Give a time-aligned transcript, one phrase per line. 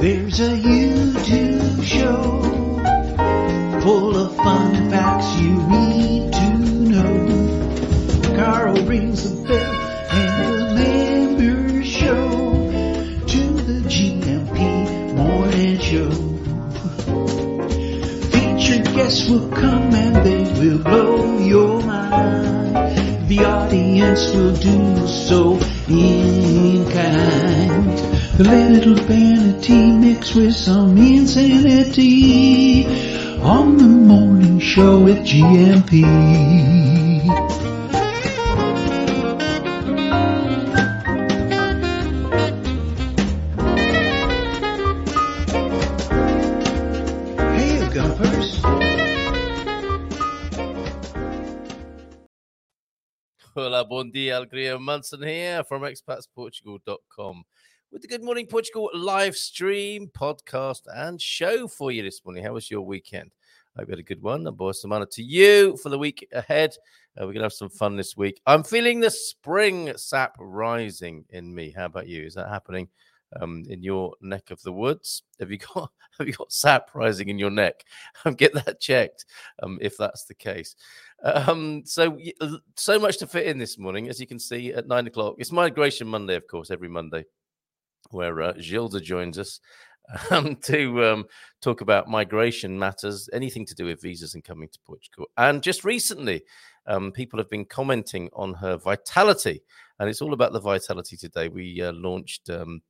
[0.00, 2.42] There's a YouTube show
[3.80, 6.58] full of fun facts you need to
[6.88, 8.36] know.
[8.36, 9.74] Carl rings the bell
[10.12, 12.28] and the members show
[13.26, 16.10] to the GMP morning show.
[18.30, 23.28] Featured guests will come and they will blow your mind.
[23.28, 28.17] The audience will do so in kind.
[28.38, 32.86] The little vanity mixed with some insanity
[33.42, 36.04] on the morning show with GMP.
[47.56, 48.62] Hey, Gumpers.
[53.52, 57.44] Hola, bon dia, Graham Munson here from expatsportugal.com
[57.90, 62.44] with the Good Morning Portugal live stream, podcast, and show for you this morning.
[62.44, 63.30] How was your weekend?
[63.74, 64.46] I hope you had a good one.
[64.46, 66.74] And boy, honor to you for the week ahead.
[67.16, 68.42] Uh, we're going to have some fun this week.
[68.46, 71.72] I'm feeling the spring sap rising in me.
[71.74, 72.24] How about you?
[72.24, 72.88] Is that happening
[73.40, 75.22] um, in your neck of the woods?
[75.40, 77.84] Have you got have you got sap rising in your neck?
[78.24, 79.24] Um, get that checked
[79.62, 80.76] um, if that's the case.
[81.22, 82.18] Um, so
[82.74, 85.36] so much to fit in this morning, as you can see at nine o'clock.
[85.38, 87.24] It's Migration Monday, of course, every Monday,
[88.10, 89.60] where uh, Gilda joins us
[90.30, 91.24] um, to um,
[91.60, 95.26] talk about migration matters, anything to do with visas and coming to Portugal.
[95.36, 96.42] And just recently,
[96.86, 99.62] um, people have been commenting on her vitality,
[99.98, 101.48] and it's all about the vitality today.
[101.48, 102.48] We uh, launched.
[102.50, 102.82] Um,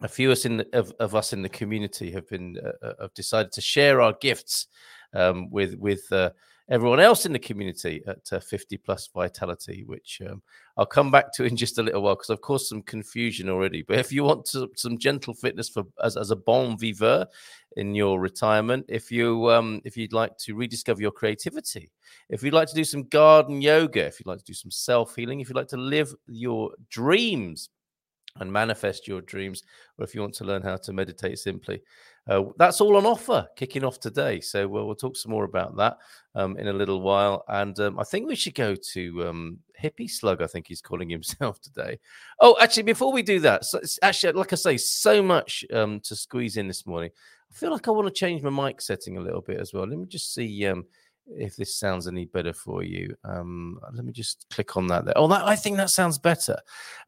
[0.00, 2.86] a few of us, in the, of, of us in the community have been uh,
[2.86, 4.66] uh have decided to share our gifts
[5.14, 6.30] um, with with uh,
[6.70, 10.42] everyone else in the community at uh, 50 plus vitality, which um,
[10.76, 13.82] I'll come back to in just a little while because I've caused some confusion already.
[13.82, 17.26] But if you want to, some gentle fitness for as, as a bon viveur
[17.76, 21.90] in your retirement, if you um, if you'd like to rediscover your creativity,
[22.28, 25.16] if you'd like to do some garden yoga, if you'd like to do some self
[25.16, 27.68] healing, if you'd like to live your dreams
[28.40, 29.62] and manifest your dreams,
[29.98, 31.82] or if you want to learn how to meditate simply,
[32.28, 34.40] uh, that's all on offer kicking off today.
[34.40, 35.98] So we'll, we'll talk some more about that
[36.34, 37.44] um, in a little while.
[37.48, 41.10] And um, I think we should go to um, Hippie Slug, I think he's calling
[41.10, 41.98] himself today.
[42.40, 46.14] Oh, actually, before we do that, so actually, like I say, so much um, to
[46.14, 47.10] squeeze in this morning.
[47.50, 49.86] I feel like I want to change my mic setting a little bit as well.
[49.86, 50.86] Let me just see um,
[51.26, 53.14] if this sounds any better for you.
[53.24, 55.16] Um, let me just click on that there.
[55.16, 56.56] Oh, that, I think that sounds better.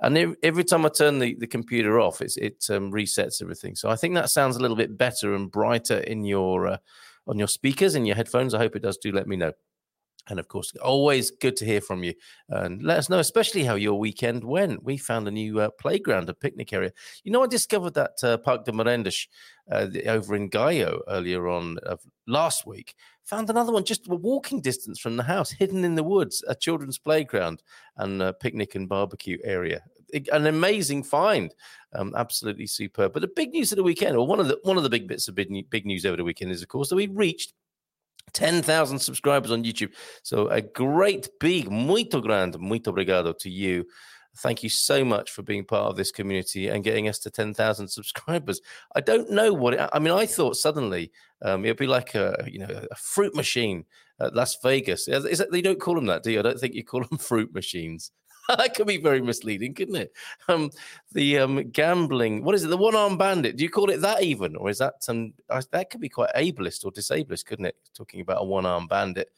[0.00, 3.74] And every, time I turn the, the computer off, it um, resets everything.
[3.74, 6.76] So I think that sounds a little bit better and brighter in your uh,
[7.26, 8.54] on your speakers and your headphones.
[8.54, 8.98] I hope it does.
[8.98, 9.52] Do let me know.
[10.28, 12.14] And of course, always good to hear from you.
[12.48, 14.82] And let us know, especially how your weekend went.
[14.82, 16.92] We found a new uh, playground, a picnic area.
[17.24, 19.28] You know, I discovered that uh, Parque de Merendas
[19.70, 21.78] uh, over in Gaio earlier on
[22.26, 22.94] last week.
[23.26, 26.54] Found another one just a walking distance from the house, hidden in the woods, a
[26.54, 27.62] children's playground
[27.96, 29.82] and picnic and barbecue area.
[30.30, 31.54] An amazing find,
[31.94, 33.12] um, absolutely superb.
[33.12, 35.08] But the big news of the weekend, or one of the one of the big
[35.08, 37.54] bits of big, big news over the weekend, is of course that we reached
[38.32, 39.92] 10,000 subscribers on YouTube.
[40.22, 43.86] So a great big, muito grande, muito obrigado to you.
[44.38, 47.88] Thank you so much for being part of this community and getting us to 10,000
[47.88, 48.60] subscribers.
[48.94, 50.12] I don't know what it, I mean.
[50.12, 51.12] I thought suddenly
[51.42, 53.84] um, it'd be like a you know a fruit machine
[54.20, 55.08] at Las Vegas.
[55.08, 56.40] Is that, you don't call them that, do you?
[56.40, 58.10] I don't think you call them fruit machines.
[58.48, 60.12] that could be very misleading, couldn't it?
[60.48, 60.70] Um,
[61.12, 62.68] the um, gambling, what is it?
[62.68, 63.56] The one arm bandit.
[63.56, 65.32] Do you call it that even, or is that some?
[65.48, 67.76] Um, that could be quite ableist or disableist, couldn't it?
[67.94, 69.30] Talking about a one arm bandit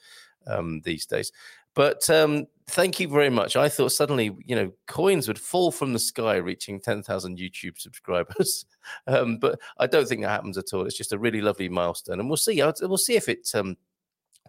[0.46, 1.32] um, these days.
[1.75, 3.56] But um, thank you very much.
[3.56, 7.78] I thought suddenly, you know, coins would fall from the sky, reaching ten thousand YouTube
[7.78, 8.66] subscribers.
[9.06, 10.86] um, but I don't think that happens at all.
[10.86, 12.62] It's just a really lovely milestone, and we'll see.
[12.80, 13.76] We'll see if it um,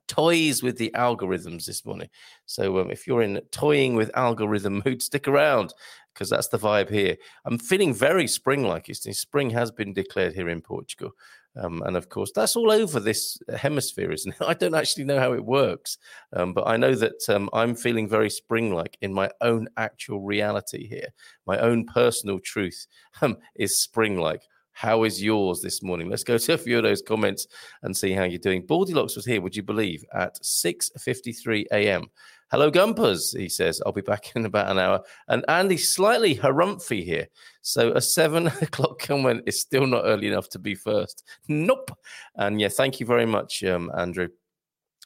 [0.07, 2.09] toys with the algorithms this morning.
[2.45, 5.73] So um, if you're in toying with algorithm mood, stick around
[6.13, 7.15] because that's the vibe here.
[7.45, 8.89] I'm feeling very spring-like.
[8.89, 11.11] It's spring has been declared here in Portugal.
[11.59, 14.41] Um, and of course, that's all over this hemisphere, isn't it?
[14.47, 15.97] I don't actually know how it works,
[16.33, 20.21] um, but I know that um, I'm feeling very spring like in my own actual
[20.21, 21.07] reality here.
[21.45, 22.87] My own personal truth
[23.21, 24.43] um, is spring like.
[24.71, 26.07] How is yours this morning?
[26.07, 27.47] Let's go to a few of those comments
[27.81, 28.61] and see how you're doing.
[28.61, 32.03] Baldylocks was here, would you believe, at 6.53 a.m.
[32.49, 33.81] Hello, Gumpers, he says.
[33.85, 35.03] I'll be back in about an hour.
[35.27, 37.27] And Andy's slightly harumphy here.
[37.61, 41.27] So a seven o'clock comment is still not early enough to be first.
[41.49, 41.91] Nope.
[42.35, 44.29] And yeah, thank you very much, um, Andrew.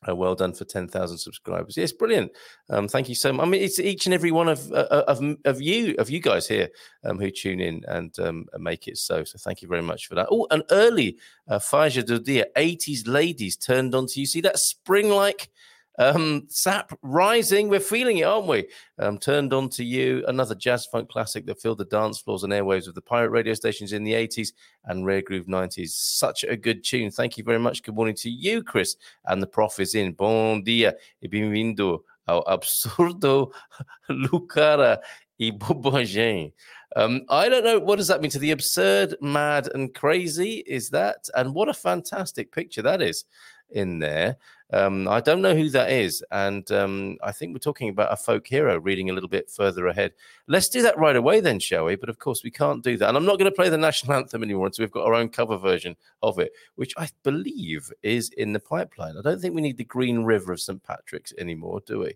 [0.07, 1.77] Uh, well done for 10,000 subscribers.
[1.77, 2.31] Yes, brilliant.
[2.69, 3.45] Um, thank you so much.
[3.45, 6.47] I mean, it's each and every one of uh, of, of you of you guys
[6.47, 6.69] here
[7.03, 9.23] um, who tune in and um, make it so.
[9.23, 10.27] So thank you very much for that.
[10.31, 11.17] Oh, an early
[11.47, 14.25] uh, Faja Dudia, 80s ladies turned on to you.
[14.25, 15.51] See that spring like
[15.99, 18.67] um, Sap Rising, we're feeling it, aren't we?
[18.97, 22.53] Um, turned on to you, another jazz funk classic that filled the dance floors and
[22.53, 24.53] airwaves of the pirate radio stations in the 80s
[24.85, 25.89] and rare groove 90s.
[25.89, 27.11] Such a good tune.
[27.11, 27.83] Thank you very much.
[27.83, 28.95] Good morning to you, Chris.
[29.25, 30.13] And the prof is in.
[30.13, 33.51] Bon dia e bem-vindo ao absurdo
[34.09, 34.99] Lucara
[35.38, 36.53] e bobagem.
[36.95, 40.63] Um, I don't know what does that mean to the absurd, mad, and crazy.
[40.67, 43.25] Is that and what a fantastic picture that is
[43.71, 44.38] in there.
[44.71, 46.23] Um, I don't know who that is.
[46.31, 49.88] And um, I think we're talking about a folk hero reading a little bit further
[49.88, 50.13] ahead.
[50.47, 51.95] Let's do that right away, then, shall we?
[51.95, 53.07] But of course, we can't do that.
[53.07, 55.29] And I'm not going to play the national anthem anymore until we've got our own
[55.29, 59.18] cover version of it, which I believe is in the pipeline.
[59.18, 60.81] I don't think we need the Green River of St.
[60.83, 62.13] Patrick's anymore, do we?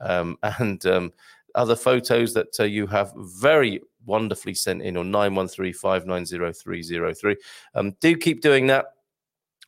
[0.00, 1.12] Um, and um,
[1.54, 5.74] other photos that uh, you have very wonderfully sent in on 913
[7.74, 8.86] um, do keep doing that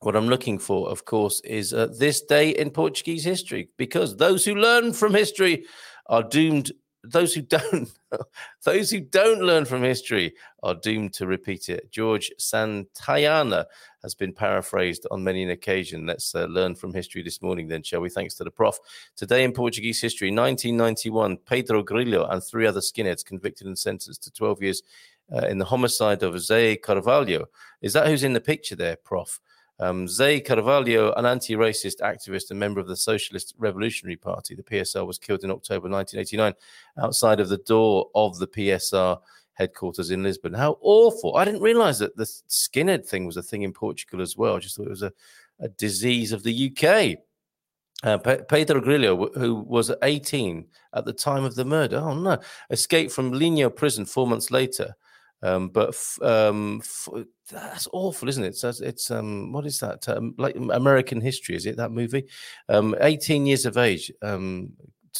[0.00, 4.44] what I'm looking for, of course, is uh, this day in Portuguese history, because those
[4.44, 5.64] who learn from history
[6.06, 6.72] are doomed.
[7.08, 7.88] Those who don't,
[8.64, 10.34] those who don't learn from history
[10.64, 11.92] are doomed to repeat it.
[11.92, 13.64] George Santayana
[14.02, 16.04] has been paraphrased on many an occasion.
[16.04, 18.10] Let's uh, learn from history this morning, then, shall we?
[18.10, 18.78] Thanks to the prof.
[19.14, 24.32] Today in Portuguese history, 1991, Pedro Grilo and three other skinheads convicted and sentenced to
[24.32, 24.82] 12 years
[25.32, 27.46] uh, in the homicide of Zé Carvalho.
[27.82, 29.40] Is that who's in the picture there, prof?
[29.78, 34.62] Um, Zé Carvalho, an anti racist activist and member of the Socialist Revolutionary Party, the
[34.62, 36.54] PSR, was killed in October 1989
[37.04, 39.20] outside of the door of the PSR
[39.52, 40.54] headquarters in Lisbon.
[40.54, 41.36] How awful!
[41.36, 44.56] I didn't realize that the skinhead thing was a thing in Portugal as well.
[44.56, 45.12] I just thought it was a,
[45.60, 47.18] a disease of the UK.
[48.02, 52.38] Uh, Pedro Grilo, who was 18 at the time of the murder, oh no,
[52.70, 54.94] escaped from Linho prison four months later
[55.46, 57.08] um, but f- um, f-
[57.50, 58.56] that's awful, isn't it?
[58.56, 60.08] So it's um, what is that?
[60.08, 62.26] Um, like American History, is it that movie?
[62.68, 64.10] Um, 18 years of age.
[64.22, 64.72] Um,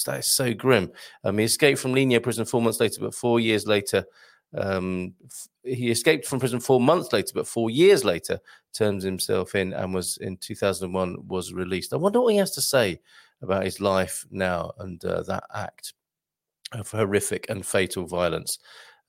[0.05, 0.93] that is so grim.
[1.25, 4.05] Um, he escaped from Linho prison four months later, but four years later,
[4.56, 8.38] um, f- he escaped from prison four months later, but four years later,
[8.75, 11.93] turns himself in and was in 2001 was released.
[11.93, 13.00] I wonder what he has to say
[13.43, 15.94] about his life now and uh, that act
[16.73, 18.58] of horrific and fatal violence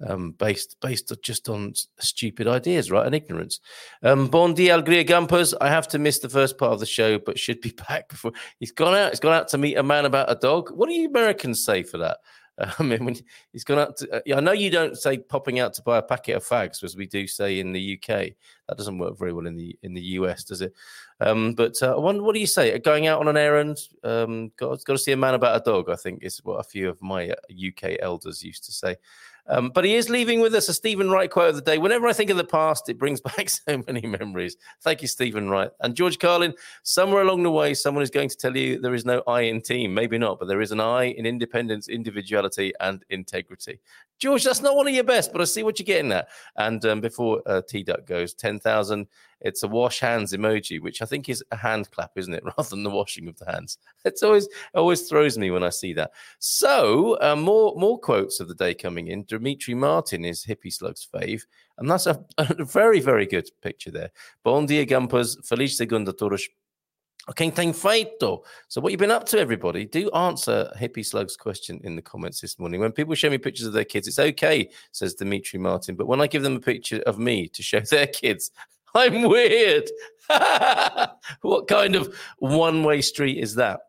[0.06, 3.60] um, based based just on stupid ideas, right, and ignorance.
[4.04, 5.54] Um, bon dia, Alegria Gumpers.
[5.60, 8.32] I have to miss the first part of the show, but should be back before
[8.60, 9.12] he's gone out.
[9.12, 10.72] He's gone out to meet a man about a dog.
[10.72, 12.18] What do you Americans say for that?
[12.80, 13.16] I mean, when
[13.54, 16.02] he's gone out to, uh, I know you don't say popping out to buy a
[16.02, 18.32] packet of fags, as we do say in the UK.
[18.68, 20.74] That doesn't work very well in the in the US, does it?
[21.20, 22.78] Um, but uh, I wonder, what do you say?
[22.80, 25.90] Going out on an errand, um, got, got to see a man about a dog.
[25.90, 28.96] I think is what a few of my UK uh, elders used to say.
[29.50, 31.78] Um, but he is leaving with us a Steven Wright quote of the day.
[31.78, 34.58] Whenever I think of the past, it brings back so many memories.
[34.82, 35.72] Thank you, Steven Wright.
[35.82, 39.06] And George Carlin, somewhere along the way, someone is going to tell you there is
[39.06, 39.94] no I in team.
[39.94, 43.80] Maybe not, but there is an I in independence, individuality, and integrity.
[44.20, 46.28] George, that's not one of your best, but I see what you're getting at.
[46.56, 49.08] And um, before uh, T Duck goes, 10,000
[49.42, 52.70] it's a wash hands emoji, which I think is a hand clap, isn't it, rather
[52.70, 53.78] than the washing of the hands.
[54.06, 56.12] It's always always throws me when I see that.
[56.40, 59.24] So uh, more more quotes of the day coming in.
[59.26, 61.44] Demetri Martin is Hippie Slug's fave,
[61.78, 64.12] and that's a, a very very good picture there.
[64.44, 65.38] Bon dia, Gumpers.
[65.46, 66.48] Feliz segunda todos.
[67.30, 68.44] Okay, tem feito.
[68.70, 69.86] So, what you've been up to, everybody?
[69.86, 72.80] Do answer Hippie Slug's question in the comments this morning.
[72.80, 75.96] When people show me pictures of their kids, it's okay, says Demetri Martin.
[75.96, 78.52] But when I give them a picture of me to show their kids,
[78.98, 79.90] I'm weird.
[81.42, 83.80] what kind of one way street is that?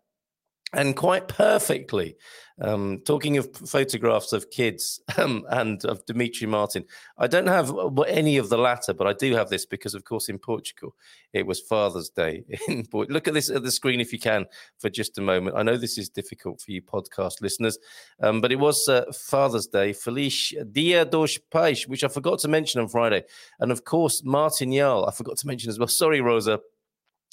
[0.72, 2.16] And quite perfectly.
[2.60, 6.84] Um, talking of photographs of kids um, and of Demetri Martin,
[7.16, 7.72] I don't have
[8.08, 10.96] any of the latter, but I do have this because, of course, in Portugal
[11.32, 12.44] it was Father's Day.
[12.68, 14.46] In look at this at the screen if you can
[14.78, 15.56] for just a moment.
[15.56, 17.78] I know this is difficult for you podcast listeners,
[18.22, 22.48] um, but it was uh, Father's Day, Feliz Dia dos Pais, which I forgot to
[22.48, 23.22] mention on Friday,
[23.60, 25.06] and of course Martinhal.
[25.06, 25.88] I forgot to mention as well.
[25.98, 26.58] Sorry, Rosa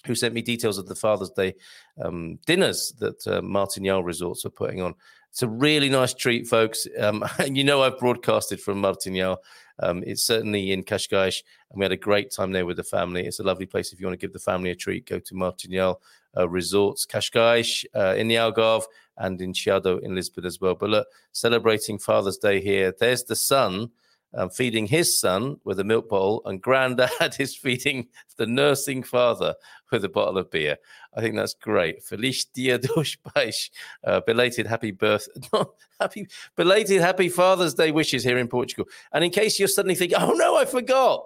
[0.06, 1.56] who sent me details of the Father's Day
[2.04, 4.96] um, dinners that uh, Martinhal Resorts are putting on.
[5.32, 6.88] It's a really nice treat, folks.
[7.00, 9.38] Um, and you know, I've broadcasted from Martinhal.
[9.80, 13.26] Um, it's certainly in Cascais, and we had a great time there with the family.
[13.26, 13.92] It's a lovely place.
[13.92, 16.02] If you want to give the family a treat, go to Martinhal
[16.38, 18.86] uh, Resorts, Cascais uh, in the Algarve
[19.18, 20.76] and in Chiado in Lisbon as well.
[20.76, 22.94] But look, celebrating Father's Day here.
[22.98, 23.92] There's the son
[24.36, 29.56] um, feeding his son with a milk bowl, and granddad is feeding the nursing father
[29.92, 30.78] with a bottle of beer.
[31.16, 32.04] I think that's great.
[32.04, 33.70] Feliz Dia dos Pais.
[34.04, 38.86] Uh, belated happy birth, not happy, belated happy Father's Day wishes here in Portugal.
[39.14, 41.24] And in case you're suddenly thinking, oh no, I forgot.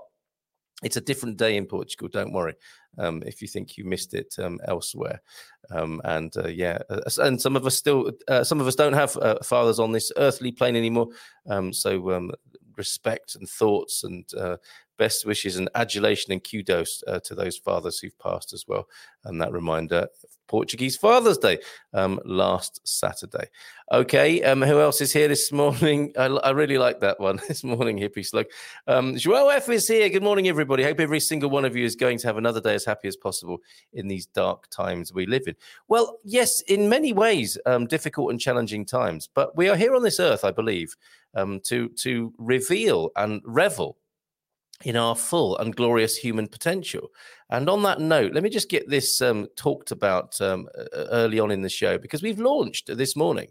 [0.82, 2.08] It's a different day in Portugal.
[2.08, 2.56] Don't worry
[2.98, 5.22] um, if you think you missed it um, elsewhere.
[5.72, 8.94] Um, and uh, yeah, uh, and some of us still, uh, some of us don't
[8.94, 11.10] have uh, fathers on this earthly plane anymore.
[11.50, 12.32] Um, so um,
[12.80, 14.58] respect and thoughts and uh,
[15.00, 18.88] best wishes and adulation and kudos uh, to those fathers who've passed as well.
[19.24, 20.08] And that reminder
[20.50, 21.60] Portuguese Father's Day
[21.94, 23.48] um, last Saturday.
[23.92, 26.12] Okay, um, who else is here this morning?
[26.20, 28.48] I, I really like that one this morning, hippie slug.
[28.88, 30.10] Um, Joel F is here.
[30.10, 30.84] Good morning, everybody.
[30.84, 33.16] Hope every single one of you is going to have another day as happy as
[33.16, 33.60] possible
[33.94, 35.56] in these dark times we live in.
[35.88, 40.04] Well, yes, in many ways, um, difficult and challenging times, but we are here on
[40.04, 40.96] this earth, I believe,
[41.36, 43.98] um, to to reveal and revel
[44.86, 47.12] in our full and glorious human potential.
[47.52, 51.52] And on that note, let me just get this um, talked about um, early on
[51.52, 53.48] in the show because we've launched this morning,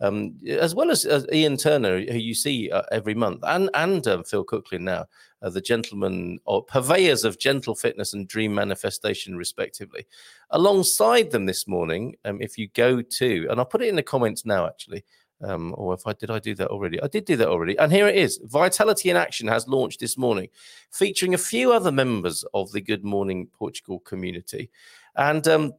[0.00, 4.06] um, as well as uh, Ian Turner, who you see uh, every month, and and
[4.06, 5.06] um, Phil Cooklin now,
[5.42, 10.06] uh, the gentlemen or purveyors of gentle fitness and dream manifestation, respectively.
[10.50, 14.02] Alongside them this morning, um, if you go to, and I'll put it in the
[14.02, 15.04] comments now, actually.
[15.42, 17.02] Um, or if I did I do that already?
[17.02, 17.78] I did do that already.
[17.78, 18.40] And here it is.
[18.44, 20.48] Vitality in Action has launched this morning,
[20.90, 24.70] featuring a few other members of the Good Morning Portugal community.
[25.16, 25.72] And um,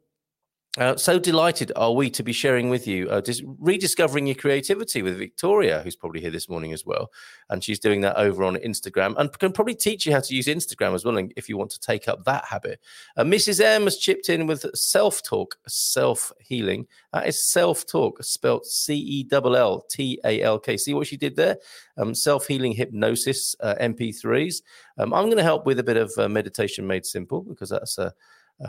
[0.78, 5.01] uh, so delighted are we to be sharing with you, uh, dis- rediscovering your creativity
[5.01, 7.12] with Victoria, who's probably here this morning as well.
[7.50, 10.48] And she's doing that over on Instagram and can probably teach you how to use
[10.48, 12.80] Instagram as well and if you want to take up that habit.
[13.18, 13.60] Uh, Mrs.
[13.60, 16.88] M has chipped in with self talk, self healing.
[17.12, 20.78] That is self talk, spelt C E L L T A L K.
[20.78, 21.58] See what she did there?
[21.98, 24.62] Um, self healing hypnosis uh, MP3s.
[24.98, 27.98] Um, I'm going to help with a bit of uh, meditation made simple because that's
[27.98, 28.13] a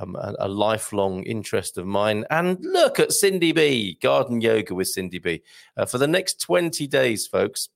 [0.01, 2.25] um, a, a, lifelong interest of mine.
[2.31, 5.43] And look at Cindy B, garden yoga with Cindy B.
[5.77, 7.69] Uh, for the next 20 days, folks,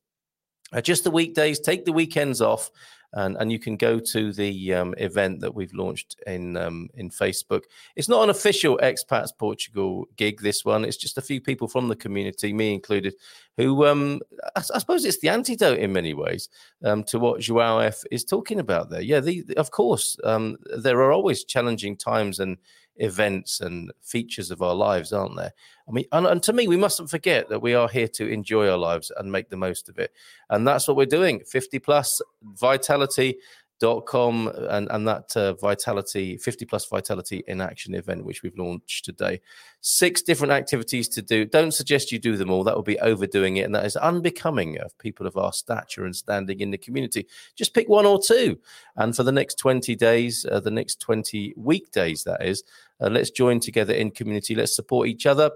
[0.72, 2.70] uh, just the weekdays, take the weekends off
[3.16, 7.10] and and you can go to the um, event that we've launched in um, in
[7.10, 7.62] Facebook.
[7.96, 10.40] It's not an official expats Portugal gig.
[10.40, 13.14] This one, it's just a few people from the community, me included,
[13.56, 14.20] who um,
[14.54, 16.50] I, I suppose it's the antidote in many ways
[16.84, 19.02] um, to what Joao F is talking about there.
[19.02, 22.58] Yeah, the, of course, um, there are always challenging times and
[22.98, 25.52] events and features of our lives, aren't there?
[25.88, 28.68] I mean, and, and, to me, we mustn't forget that we are here to enjoy
[28.68, 30.12] our lives and make the most of it.
[30.50, 33.36] And that's what we're doing 50 plus vitality
[33.78, 38.56] dot com and and that uh, vitality 50 plus vitality in action event which we've
[38.56, 39.40] launched today.
[39.80, 41.44] Six different activities to do.
[41.44, 42.64] Don't suggest you do them all.
[42.64, 43.62] That would be overdoing it.
[43.62, 47.26] And that is unbecoming of people of our stature and standing in the community.
[47.54, 48.58] Just pick one or two.
[48.96, 52.64] And for the next 20 days uh, the next 20 weekdays that is
[53.00, 54.54] uh, let's join together in community.
[54.54, 55.50] Let's support each other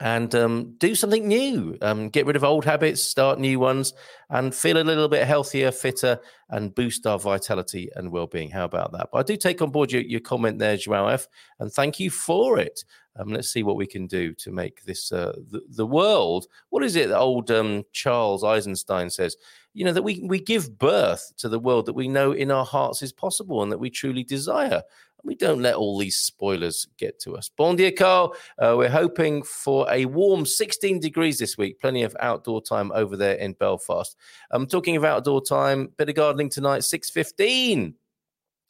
[0.00, 1.76] and um, do something new.
[1.82, 3.92] Um, get rid of old habits, start new ones,
[4.30, 8.50] and feel a little bit healthier, fitter, and boost our vitality and well-being.
[8.50, 9.10] How about that?
[9.12, 11.28] But I do take on board your, your comment there, Joao F,
[11.58, 12.82] and thank you for it.
[13.16, 16.46] Um, let's see what we can do to make this uh, the, the, world.
[16.70, 19.36] What is it that old um, Charles Eisenstein says?
[19.74, 22.64] You know that we we give birth to the world that we know in our
[22.64, 24.82] hearts is possible and that we truly desire
[25.24, 27.50] we don't let all these spoilers get to us.
[27.56, 28.34] Bon dia, Carl.
[28.58, 31.80] Uh, we're hoping for a warm 16 degrees this week.
[31.80, 34.16] Plenty of outdoor time over there in Belfast.
[34.50, 35.92] I'm talking of outdoor time.
[35.96, 36.80] Bit of gardening tonight.
[36.80, 37.94] 6:15.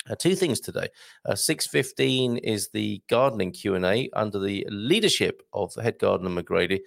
[0.09, 0.88] Uh, two things today.
[1.26, 6.80] Uh, 6.15 is the gardening Q&A under the leadership of the head gardener McGrady.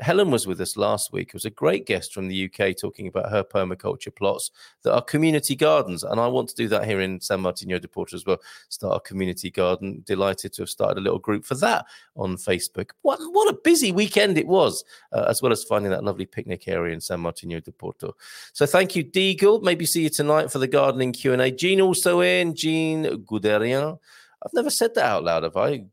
[0.00, 1.28] Helen was with us last week.
[1.28, 4.50] It was a great guest from the UK talking about her permaculture plots
[4.82, 6.04] that are community gardens.
[6.04, 8.38] And I want to do that here in San Martino de Porto as well.
[8.68, 10.02] Start a community garden.
[10.04, 12.90] Delighted to have started a little group for that on Facebook.
[13.02, 16.68] What, what a busy weekend it was, uh, as well as finding that lovely picnic
[16.68, 18.16] area in San Martino de Porto.
[18.52, 19.62] So thank you, Deagle.
[19.62, 21.50] Maybe see you tonight for the gardening Q&A.
[21.50, 23.98] Jean also in, Jean Guderian.
[24.44, 25.84] I've never said that out loud, have I?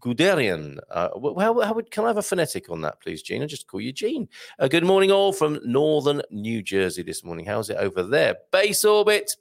[0.00, 0.78] Guderian.
[0.90, 1.08] Uh,
[1.40, 3.42] how, how would, can I have a phonetic on that, please, Gene?
[3.42, 4.28] I'll just call you Gene.
[4.58, 7.46] Uh, good morning, all from northern New Jersey this morning.
[7.46, 8.36] How's it over there?
[8.50, 9.32] Base orbit.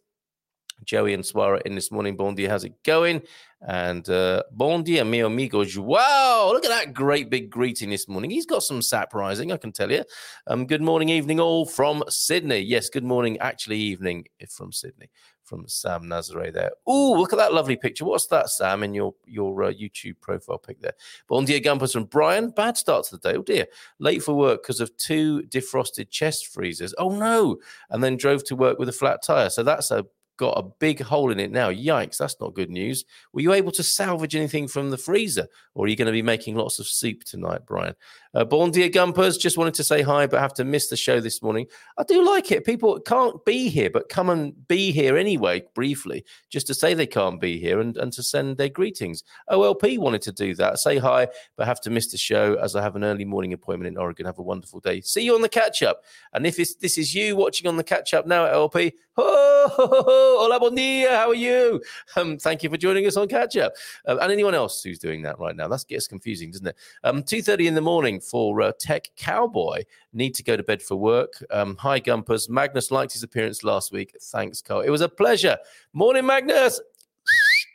[0.84, 2.16] Joey and Swara in this morning.
[2.16, 3.22] Bon dia, how's it going?
[3.62, 8.32] And uh, bon mi amigo Wow, look at that great big greeting this morning.
[8.32, 10.04] He's got some sap rising, I can tell you.
[10.48, 12.60] Um, good morning, evening, all from Sydney.
[12.60, 15.10] Yes, good morning, actually, evening from Sydney
[15.52, 16.72] from Sam Nazare there.
[16.88, 18.06] Oh, look at that lovely picture.
[18.06, 20.94] What's that, Sam, in your your uh, YouTube profile pic there?
[21.28, 22.52] Bon dia, Gumpers from Brian.
[22.52, 23.38] Bad start to the day.
[23.38, 23.68] Oh dear,
[24.00, 26.96] late for work because of two defrosted chest freezers.
[26.98, 27.58] Oh no,
[27.90, 29.50] and then drove to work with a flat tire.
[29.50, 30.06] So that's a
[30.38, 31.70] got a big hole in it now.
[31.70, 33.04] Yikes, that's not good news.
[33.34, 36.24] Were you able to salvage anything from the freezer, or are you going to be
[36.24, 37.94] making lots of soup tonight, Brian?
[38.34, 41.20] Uh, Born Dear Gumpers, just wanted to say hi, but have to miss the show
[41.20, 41.68] this morning.
[41.98, 42.66] I do like it.
[42.66, 47.08] People can't be here, but come and be here anyway, briefly, just to say they
[47.08, 49.24] can't be here and, and to send their greetings.
[49.50, 50.80] OLP wanted to do that.
[50.80, 53.90] Say hi, but have to miss the show as I have an early morning appointment
[53.90, 54.26] in Oregon.
[54.26, 55.02] Have a wonderful day.
[55.02, 56.04] See you on the catch up.
[56.34, 60.58] And if this is you watching on the catch up now at LP, oh, hola,
[60.58, 61.10] bon dia.
[61.10, 61.82] How are you?
[62.16, 63.74] Um, thank you for joining us on catch up.
[64.08, 66.78] Um, and anyone else who's doing that right now, that gets confusing, doesn't it?
[67.04, 69.84] Um, 2.30 in the morning for uh, Tech Cowboy.
[70.14, 71.34] Need to go to bed for work.
[71.52, 72.50] Um, hi, Gumpers.
[72.50, 74.16] Magnus liked his appearance last week.
[74.22, 74.82] Thanks, Carl.
[74.82, 75.58] It was a pleasure.
[75.94, 76.80] Morning, Magnus.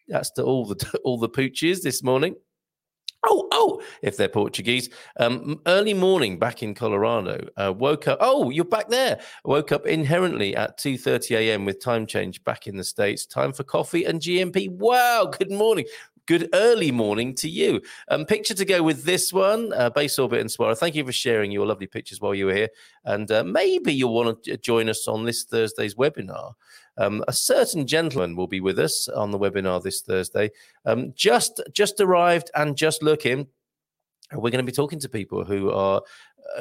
[0.09, 2.37] That's to all the all the pooches this morning.
[3.29, 4.89] Oh, oh, if they're Portuguese.
[5.19, 7.49] Um, early morning back in Colorado.
[7.57, 8.19] Uh, woke up.
[8.21, 9.21] Oh, you're back there.
[9.45, 11.65] Woke up inherently at 2.30 a.m.
[11.65, 13.27] with time change back in the States.
[13.27, 14.71] Time for coffee and GMP.
[14.71, 15.87] Wow, good morning.
[16.27, 17.81] Good early morning to you.
[18.09, 20.77] Um, picture to go with this one, uh, Base Orbit and Swara.
[20.77, 22.69] Thank you for sharing your lovely pictures while you were here.
[23.05, 26.55] And uh, maybe you'll want to join us on this Thursday's webinar.
[26.99, 30.51] Um, a certain gentleman will be with us on the webinar this Thursday.
[30.85, 33.47] Um, just just arrived and just looking.
[34.33, 36.01] We're going to be talking to people who are uh,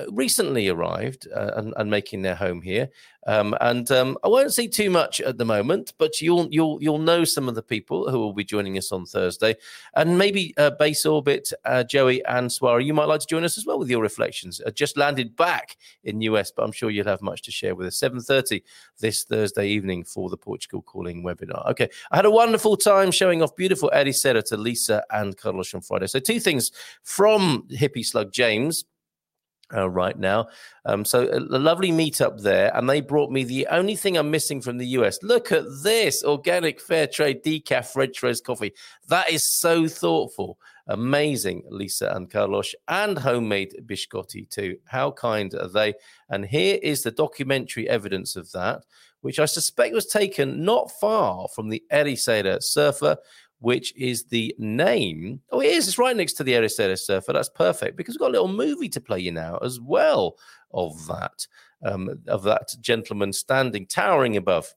[0.09, 2.89] recently arrived uh, and, and, making their home here.
[3.27, 6.99] Um, and um, I won't say too much at the moment, but you'll you'll you'll
[6.99, 9.55] know some of the people who will be joining us on Thursday,
[9.95, 13.57] and maybe uh, Base Orbit, uh, Joey and Swara, you might like to join us
[13.57, 14.61] as well with your reflections.
[14.75, 17.97] Just landed back in US, but I'm sure you'll have much to share with us.
[17.97, 18.61] 7:30
[18.99, 21.67] this Thursday evening for the Portugal Calling webinar.
[21.71, 25.81] Okay, I had a wonderful time showing off beautiful Ericeira to Lisa and Carlos on
[25.81, 26.07] Friday.
[26.07, 28.85] So two things from Hippie Slug James
[29.73, 30.47] uh, right now.
[30.85, 34.31] Um, so a, a, lovely meetup there, and they brought me the only thing I'm
[34.31, 35.21] missing from the US.
[35.23, 38.73] Look at this organic fair trade decaf red trace coffee.
[39.07, 40.59] That is so thoughtful.
[40.87, 44.77] Amazing, Lisa and Carlos, and homemade biscotti too.
[44.85, 45.95] How kind are they?
[46.29, 48.83] And here is the documentary evidence of that,
[49.21, 53.17] which I suspect was taken not far from the Ericeira surfer
[53.59, 55.41] which is the name.
[55.51, 55.87] Oh, it is.
[55.87, 57.33] It's right next to the Ericeira Surfer.
[57.33, 60.37] That's perfect because we've got a little movie to play you now as well
[60.71, 61.47] of that,
[61.83, 64.73] um, of that gentleman standing, towering above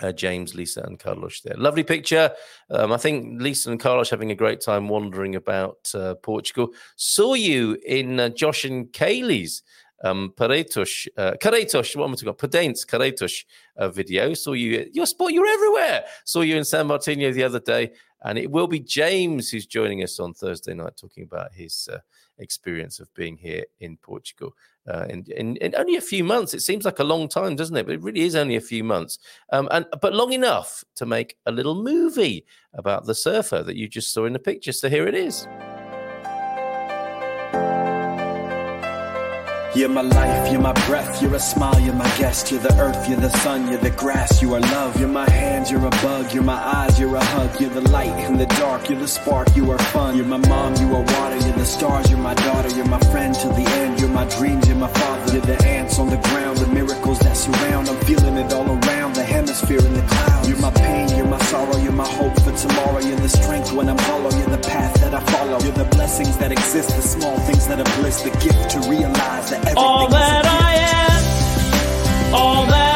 [0.00, 1.56] uh, James, Lisa, and Carlos there.
[1.56, 2.32] Lovely picture.
[2.70, 6.70] Um, I think Lisa and Carlos having a great time wandering about uh, Portugal.
[6.96, 9.62] Saw you in uh, Josh and Kaylee's
[10.04, 12.38] um, Paretos, uh, Caretos, what am I talking about?
[12.38, 13.44] Pedentes, Caretos
[13.76, 14.34] uh, video.
[14.34, 16.04] Saw you, you're sport, you're everywhere.
[16.24, 17.92] Saw you in San Martino the other day.
[18.22, 21.98] And it will be James who's joining us on Thursday night talking about his uh,
[22.38, 24.54] experience of being here in Portugal.
[24.88, 27.76] Uh, in, in, in, only a few months, it seems like a long time, doesn't
[27.76, 27.86] it?
[27.86, 29.18] But it really is only a few months,
[29.52, 33.86] um, and but long enough to make a little movie about the surfer that you
[33.86, 34.72] just saw in the picture.
[34.72, 35.46] So here it is.
[39.78, 43.08] You're my life, you're my breath, you're a smile, you're my guest, you're the earth,
[43.08, 44.98] you're the sun, you're the grass, you are love.
[44.98, 48.10] You're my hands, you're a bug, you're my eyes, you're a hug, you're the light
[48.24, 50.16] in the dark, you're the spark, you are fun.
[50.16, 53.32] You're my mom, you are water, you're the stars, you're my daughter, you're my friend
[53.32, 56.58] till the end, you're my dreams, you're my father, you're the ants on the ground,
[56.58, 57.88] the miracles that surround.
[57.88, 60.48] I'm feeling it all around, the hemisphere in the clouds.
[60.48, 63.88] You're my pain, you're my sorrow, you're my hope for tomorrow, you're the strength when
[63.88, 67.36] I'm hollow, you're the path that I follow, you're the blessings that exist, the small
[67.40, 72.87] things that are bliss, the gift to realize that all that I am, all that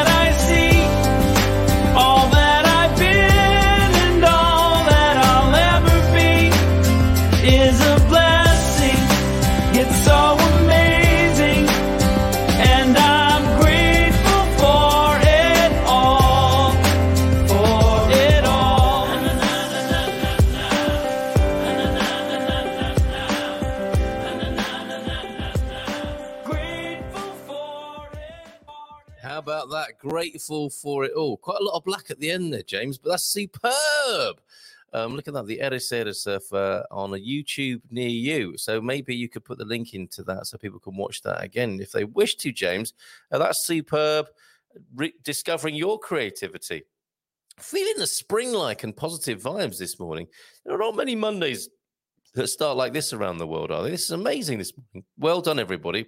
[30.03, 31.37] Grateful for it all.
[31.37, 34.41] Quite a lot of black at the end there, James, but that's superb.
[34.91, 38.57] Um, look at that, the Ericeira Surfer on a YouTube near you.
[38.57, 41.79] So maybe you could put the link into that so people can watch that again
[41.81, 42.93] if they wish to, James.
[43.31, 44.27] Uh, that's superb.
[44.93, 46.83] Re- discovering your creativity.
[47.57, 50.27] Feeling the spring like and positive vibes this morning.
[50.65, 51.69] There are not many Mondays
[52.33, 53.91] that start like this around the world, are they?
[53.91, 55.05] This is amazing this morning.
[55.17, 56.07] Well done, everybody.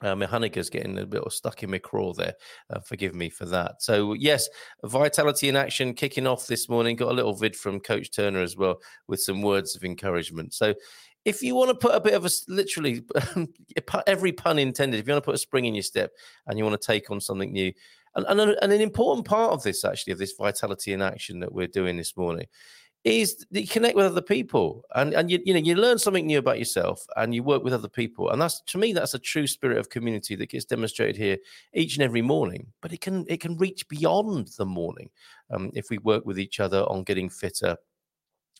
[0.00, 2.34] Uh, my Hanukkah's getting a bit stuck in my craw there.
[2.70, 3.82] Uh, forgive me for that.
[3.82, 4.48] So, yes,
[4.84, 6.96] Vitality in Action kicking off this morning.
[6.96, 10.54] Got a little vid from Coach Turner as well with some words of encouragement.
[10.54, 10.74] So,
[11.24, 13.04] if you want to put a bit of a literally
[14.06, 16.10] every pun intended, if you want to put a spring in your step
[16.46, 17.72] and you want to take on something new,
[18.14, 21.52] and, and, and an important part of this actually of this vitality in action that
[21.52, 22.46] we're doing this morning
[23.04, 26.38] is you connect with other people and, and you, you know you learn something new
[26.38, 28.30] about yourself and you work with other people.
[28.30, 31.38] And that's to me that's a true spirit of community that gets demonstrated here
[31.74, 35.10] each and every morning but it can it can reach beyond the morning
[35.50, 37.76] um, if we work with each other on getting fitter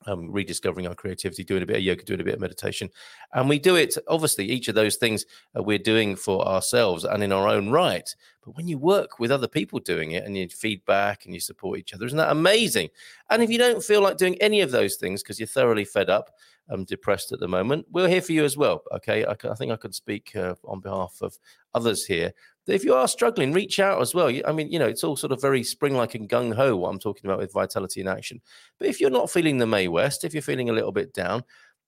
[0.07, 2.91] um, rediscovering our creativity, doing a bit of yoga, doing a bit of meditation.
[3.33, 5.25] And we do it, obviously, each of those things
[5.57, 8.09] uh, we're doing for ourselves and in our own right.
[8.45, 11.79] But when you work with other people doing it and you feedback and you support
[11.79, 12.91] each other, isn't that amazing?
[13.31, 16.11] And if you don't feel like doing any of those things because you're thoroughly fed
[16.11, 16.31] up,
[16.71, 18.83] um, depressed at the moment, we're here for you as well.
[18.93, 19.25] Okay.
[19.25, 21.37] I, I think I could speak uh, on behalf of
[21.75, 22.33] others here
[22.66, 24.33] if you are struggling, reach out as well.
[24.46, 26.90] I mean, you know, it's all sort of very spring like and gung ho what
[26.90, 28.40] I'm talking about with vitality in action.
[28.79, 31.44] But if you're not feeling the Mae West, if you're feeling a little bit down,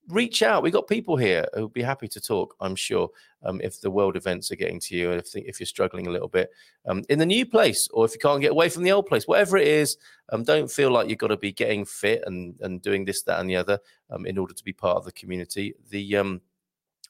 [0.08, 0.62] reach out.
[0.62, 3.08] We've got people here who'll be happy to talk, I'm sure,
[3.44, 6.10] um, if the world events are getting to you and if, if you're struggling a
[6.10, 6.50] little bit
[6.86, 9.26] um, in the new place or if you can't get away from the old place,
[9.26, 9.96] whatever it is,
[10.30, 13.40] um, don't feel like you've got to be getting fit and, and doing this, that,
[13.40, 13.78] and the other
[14.10, 15.74] um, in order to be part of the community.
[15.90, 16.40] The um,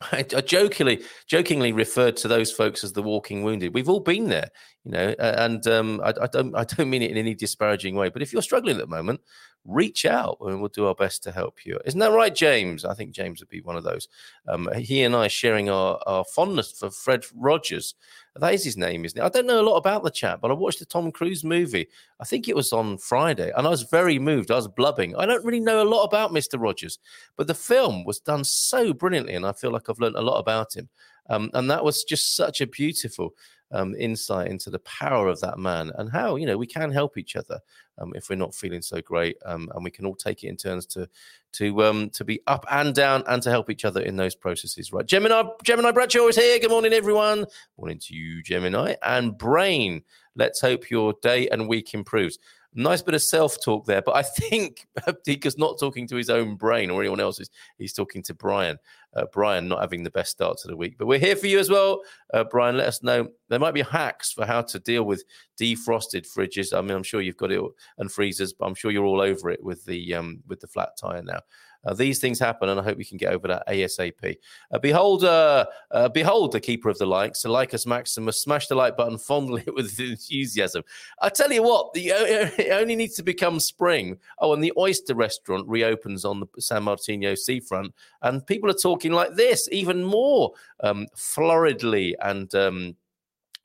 [0.00, 3.74] I, jokingly jokingly referred to those folks as the walking wounded.
[3.74, 4.50] We've all been there,
[4.84, 8.08] you know, and um, I, I, don't I don't mean it in any disparaging way.
[8.08, 9.20] But if you're struggling at the moment,
[9.64, 11.78] reach out and we'll do our best to help you.
[11.84, 12.84] Isn't that right, James?
[12.84, 14.08] I think James would be one of those.
[14.46, 17.94] Um, he and I sharing our, our fondness for Fred Rogers.
[18.36, 19.24] That is his name, isn't it?
[19.24, 21.86] I don't know a lot about the chap, but I watched the Tom Cruise movie.
[22.20, 24.50] I think it was on Friday, and I was very moved.
[24.50, 25.16] I was blubbing.
[25.16, 26.60] I don't really know a lot about Mr.
[26.60, 26.98] Rogers,
[27.36, 30.40] but the film was done so brilliantly, and I feel like I've learned a lot
[30.40, 30.88] about him.
[31.30, 33.34] Um, and that was just such a beautiful
[33.74, 37.18] um, insight into the power of that man and how you know we can help
[37.18, 37.60] each other
[37.98, 40.56] um, if we're not feeling so great, um, and we can all take it in
[40.56, 41.08] turns to
[41.52, 44.92] to um, to be up and down and to help each other in those processes.
[44.92, 46.58] Right, Gemini Gemini Bradshaw is here.
[46.58, 47.46] Good morning, everyone.
[47.78, 50.02] Morning to you, Gemini and Brain.
[50.36, 52.38] Let's hope your day and week improves.
[52.76, 54.88] Nice bit of self talk there, but I think
[55.24, 57.48] Dika's not talking to his own brain or anyone else's.
[57.78, 58.78] He's talking to Brian.
[59.14, 61.60] Uh, Brian not having the best start to the week, but we're here for you
[61.60, 62.00] as well.
[62.32, 63.28] Uh, Brian, let us know.
[63.48, 65.22] There might be hacks for how to deal with
[65.60, 66.76] defrosted fridges.
[66.76, 67.62] I mean, I'm sure you've got it
[67.98, 70.90] and freezers, but I'm sure you're all over it with the um, with the flat
[71.00, 71.40] tire now.
[71.84, 74.36] Uh, these things happen, and I hope we can get over that ASAP.
[74.70, 78.40] Uh, behold, uh, uh, behold the keeper of the likes, the Lycus Maximus.
[78.40, 80.82] Smash the like button, fondle it with enthusiasm.
[81.20, 84.18] I tell you what, the, it only needs to become spring.
[84.38, 89.12] Oh, and the oyster restaurant reopens on the San Martino seafront, and people are talking
[89.12, 92.96] like this, even more um, floridly and um,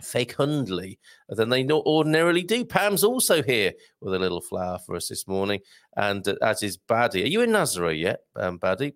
[0.02, 2.66] fecundly than they ordinarily do.
[2.66, 5.60] Pam's also here with a little flower for us this morning,
[5.96, 7.24] and uh, as is Baddy.
[7.24, 8.94] Are you in Nazareth yet, um, Baddy?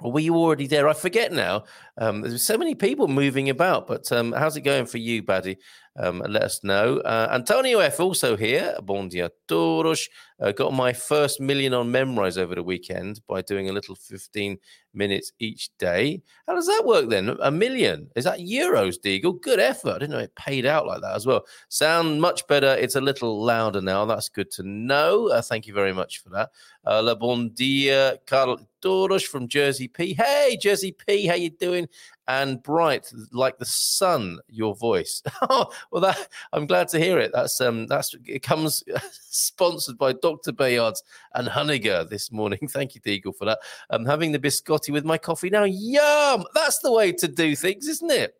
[0.00, 0.88] Or were you already there?
[0.88, 1.64] I forget now.
[1.96, 5.56] Um, there's so many people moving about, but um, how's it going for you, Baddy?
[5.98, 6.98] Um, let us know.
[6.98, 7.98] Uh, Antonio F.
[7.98, 8.76] also here.
[8.82, 10.08] Bon dia todos.
[10.40, 14.56] Uh, got my first million on Memrise over the weekend by doing a little 15
[14.94, 16.22] minutes each day.
[16.46, 17.36] How does that work then?
[17.42, 18.08] A million?
[18.14, 19.40] Is that euros, Deagle?
[19.42, 19.96] Good effort.
[19.96, 21.44] I didn't know it paid out like that as well.
[21.68, 22.76] Sound much better.
[22.78, 24.04] It's a little louder now.
[24.04, 25.28] That's good to know.
[25.28, 26.50] Uh, thank you very much for that.
[26.86, 30.14] Uh, La bon dia, Carl Doros from Jersey P.
[30.14, 31.88] Hey, Jersey P, how you doing?
[32.28, 34.38] And bright like the sun.
[34.48, 35.22] Your voice.
[35.50, 37.32] well, that I'm glad to hear it.
[37.34, 38.84] That's um, that's it comes
[39.30, 40.52] sponsored by Dr.
[40.52, 41.02] Bayards
[41.34, 42.60] and Honeygger this morning.
[42.68, 43.58] Thank you, Deagle, for that.
[43.90, 45.64] I'm having the biscotti with my coffee now.
[45.64, 46.44] Yum!
[46.54, 48.34] That's the way to do things, isn't it?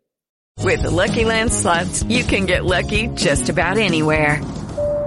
[0.59, 4.41] With the Lucky Land slots, you can get lucky just about anywhere.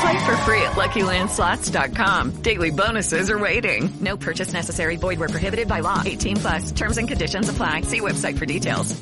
[0.00, 2.42] Play for free at LuckyLandSlots.com.
[2.42, 3.90] Daily bonuses are waiting.
[4.00, 4.96] No purchase necessary.
[4.96, 6.02] Void where prohibited by law.
[6.04, 6.72] 18 plus.
[6.72, 7.82] Terms and conditions apply.
[7.82, 9.00] See website for details.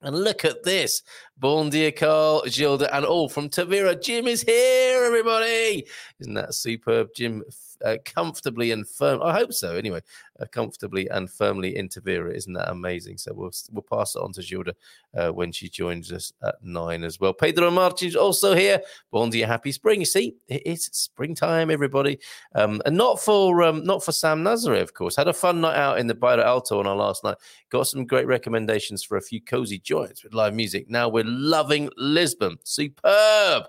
[0.00, 1.02] And look at this.
[1.36, 4.00] Bon dia, Carl, Gilda, and all from Tavira.
[4.00, 5.86] Jim is here, everybody.
[6.20, 7.08] Isn't that superb?
[7.16, 7.42] Jim
[7.84, 9.22] uh, comfortably and firm.
[9.22, 9.76] I hope so.
[9.76, 10.00] Anyway,
[10.40, 12.32] uh, comfortably and firmly into Vera.
[12.32, 13.18] Isn't that amazing?
[13.18, 14.74] So we'll we'll pass it on to Gilda
[15.16, 17.32] uh, when she joins us at nine as well.
[17.32, 18.80] Pedro Martins also here.
[19.10, 20.00] Bon dia, happy spring.
[20.00, 22.18] You see, it is springtime, everybody,
[22.54, 25.16] um, and not for um, not for Sam Nazare, of course.
[25.16, 27.36] Had a fun night out in the Bairro Alto on our last night.
[27.70, 30.88] Got some great recommendations for a few cozy joints with live music.
[30.88, 32.58] Now we're loving Lisbon.
[32.64, 33.64] Superb.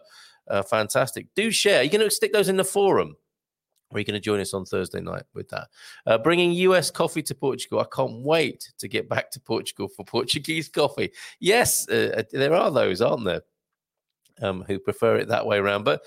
[0.48, 1.28] Uh, fantastic.
[1.36, 1.88] Do share.
[1.88, 3.16] Going to stick those in the forum.
[3.92, 5.68] Are you going to join us on Thursday night with that?
[6.06, 7.80] Uh, bringing US coffee to Portugal.
[7.80, 11.12] I can't wait to get back to Portugal for Portuguese coffee.
[11.40, 13.42] Yes, uh, there are those, aren't there,
[14.42, 15.84] um, who prefer it that way around.
[15.84, 16.04] But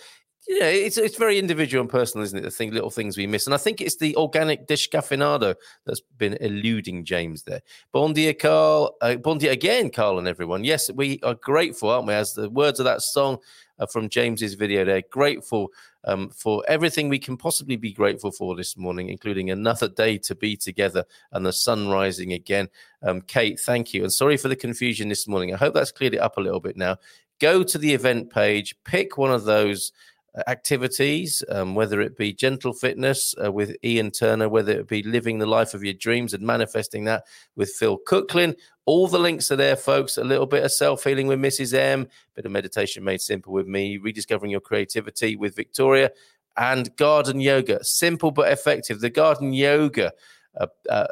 [0.48, 2.42] know, it's it's very individual and personal, isn't it?
[2.42, 5.54] The thing, little things we miss, and I think it's the organic descaffinado
[5.86, 7.62] that's been eluding James there.
[7.92, 8.96] Bon dia, Carl.
[9.00, 10.64] Uh, bon dia again, Carl, and everyone.
[10.64, 12.14] Yes, we are grateful, aren't we?
[12.14, 13.38] As the words of that song
[13.78, 15.68] uh, from James's video, there, grateful
[16.04, 20.34] um, for everything we can possibly be grateful for this morning, including another day to
[20.34, 22.68] be together and the sun rising again.
[23.02, 25.54] Um, Kate, thank you, and sorry for the confusion this morning.
[25.54, 26.96] I hope that's cleared it up a little bit now.
[27.40, 29.92] Go to the event page, pick one of those
[30.46, 35.38] activities, um, whether it be gentle fitness uh, with Ian Turner, whether it be living
[35.38, 37.24] the life of your dreams and manifesting that
[37.56, 38.56] with Phil Cooklin.
[38.86, 40.16] All the links are there, folks.
[40.16, 41.74] A little bit of self healing with Mrs.
[41.74, 46.10] M, bit of meditation made simple with me, rediscovering your creativity with Victoria,
[46.56, 47.84] and garden yoga.
[47.84, 49.00] Simple but effective.
[49.00, 50.12] The garden yoga
[50.58, 51.06] uh, uh,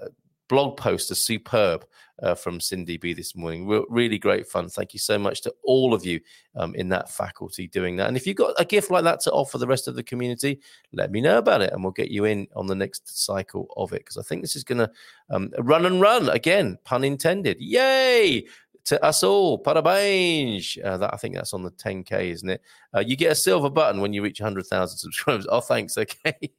[0.49, 1.85] blog post is superb
[2.23, 3.67] uh, from Cindy B this morning.
[3.67, 4.69] Re- really great fun.
[4.69, 6.21] Thank you so much to all of you
[6.57, 8.09] um, in that faculty doing that.
[8.09, 10.61] And if you've got a gift like that to offer the rest of the community,
[10.93, 13.93] let me know about it and we'll get you in on the next cycle of
[13.93, 14.91] it because I think this is going to
[15.31, 17.59] um, run and run again, pun intended.
[17.61, 18.45] Yay!
[18.85, 19.63] to us all.
[19.63, 20.83] Parabéns.
[20.85, 22.63] Uh, that, I think that's on the 10K, isn't it?
[22.95, 25.47] Uh, you get a silver button when you reach 100,000 subscribers.
[25.49, 25.97] Oh, thanks.
[26.27, 26.51] Okay.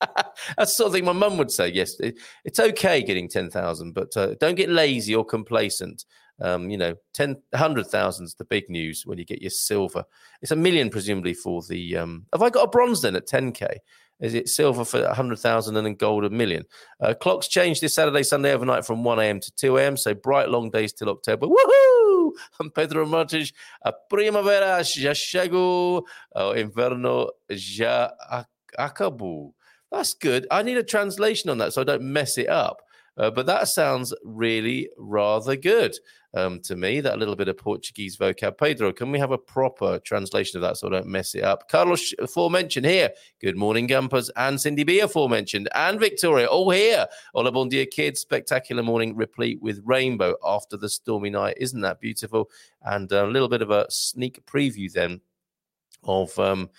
[0.56, 1.68] That's sort of thing my mum would say.
[1.68, 6.04] Yes, it, it's okay getting 10,000, but uh, don't get lazy or complacent.
[6.42, 10.04] Um, you know, 10, 100,000 is the big news when you get your silver.
[10.40, 11.98] It's a million, presumably, for the.
[11.98, 13.76] Um, have I got a bronze then at 10K?
[14.20, 16.64] Is it silver for 100,000 and then gold a million?
[17.00, 19.40] Uh, clocks change this Saturday, Sunday overnight from 1 a.m.
[19.40, 19.96] to 2 a.m.
[19.96, 21.46] So bright, long days till October.
[21.46, 22.32] Woohoo!
[22.60, 23.52] I'm Pedro Martins.
[23.82, 26.04] A primavera já chegou.
[26.34, 28.12] O inverno já
[28.76, 29.54] acabou.
[29.90, 30.46] That's good.
[30.50, 32.82] I need a translation on that so I don't mess it up.
[33.16, 35.94] Uh, but that sounds really rather good
[36.32, 37.00] um, to me.
[37.00, 38.56] That little bit of Portuguese vocab.
[38.56, 41.68] Pedro, can we have a proper translation of that so I don't mess it up?
[41.68, 43.10] Carlos, aforementioned here.
[43.40, 44.30] Good morning, Gumpers.
[44.36, 45.68] And Cindy B, aforementioned.
[45.74, 47.06] And Victoria, all here.
[47.34, 48.20] Hola, bon dia, kids.
[48.20, 51.56] Spectacular morning, replete with rainbow after the stormy night.
[51.60, 52.48] Isn't that beautiful?
[52.82, 55.20] And a little bit of a sneak preview then
[56.04, 56.38] of.
[56.38, 56.70] Um,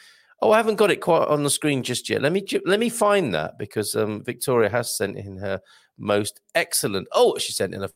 [0.42, 2.22] Oh, I haven't got it quite on the screen just yet.
[2.22, 5.62] Let me let me find that because um, Victoria has sent in her
[6.00, 7.08] most excellent.
[7.14, 7.90] Oh, she sent in a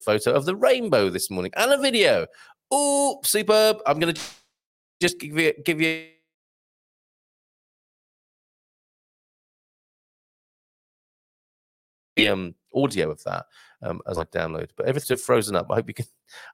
[0.00, 2.26] photo of the rainbow this morning and a video.
[2.70, 3.78] Oh, superb!
[3.86, 4.20] I'm going to
[5.00, 6.06] just give you give you.
[12.28, 13.46] Um, audio of that
[13.82, 15.66] um, as I download, but everything's frozen up.
[15.70, 16.06] I hope you can.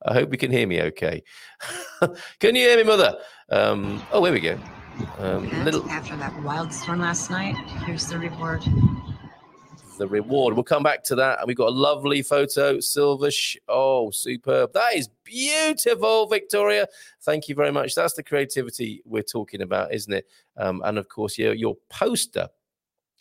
[0.04, 0.82] I hope you can hear me.
[0.82, 1.22] Okay.
[2.38, 3.18] can you hear me, mother?
[3.50, 4.58] Um, oh, here we go.
[5.18, 5.88] Um, little...
[5.90, 8.62] After that wild storm last night, here's the reward.
[9.96, 10.54] The reward.
[10.54, 11.38] We'll come back to that.
[11.38, 12.80] And we've got a lovely photo.
[12.80, 13.30] Silver.
[13.30, 14.72] Sh- oh, superb.
[14.72, 16.88] That is beautiful, Victoria.
[17.22, 17.94] Thank you very much.
[17.94, 20.26] That's the creativity we're talking about, isn't it?
[20.56, 22.48] Um, and of course, your, your poster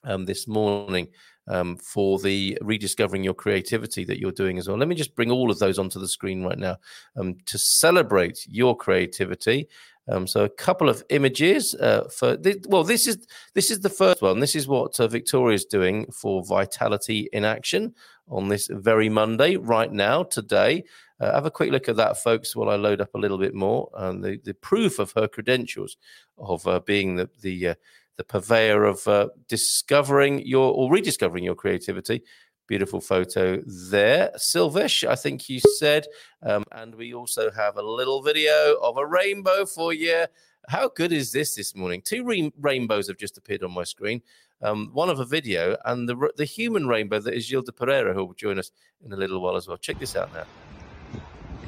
[0.04, 1.10] um, this morning
[1.48, 4.78] um, for the rediscovering your creativity that you're doing as well.
[4.78, 6.78] Let me just bring all of those onto the screen right now
[7.16, 9.68] um, to celebrate your creativity.
[10.10, 13.90] Um, so a couple of images uh, for this, well, this is this is the
[13.90, 14.40] first one.
[14.40, 17.94] This is what uh, Victoria is doing for Vitality in Action
[18.28, 20.84] on this very Monday, right now, today.
[21.20, 23.54] Uh, have a quick look at that, folks, while I load up a little bit
[23.54, 23.90] more.
[23.96, 25.98] and the the proof of her credentials
[26.38, 27.76] of uh, being the the uh,
[28.18, 32.24] the purveyor of uh, discovering your or rediscovering your creativity
[32.68, 34.32] Beautiful photo there.
[34.38, 36.08] Silvish, I think you said.
[36.42, 40.26] Um, and we also have a little video of a rainbow for you.
[40.70, 42.02] How good is this this morning?
[42.02, 44.22] Two re- rainbows have just appeared on my screen.
[44.62, 48.24] Um, one of a video and the, the human rainbow that is Gilda Pereira, who
[48.24, 48.72] will join us
[49.06, 49.76] in a little while as well.
[49.76, 50.46] Check this out now.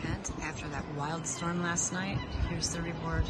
[0.05, 3.25] And after that wild storm last night, here's the reward.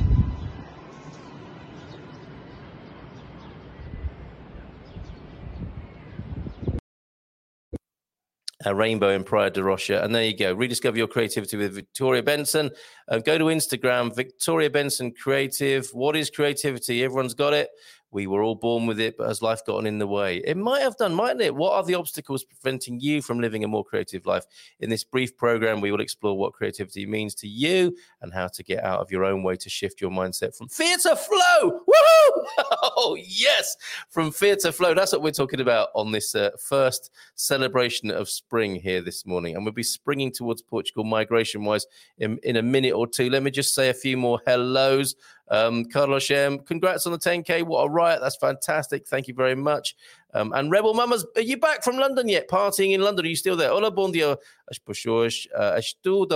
[8.66, 10.04] A rainbow in Praia da Rocha.
[10.04, 10.54] And there you go.
[10.54, 12.72] Rediscover your creativity with Victoria Benson.
[13.08, 15.88] Uh, go to Instagram, Victoria Benson Creative.
[15.94, 17.04] What is creativity?
[17.04, 17.70] Everyone's got it.
[18.16, 20.38] We were all born with it, but has life gotten in the way?
[20.38, 21.54] It might have done, mightn't it?
[21.54, 24.46] What are the obstacles preventing you from living a more creative life?
[24.80, 28.64] In this brief program, we will explore what creativity means to you and how to
[28.64, 31.82] get out of your own way to shift your mindset from fear to flow.
[31.82, 32.46] Woohoo!
[32.98, 33.76] Oh, yes,
[34.10, 34.94] from fear to flow.
[34.94, 39.56] That's what we're talking about on this uh, first celebration of spring here this morning.
[39.56, 41.86] And we'll be springing towards Portugal migration wise
[42.20, 43.30] in, in a minute or two.
[43.30, 45.16] Let me just say a few more hellos.
[45.50, 47.64] Um, Carlos M, congrats on the 10K.
[47.64, 48.20] What a riot.
[48.22, 49.08] That's fantastic.
[49.08, 49.96] Thank you very much.
[50.34, 52.50] Um, and Rebel Mamas, are you back from London yet?
[52.50, 53.26] Partying in London?
[53.26, 53.70] Are you still there?
[53.70, 54.38] Hola, bom dia.
[54.70, 55.48] As pessoas.
[55.56, 56.28] Uh, Estou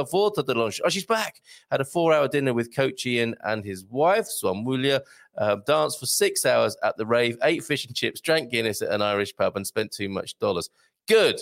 [0.55, 0.81] longe.
[0.85, 1.41] Oh, she's back.
[1.69, 5.01] Had a four hour dinner with Coach Ian and his wife, Swamulia.
[5.37, 8.89] Uh, danced for six hours at the rave, ate fish and chips, drank Guinness at
[8.89, 10.69] an Irish pub, and spent too much dollars.
[11.07, 11.41] Good.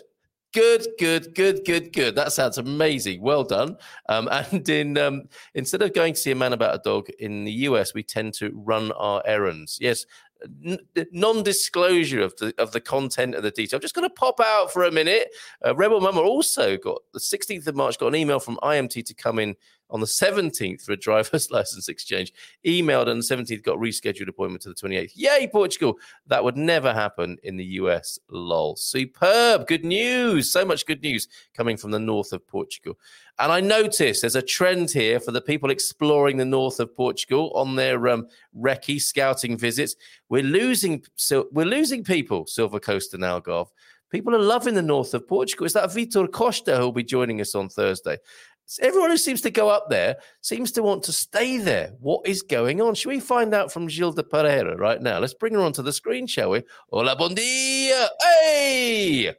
[0.54, 2.16] Good, good, good, good, good.
[2.16, 3.22] That sounds amazing.
[3.22, 3.78] Well done.
[4.10, 7.44] Um, and in um, instead of going to see a man about a dog in
[7.44, 9.78] the US, we tend to run our errands.
[9.82, 10.06] Yes,
[10.66, 10.80] n-
[11.12, 13.78] non-disclosure of the of the content of the detail.
[13.78, 15.28] I'm just going to pop out for a minute.
[15.66, 19.14] Uh, Rebel Mama also got the 16th of March got an email from IMT to
[19.14, 19.56] come in
[19.90, 22.34] on the 17th for a driver's license exchange.
[22.66, 25.12] Emailed on the 17th, got rescheduled appointment to the 28th.
[25.16, 25.98] Yay, Portugal!
[26.28, 28.20] That would never happen in the US.
[28.30, 28.76] Lol.
[28.76, 29.68] Superb.
[29.68, 30.52] Good news.
[30.52, 32.98] So much good news coming from the north of Portugal.
[33.40, 37.52] And I notice there's a trend here for the people exploring the north of Portugal
[37.54, 39.96] on their um, recce scouting visits.
[40.30, 42.48] We're losing, so we're losing people.
[42.48, 43.70] Silver Coast and Algarve.
[44.10, 45.66] People are loving the north of Portugal.
[45.66, 48.18] Is that Vitor Costa who will be joining us on Thursday?
[48.82, 51.94] Everyone who seems to go up there seems to want to stay there.
[52.02, 52.96] What is going on?
[52.96, 55.20] Should we find out from Gilda Pereira right now?
[55.20, 56.64] Let's bring her onto the screen, shall we?
[56.92, 58.10] Hola, bon dia.
[58.22, 59.34] Hey!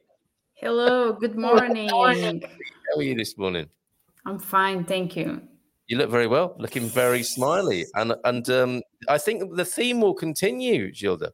[0.54, 1.90] Hello, good morning.
[1.90, 3.68] How are you this morning?
[4.24, 5.42] I'm fine, thank you.
[5.88, 10.14] You look very well, looking very smiley, and and um, I think the theme will
[10.14, 11.32] continue, Gilda,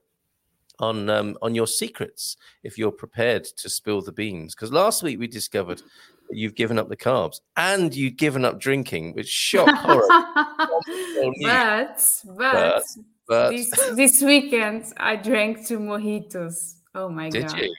[0.79, 4.55] on um, on your secrets if you're prepared to spill the beans.
[4.55, 5.83] Because last week we discovered
[6.31, 10.07] you've given up the carbs and you've given up drinking, which shock horror.
[11.43, 12.83] but, but
[13.27, 16.75] but this this weekend I drank two mojitos.
[16.95, 17.59] Oh my did god!
[17.61, 17.75] you?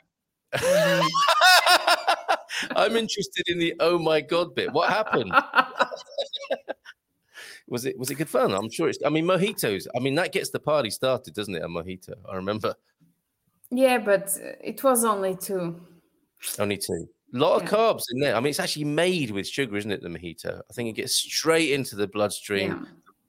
[0.53, 1.10] Mhm.
[2.75, 4.71] I'm interested in the oh my god bit.
[4.71, 5.31] What happened?
[7.67, 8.53] was it was it good fun?
[8.53, 8.99] I'm sure it's.
[9.05, 9.88] I mean, mojitos.
[9.95, 11.63] I mean, that gets the party started, doesn't it?
[11.63, 12.13] A mojito.
[12.29, 12.75] I remember
[13.71, 15.75] yeah, but it was only two.
[16.60, 17.10] only two.
[17.36, 18.34] A lot of carbs in there.
[18.34, 20.02] I mean, it's actually made with sugar, isn't it?
[20.02, 20.62] The mojito.
[20.69, 22.71] I think it gets straight into the bloodstream.
[22.71, 22.86] Yeah.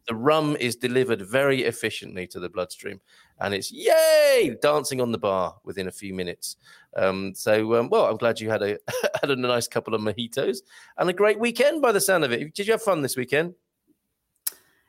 [0.06, 3.00] The rum is delivered very efficiently to the bloodstream,
[3.40, 6.56] and it's yay dancing on the bar within a few minutes.
[6.96, 8.78] Um, so, um, well, I'm glad you had a
[9.20, 10.58] had a nice couple of mojitos
[10.98, 12.54] and a great weekend by the sound of it.
[12.54, 13.54] Did you have fun this weekend?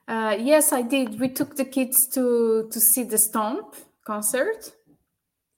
[0.08, 1.19] Uh, yes, I did.
[1.19, 3.75] We took the kids to to see the Stomp
[4.06, 4.73] concert.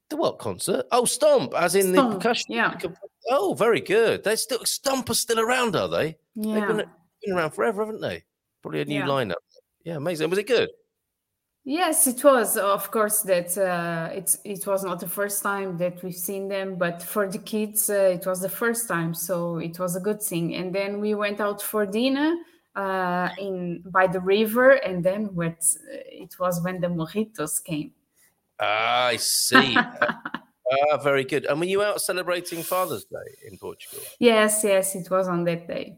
[0.08, 0.86] The what concert?
[0.94, 2.54] Oh, Stomp, as in the percussion.
[2.54, 2.74] yeah.
[3.30, 4.24] Oh, very good.
[4.24, 6.18] They still Stomp are still around, are they?
[6.36, 6.68] They've Yeah.
[6.68, 6.86] been,
[7.24, 8.24] been around forever, haven't they?
[8.62, 9.08] Probably a new Yeah.
[9.08, 9.36] lineup.
[9.84, 10.30] Yeah, amazing.
[10.30, 10.70] Was it good?
[11.66, 12.58] Yes, it was.
[12.58, 16.78] Of course, that uh, it's it was not the first time that we've seen them,
[16.78, 20.22] but for the kids, uh, it was the first time, so it was a good
[20.22, 20.56] thing.
[20.56, 22.34] And then we went out for dinner
[22.76, 25.62] uh, in by the river, and then what?
[25.92, 27.92] It was when the mojitos came.
[28.60, 29.78] Ah, I see.
[30.92, 31.46] ah, very good.
[31.46, 34.00] And were you out celebrating Father's Day in Portugal?
[34.20, 35.98] Yes, yes, it was on that day.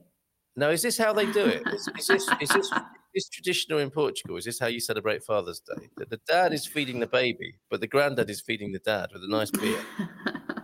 [0.56, 1.64] Now, is this how they do it?
[1.68, 2.72] Is, is this is this is
[3.14, 4.38] this traditional in Portugal?
[4.38, 5.90] Is this how you celebrate Father's Day?
[5.98, 9.24] That the dad is feeding the baby, but the granddad is feeding the dad with
[9.24, 9.80] a nice beer.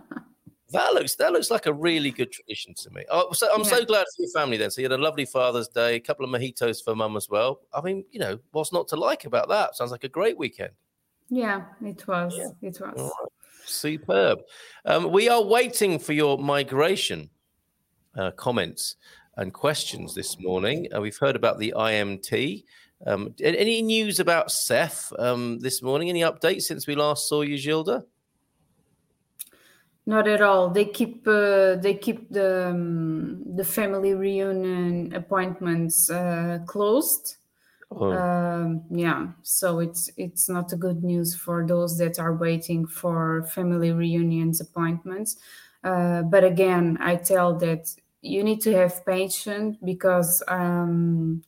[0.70, 3.04] that looks that looks like a really good tradition to me.
[3.10, 4.70] Oh, so I'm so glad for your family then.
[4.70, 7.60] So you had a lovely Father's Day, a couple of mojitos for mum as well.
[7.72, 9.76] I mean, you know, what's not to like about that?
[9.76, 10.72] Sounds like a great weekend.
[11.30, 12.34] Yeah, it was.
[12.62, 13.12] It was.
[13.68, 14.40] Superb.
[14.84, 17.30] Um, we are waiting for your migration
[18.16, 18.96] uh, comments
[19.36, 20.88] and questions this morning.
[20.94, 22.64] Uh, we've heard about the IMT.
[23.06, 26.08] Um, any news about SEF um, this morning?
[26.08, 28.04] Any updates since we last saw you, Gilda?
[30.04, 30.70] Not at all.
[30.70, 37.37] They keep uh, they keep the um, the family reunion appointments uh, closed.
[37.90, 38.12] Oh.
[38.12, 43.44] Um, yeah, so it's it's not a good news for those that are waiting for
[43.54, 45.38] family reunions appointments.
[45.82, 47.88] Uh, but again, I tell that
[48.20, 51.42] you need to have patience because um,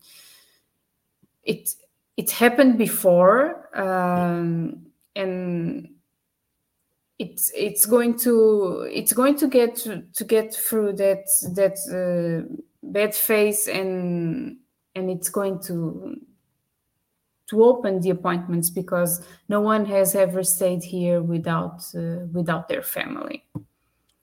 [1.45, 1.75] it
[2.17, 5.91] it happened before, um, and
[7.19, 12.49] it's it's going to it's going to get to, to get through that that uh,
[12.83, 14.57] bad phase and
[14.95, 16.17] and it's going to
[17.51, 22.83] to open the appointments because no one has ever stayed here without uh, without their
[22.83, 23.45] family.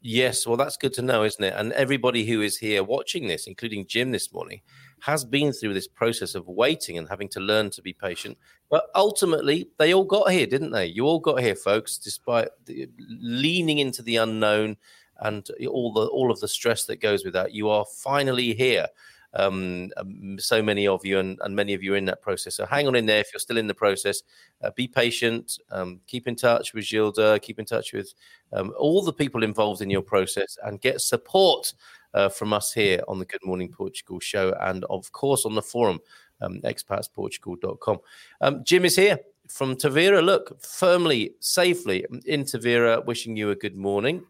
[0.02, 1.54] Yes, well, that's good to know, isn't it?
[1.58, 4.62] And everybody who is here watching this, including Jim this morning,
[5.00, 8.38] has been through this process of waiting and having to learn to be patient.
[8.70, 10.86] But ultimately, they all got here, didn't they?
[10.86, 12.88] You all got here, folks, despite the,
[13.20, 14.78] leaning into the unknown
[15.20, 17.54] and all the all of the stress that goes with that.
[17.54, 18.88] You are finally here.
[19.34, 22.56] Um, um, so many of you, and, and many of you are in that process.
[22.56, 24.24] So hang on in there if you're still in the process.
[24.64, 25.60] Uh, be patient.
[25.70, 27.40] Um, keep in touch with Gilda.
[27.42, 28.14] Keep in touch with
[28.54, 31.74] um, all the people involved in your process, and get support
[32.14, 35.62] uh, from us here on the Good Morning Portugal show, and of course on the
[35.62, 36.00] forum,
[36.42, 38.00] um, expatsportugal.com.
[38.42, 40.24] Um, Jim is here from Tavira.
[40.24, 43.06] Look, firmly, safely in Tavira.
[43.06, 44.24] Wishing you a good morning.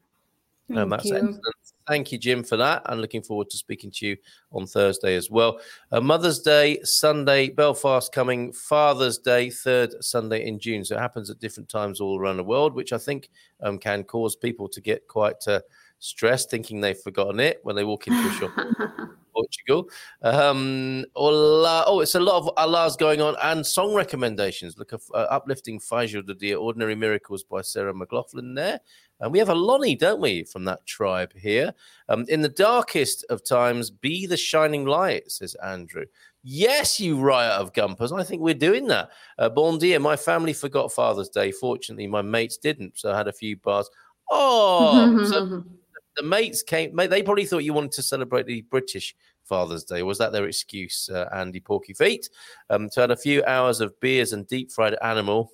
[0.69, 1.15] Um, Thank that's you.
[1.15, 1.41] excellent.
[1.87, 2.81] Thank you, Jim, for that.
[2.85, 4.17] And looking forward to speaking to you
[4.51, 5.61] on Thursday as well.
[5.91, 10.83] Uh, Mother's Day, Sunday, Belfast coming, Father's Day, third Sunday in June.
[10.83, 13.29] So it happens at different times all around the world, which I think
[13.63, 15.61] um, can cause people to get quite uh,
[15.99, 18.51] stressed, thinking they've forgotten it when they walk into a shop.
[18.57, 19.89] in Portugal.
[20.23, 24.77] Um, oh, it's a lot of Allah's going on and song recommendations.
[24.77, 28.79] Look, uh, uplifting Fajr the Dear Ordinary Miracles by Sarah McLachlan there.
[29.19, 31.73] And we have a Lonnie, don't we, from that tribe here?
[32.09, 36.05] Um, in the darkest of times, be the shining light, says Andrew.
[36.43, 38.17] Yes, you riot of gumpers.
[38.17, 39.09] I think we're doing that.
[39.37, 41.51] Uh, bon dia, my family forgot Father's Day.
[41.51, 42.97] Fortunately, my mates didn't.
[42.97, 43.89] So I had a few bars.
[44.29, 45.63] Oh, so
[46.15, 46.95] the mates came.
[46.95, 50.03] mate, They probably thought you wanted to celebrate the British Father's Day.
[50.03, 52.29] Was that their excuse, uh, Andy Porky Feet?
[52.69, 55.51] Um, so I had a few hours of beers and deep fried animal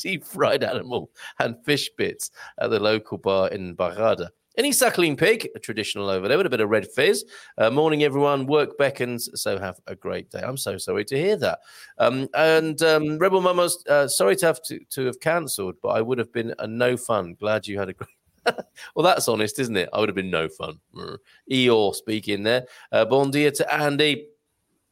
[0.00, 4.28] deep fried animal and fish bits at the local bar in Barrada.
[4.58, 7.24] Any suckling pig, a traditional over there with a bit of red fizz.
[7.56, 8.46] Uh, morning, everyone.
[8.46, 10.42] Work beckons, so have a great day.
[10.42, 11.60] I'm so sorry to hear that.
[11.98, 16.00] Um, and um, Rebel Mamas, uh, sorry to have to, to have cancelled, but I
[16.02, 17.36] would have been a no fun.
[17.38, 18.10] Glad you had a great.
[18.94, 19.88] well, that's honest, isn't it?
[19.92, 20.80] I would have been no fun.
[20.96, 21.18] Mm.
[21.50, 22.66] Eeyore speaking there.
[22.90, 24.26] Uh, bon dia to Andy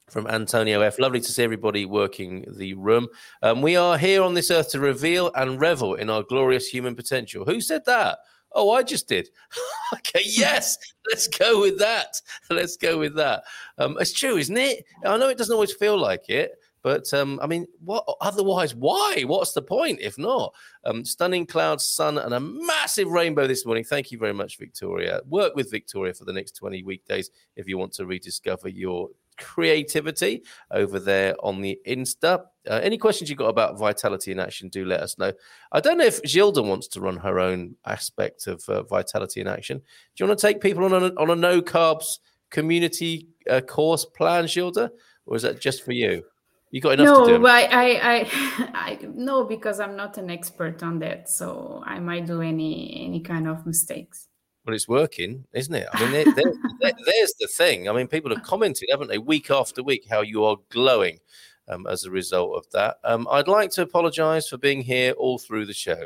[0.09, 0.99] from Antonio F.
[0.99, 3.09] Lovely to see everybody working the room.
[3.43, 6.95] Um, we are here on this earth to reveal and revel in our glorious human
[6.95, 7.45] potential.
[7.45, 8.19] Who said that?
[8.53, 9.29] Oh, I just did.
[9.95, 10.79] okay, yes,
[11.11, 12.21] let's go with that.
[12.51, 13.45] Let's go with that.
[13.77, 14.85] Um, it's true, isn't it?
[15.05, 16.53] I know it doesn't always feel like it,
[16.83, 18.75] but um, I mean, what otherwise?
[18.75, 19.23] Why?
[19.27, 20.55] What's the point if not?
[20.85, 23.85] Um, stunning clouds, sun, and a massive rainbow this morning.
[23.85, 25.21] Thank you very much, Victoria.
[25.29, 30.43] Work with Victoria for the next 20 weekdays if you want to rediscover your creativity
[30.71, 32.41] over there on the Insta.
[32.69, 35.33] Uh, any questions you've got about vitality in action, do let us know.
[35.73, 39.47] I don't know if Gilda wants to run her own aspect of uh, vitality in
[39.47, 39.79] action.
[39.79, 39.85] Do
[40.25, 42.19] you want to take people on a, on a no carbs
[42.51, 44.91] community uh, course plan, Gilda,
[45.27, 46.25] or is that just for you?
[46.71, 47.43] You got enough to No, do.
[47.43, 48.29] but I, I,
[48.75, 53.21] I, no, because I'm not an expert on that, so I might do any any
[53.21, 54.28] kind of mistakes.
[54.69, 55.89] Well, it's working, isn't it?
[55.95, 56.53] I mean, there, there,
[56.83, 57.89] there- there's the thing.
[57.89, 61.21] I mean, people have commented, haven't they, week after week, how you are glowing
[61.69, 62.99] um, as a result of that.
[63.03, 66.05] Um, I'd like to apologise for being here all through the show.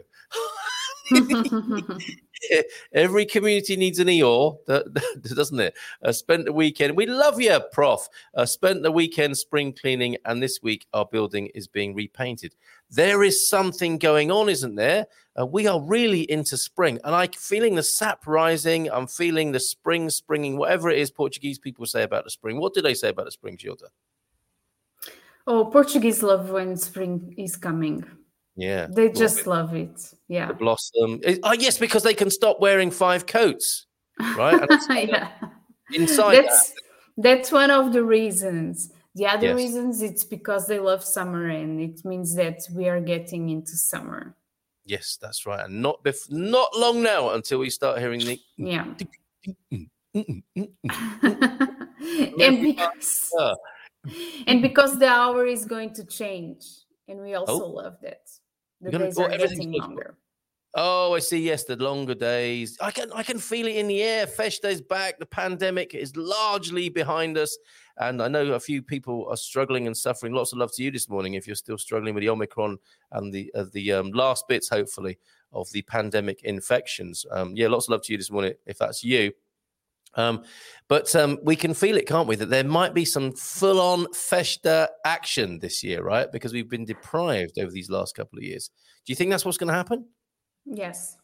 [2.92, 4.82] Every community needs an do-
[5.34, 5.74] doesn't it?
[6.02, 6.96] Uh, spent the weekend.
[6.96, 8.08] We love you, Prof.
[8.34, 12.54] Uh, spent the weekend spring cleaning, and this week our building is being repainted.
[12.90, 15.06] There is something going on, isn't there?
[15.38, 18.90] Uh, we are really into spring, and I'm feeling the sap rising.
[18.90, 22.58] I'm feeling the spring springing, whatever it is Portuguese people say about the spring.
[22.58, 23.86] What do they say about the spring, Gilda?
[25.46, 28.04] oh, Portuguese love when spring is coming.
[28.56, 30.12] Yeah, They Well, just love it.
[30.28, 30.48] Yeah.
[30.48, 31.20] the blossom.
[31.22, 33.86] It- oh, yes, because they can stop wearing five coats,
[34.36, 34.68] right?
[34.90, 35.28] Yeah.
[35.94, 36.72] inside that, That's
[37.16, 38.90] that's one of the reasons.
[39.14, 39.56] The other Yes.
[39.56, 44.34] reasons it's because they love summer and it means that we are getting into summer.
[44.84, 45.64] Yes, that's right.
[45.64, 48.84] And not bef- not long now until we start hearing the Yeah.
[52.40, 53.32] And because
[54.46, 56.64] and because the hour is going to change
[57.08, 57.40] and we oh.
[57.40, 57.68] also Oh.
[57.70, 58.22] love that.
[58.82, 60.16] The gonna- days well, are getting longer.
[60.74, 61.38] Oh, I see.
[61.38, 62.78] Yes, the longer days.
[62.80, 64.26] I can I can feel it in the air.
[64.26, 65.18] Feshta's back.
[65.18, 67.58] The pandemic is largely behind us,
[67.98, 70.32] and I know a few people are struggling and suffering.
[70.32, 71.34] Lots of love to you this morning.
[71.34, 72.78] If you're still struggling with the Omicron
[73.10, 75.18] and the uh, the um, last bits, hopefully,
[75.52, 77.26] of the pandemic infections.
[77.30, 78.54] Um, yeah, lots of love to you this morning.
[78.64, 79.32] If that's you.
[80.14, 80.44] Um,
[80.88, 82.36] but um, we can feel it, can't we?
[82.36, 86.30] That there might be some full on Festa action this year, right?
[86.30, 88.70] Because we've been deprived over these last couple of years.
[89.06, 90.06] Do you think that's what's going to happen?
[90.66, 91.16] Yes.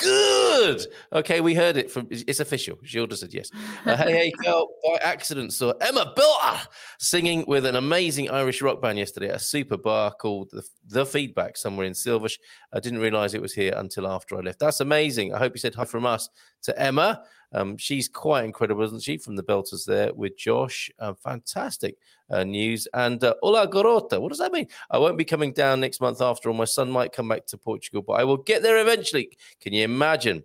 [0.00, 0.86] Good.
[1.12, 2.08] Okay, we heard it from.
[2.10, 2.78] It's official.
[2.82, 3.50] Gilda said yes.
[3.84, 4.68] Uh, hey, hey, girl!
[4.82, 6.66] By accident, saw Emma Bilter
[6.98, 11.04] singing with an amazing Irish rock band yesterday at a super bar called the, the
[11.04, 12.38] Feedback somewhere in Silves.
[12.72, 14.58] I didn't realize it was here until after I left.
[14.58, 15.34] That's amazing.
[15.34, 16.30] I hope you said hi from us
[16.62, 17.22] to Emma.
[17.52, 19.16] Um, she's quite incredible, isn't she?
[19.18, 20.90] From the Belters there with Josh.
[20.98, 21.96] Uh, fantastic
[22.30, 22.86] uh, news.
[22.94, 24.68] And uh, Ola Garota, what does that mean?
[24.90, 26.54] I won't be coming down next month after all.
[26.54, 29.36] My son might come back to Portugal, but I will get there eventually.
[29.60, 30.44] Can you imagine?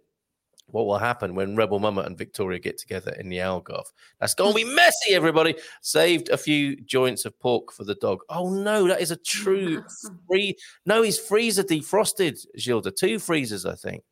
[0.67, 3.85] What will happen when Rebel Mama and Victoria get together in the Algarve?
[4.19, 5.55] That's going to be messy, everybody.
[5.81, 8.21] Saved a few joints of pork for the dog.
[8.29, 9.83] Oh, no, that is a true
[10.27, 10.55] free.
[10.85, 12.91] No, his freezer defrosted, Gilda.
[12.91, 14.03] Two freezers, I think.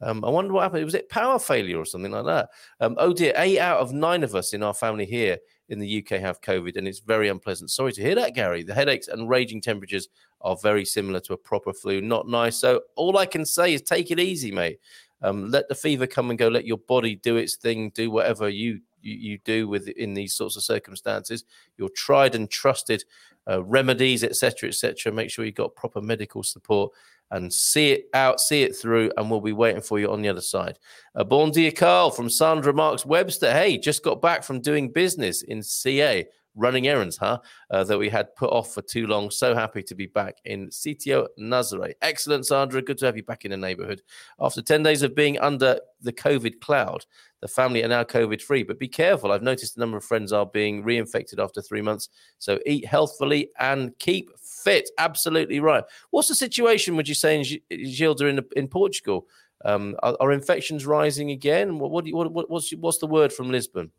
[0.00, 0.84] Um, I wonder what happened.
[0.84, 2.50] Was it power failure or something like that?
[2.80, 5.38] Um, oh dear, eight out of nine of us in our family here
[5.68, 7.70] in the UK have COVID, and it's very unpleasant.
[7.70, 8.62] Sorry to hear that, Gary.
[8.62, 10.08] The headaches and raging temperatures
[10.42, 12.00] are very similar to a proper flu.
[12.00, 12.56] Not nice.
[12.56, 14.78] So all I can say is take it easy, mate.
[15.22, 16.48] Um, let the fever come and go.
[16.48, 17.90] Let your body do its thing.
[17.94, 21.44] Do whatever you you, you do with in these sorts of circumstances.
[21.78, 23.04] Your tried and trusted
[23.48, 25.12] uh, remedies, etc., etc.
[25.12, 26.92] Make sure you've got proper medical support
[27.30, 30.28] and see it out, see it through, and we'll be waiting for you on the
[30.28, 30.78] other side.
[31.14, 33.52] Uh, bon dia, Carl from Sandra Marks Webster.
[33.52, 37.38] Hey, just got back from doing business in CA, running errands, huh?
[37.70, 39.30] Uh, that we had put off for too long.
[39.30, 41.92] So happy to be back in Sitio Nazare.
[42.02, 42.82] Excellent, Sandra.
[42.82, 44.02] Good to have you back in the neighborhood.
[44.40, 47.04] After 10 days of being under the COVID cloud,
[47.42, 48.62] the family are now COVID free.
[48.62, 49.30] But be careful.
[49.30, 52.08] I've noticed a number of friends are being reinfected after three months.
[52.38, 54.88] So eat healthfully and keep fit.
[54.98, 55.84] Absolutely right.
[56.10, 59.26] What's the situation, would you say, in Gilda in, in Portugal?
[59.64, 61.78] Um, are, are, infections rising again?
[61.78, 63.90] What, what, what, what's, what's the word from Lisbon?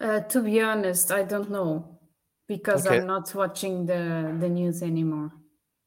[0.00, 1.98] Uh, to be honest, I don't know
[2.48, 2.98] because okay.
[2.98, 5.32] I'm not watching the, the news anymore.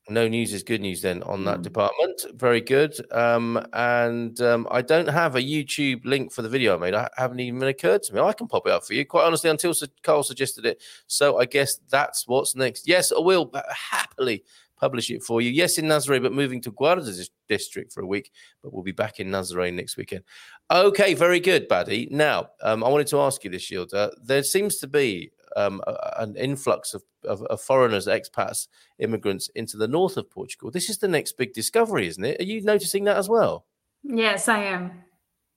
[0.09, 1.63] No news is good news then on that mm.
[1.63, 2.25] department.
[2.33, 2.95] Very good.
[3.13, 6.95] Um, and um, I don't have a YouTube link for the video I made.
[6.95, 8.19] I haven't even occurred to me.
[8.19, 10.81] I can pop it up for you, quite honestly, until Carl suggested it.
[11.05, 12.87] So I guess that's what's next.
[12.87, 13.51] Yes, I will
[13.91, 14.43] happily
[14.79, 15.49] publish it for you.
[15.51, 18.31] Yes, in Nazaré, but moving to Guarda district for a week.
[18.63, 20.23] But we'll be back in Nazaré next weekend.
[20.71, 22.07] Okay, very good, Buddy.
[22.11, 23.93] Now, um, I wanted to ask you this, Shield.
[23.93, 25.81] Uh, there seems to be um,
[26.17, 28.67] an influx of, of, of, foreigners, expats,
[28.99, 30.71] immigrants into the north of Portugal.
[30.71, 32.39] This is the next big discovery, isn't it?
[32.39, 33.65] Are you noticing that as well?
[34.03, 34.91] Yes, I am.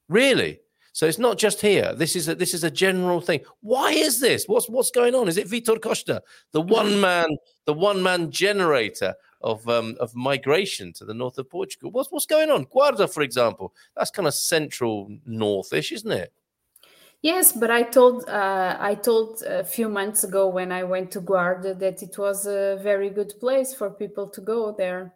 [0.09, 0.61] Really?
[0.93, 1.95] So it's not just here.
[1.95, 3.41] This is a, this is a general thing.
[3.61, 4.47] Why is this?
[4.47, 5.27] What's what's going on?
[5.27, 7.29] Is it Vitor Costa, the one man,
[7.65, 11.91] the one man generator of um, of migration to the north of Portugal?
[11.91, 12.67] What's what's going on?
[12.67, 16.33] Guarda, for example, that's kind of central northish, isn't it?
[17.23, 21.21] Yes, but I told uh, I told a few months ago when I went to
[21.21, 25.15] Guarda that it was a very good place for people to go there.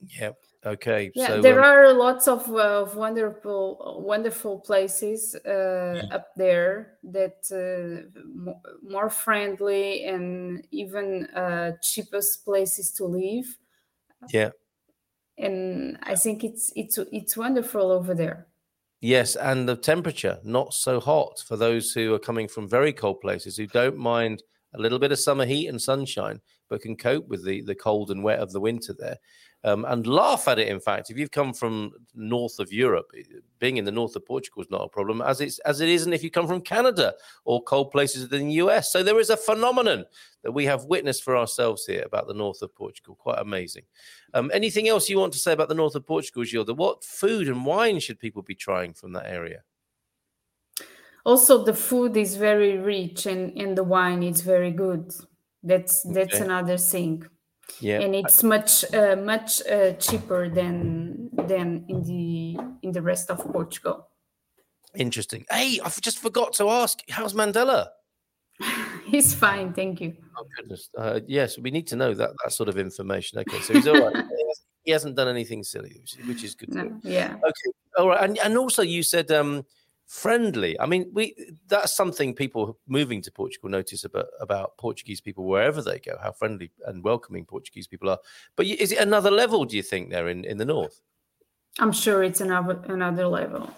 [0.00, 0.32] Yeah.
[0.66, 1.10] Okay.
[1.14, 6.14] Yeah, so, there um, are lots of, uh, of wonderful wonderful places uh, yeah.
[6.14, 8.08] up there that uh,
[8.82, 13.58] more friendly and even uh, cheapest places to live.
[14.32, 14.50] Yeah.
[15.36, 18.46] And I think it's it's it's wonderful over there.
[19.00, 23.20] Yes, and the temperature not so hot for those who are coming from very cold
[23.20, 24.42] places who don't mind
[24.74, 26.40] a little bit of summer heat and sunshine,
[26.70, 29.18] but can cope with the the cold and wet of the winter there
[29.64, 30.68] um, and laugh at it.
[30.68, 33.10] In fact, if you've come from north of Europe,
[33.58, 36.12] being in the north of Portugal is not a problem, as it's as it isn't
[36.12, 38.92] if you come from Canada or cold places in the US.
[38.92, 40.04] So there is a phenomenon
[40.42, 43.14] that we have witnessed for ourselves here about the north of Portugal.
[43.14, 43.84] Quite amazing.
[44.34, 46.74] Um, anything else you want to say about the north of Portugal, Gilda?
[46.74, 49.62] What food and wine should people be trying from that area?
[51.24, 55.10] Also, the food is very rich, and, and the wine is very good.
[55.62, 56.44] That's that's okay.
[56.44, 57.24] another thing
[57.80, 58.00] yeah.
[58.00, 63.38] And it's much uh, much uh, cheaper than than in the in the rest of
[63.52, 64.08] portugal.
[64.94, 65.44] Interesting.
[65.50, 67.88] Hey i just forgot to ask how's mandela?
[69.04, 70.16] He's fine thank you.
[70.38, 70.90] Oh goodness.
[70.96, 73.38] Uh, yes we need to know that that sort of information.
[73.40, 74.24] Okay so he's all right.
[74.84, 77.36] He hasn't done anything silly which is good no, yeah.
[77.36, 79.64] Okay all right and, and also you said um
[80.06, 80.78] friendly.
[80.80, 81.34] I mean, we
[81.66, 86.32] that's something people moving to Portugal notice about about Portuguese people wherever they go, how
[86.32, 88.18] friendly and welcoming Portuguese people are.
[88.56, 89.64] But is it another level?
[89.64, 91.00] Do you think there in in the north?
[91.78, 93.70] I'm sure it's another another level.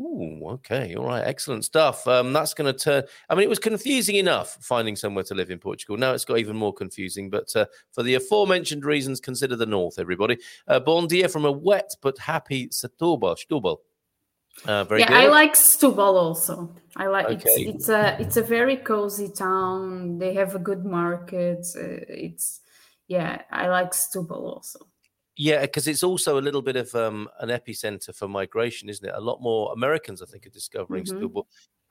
[0.00, 2.06] Ooh, okay, all right, excellent stuff.
[2.06, 3.02] Um, that's going to turn.
[3.28, 5.96] I mean, it was confusing enough finding somewhere to live in Portugal.
[5.96, 7.30] Now it's got even more confusing.
[7.30, 10.38] But uh, for the aforementioned reasons, consider the north, everybody.
[10.68, 13.36] Uh, bon dia from a wet but happy Setúbal.
[13.44, 13.78] Setúbal.
[14.66, 15.16] Uh, very yeah, good.
[15.16, 16.74] I like Stubal also.
[16.96, 17.48] I like Okay.
[17.48, 20.18] it's it's a it's a very cozy town.
[20.18, 21.66] They have a good market.
[21.76, 22.60] Uh, it's
[23.06, 24.80] yeah, I like Stubal also.
[25.36, 29.14] Yeah, because it's also a little bit of um, an epicenter for migration, isn't it?
[29.14, 31.04] A lot more Americans, I think, are discovering.
[31.04, 31.44] Setúbal.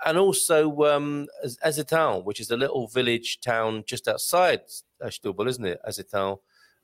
[0.06, 1.28] And also um,
[1.66, 4.62] Azeitão, which is a little village town just outside
[5.02, 5.80] uh, Setúbal, isn't it?
[5.88, 6.40] Azeitão.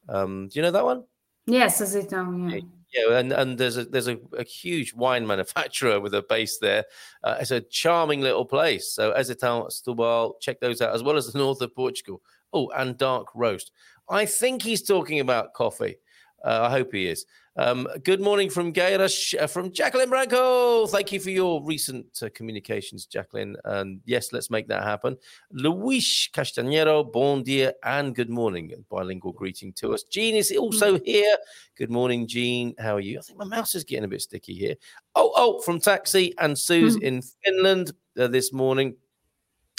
[0.07, 1.03] Um, do you know that one?
[1.45, 2.49] Yes, as a town.
[2.49, 2.59] Yeah.
[2.94, 6.86] Yeah, and, and there's a there's a, a huge wine manufacturer with a base there.
[7.24, 8.91] Uh, it's a charming little place.
[8.91, 12.22] So Azeitão, Setúbal, check those out, as well as the north of Portugal.
[12.54, 13.72] Oh, and dark roast.
[14.10, 15.96] I think he's talking about coffee.
[16.44, 17.26] Uh, I hope he is.
[17.56, 19.06] Um, good morning from Gaira,
[19.39, 20.88] uh, from Jacqueline Branco.
[20.88, 23.56] Thank you for your recent uh, communications, Jacqueline.
[23.64, 25.16] And yes, let's make that happen.
[25.52, 28.74] Luis Castañero, bon dia and good morning.
[28.89, 30.04] Bilingual greeting to us.
[30.04, 31.38] Jean is also here.
[31.78, 32.74] Good morning, Jean.
[32.80, 33.20] How are you?
[33.20, 34.76] I think my mouse is getting a bit sticky here.
[35.16, 38.96] Oh, oh, from Taxi and Sue's in Finland uh, this morning.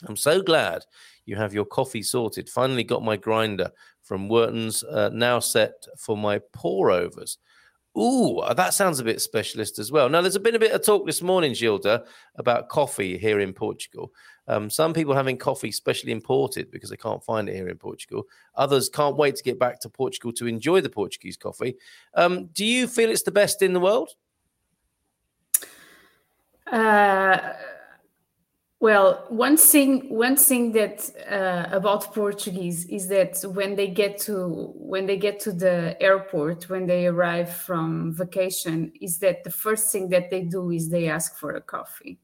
[0.07, 0.85] I'm so glad
[1.27, 2.49] you have your coffee sorted.
[2.49, 3.71] Finally got my grinder
[4.05, 7.39] from Wharton's, uh, now set for my pour overs.
[7.97, 10.09] Ooh, that sounds a bit specialist as well.
[10.09, 12.05] Now, there's been a bit of talk this morning, Gilda,
[12.37, 14.13] about coffee here in Portugal.
[14.49, 18.25] Um, some people having coffee specially imported because they can't find it here in Portugal.
[18.57, 21.77] Others can't wait to get back to Portugal to enjoy the Portuguese coffee.
[22.15, 24.11] Um, do you feel it's the best in the world?
[26.67, 27.39] Uh,
[28.85, 30.97] well, one thing one thing that
[31.39, 36.69] uh, about Portuguese is that when they get to when they get to the airport
[36.69, 41.09] when they arrive from vacation is that the first thing that they do is they
[41.09, 42.19] ask for a coffee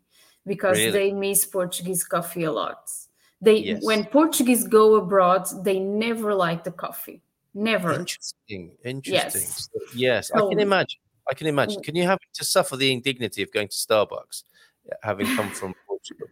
[0.45, 0.91] because Really?
[0.91, 2.91] they miss Portuguese coffee a lot.
[3.41, 3.83] They Yes.
[3.83, 7.23] when Portuguese go abroad, they never like the coffee.
[7.55, 7.93] Never.
[7.95, 8.77] Interesting.
[8.85, 9.49] Interesting.
[9.49, 9.71] Yes.
[9.73, 11.01] So, yes, I can imagine.
[11.31, 11.81] I can imagine.
[11.81, 11.85] Mm.
[11.87, 14.45] Can you have to suffer the indignity of going to Starbucks,
[14.93, 16.29] uh, having come from Portugal?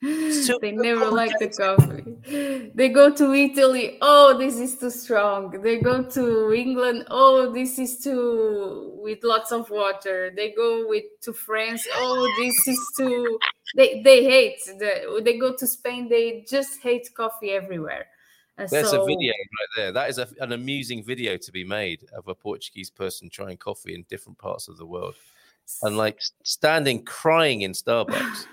[0.00, 2.70] They never like the coffee.
[2.74, 3.98] They go to Italy.
[4.00, 5.50] Oh, this is too strong.
[5.60, 7.06] They go to England.
[7.10, 10.32] Oh, this is too with lots of water.
[10.34, 11.86] They go with to France.
[11.94, 13.38] Oh, this is too.
[13.76, 14.60] They they hate.
[14.66, 16.08] The, they go to Spain.
[16.08, 18.06] They just hate coffee everywhere.
[18.56, 19.92] And There's so, a video right there.
[19.92, 23.94] That is a, an amusing video to be made of a Portuguese person trying coffee
[23.94, 25.14] in different parts of the world,
[25.82, 28.46] and like standing crying in Starbucks.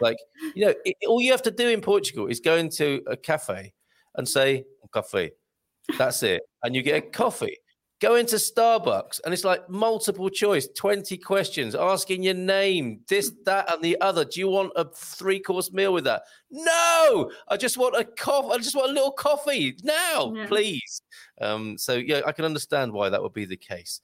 [0.00, 0.16] Like
[0.54, 3.72] you know, it, all you have to do in Portugal is go into a cafe
[4.16, 5.30] and say "Um coffee.
[5.98, 7.56] That's it, and you get a coffee.
[8.00, 13.72] Go into Starbucks and it's like multiple choice, 20 questions, asking your name, this, that,
[13.72, 14.24] and the other.
[14.26, 16.22] Do you want a three course meal with that?
[16.50, 18.48] No, I just want a coffee.
[18.52, 20.46] I just want a little coffee now, Yeah.
[20.48, 21.00] please.
[21.40, 24.00] Um, so yeah, I can understand why that would be the case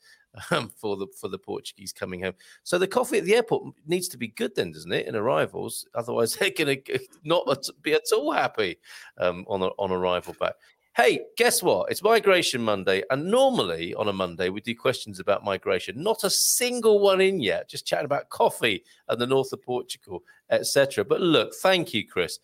[0.51, 2.35] um, for the for the Portuguese coming home.
[2.63, 5.07] So the coffee at the airport needs to be good, then, doesn't it?
[5.07, 8.79] In arrivals, otherwise they're going to not be at all happy
[9.19, 10.55] um, on a, on arrival back.
[10.97, 11.91] Hey, guess what?
[11.91, 16.03] It's Migration Monday, and normally on a Monday we do questions about migration.
[16.03, 17.71] Not a single one in yet.
[17.71, 21.05] Just chatting about coffee and the north of Portugal, etc.
[21.05, 22.41] But look, thank you, Chris.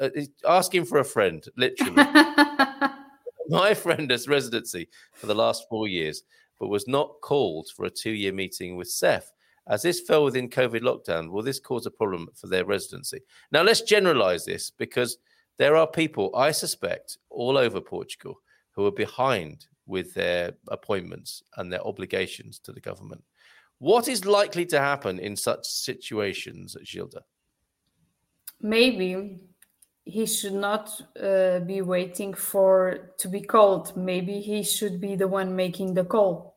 [0.00, 0.08] Uh,
[0.48, 1.94] Asking for a friend, literally.
[3.48, 6.22] My friend has residency for the last four years,
[6.62, 9.32] but was not called for a two-year meeting with SEF.
[9.66, 13.18] As this fell within COVID lockdown, will this cause a problem for their residency?
[13.50, 15.18] Now, let's generalize this because
[15.58, 18.36] there are people, I suspect, all over Portugal
[18.76, 23.24] who are behind with their appointments and their obligations to the government.
[23.78, 27.22] What is likely to happen in such situations, Gilda?
[28.62, 29.40] maybe
[30.04, 30.90] he should not
[31.20, 33.96] uh, be waiting for to be called.
[33.96, 36.51] Maybe he should be the one making the call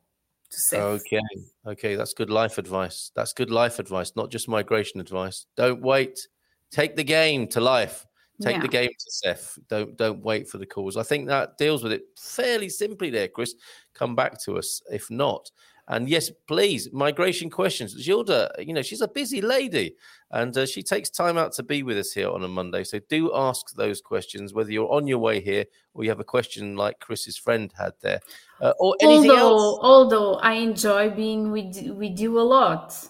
[0.78, 1.20] Okay,
[1.68, 3.12] okay, that's good life advice.
[3.16, 5.46] That's good life advice, not just migration advice.
[5.56, 6.28] Don't wait.
[6.72, 8.06] Take the game to life.
[8.42, 9.58] Take the game to SEF.
[9.70, 10.98] Don't don't wait for the calls.
[10.98, 13.56] I think that deals with it fairly simply there, Chris.
[13.94, 15.50] Come back to us if not.
[15.88, 17.94] And yes, please, migration questions.
[17.94, 19.96] Gilda, you know, she's a busy lady
[20.32, 22.84] and uh, she takes time out to be with us here on a Monday.
[22.84, 26.26] So do ask those questions, whether you're on your way here or you have a
[26.26, 28.20] question like Chris's friend had there,
[28.62, 29.80] uh, or anything although else.
[29.82, 33.10] although I enjoy being with with you a lot.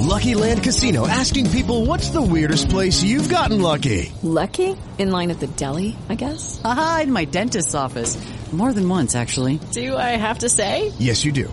[0.00, 4.12] Lucky Land Casino asking people what's the weirdest place you've gotten lucky?
[4.22, 4.76] Lucky?
[4.98, 6.60] In line at the deli, I guess?
[6.64, 8.18] Aha, in my dentist's office.
[8.52, 9.60] More than once, actually.
[9.70, 10.92] Do I have to say?
[10.98, 11.52] Yes, you do.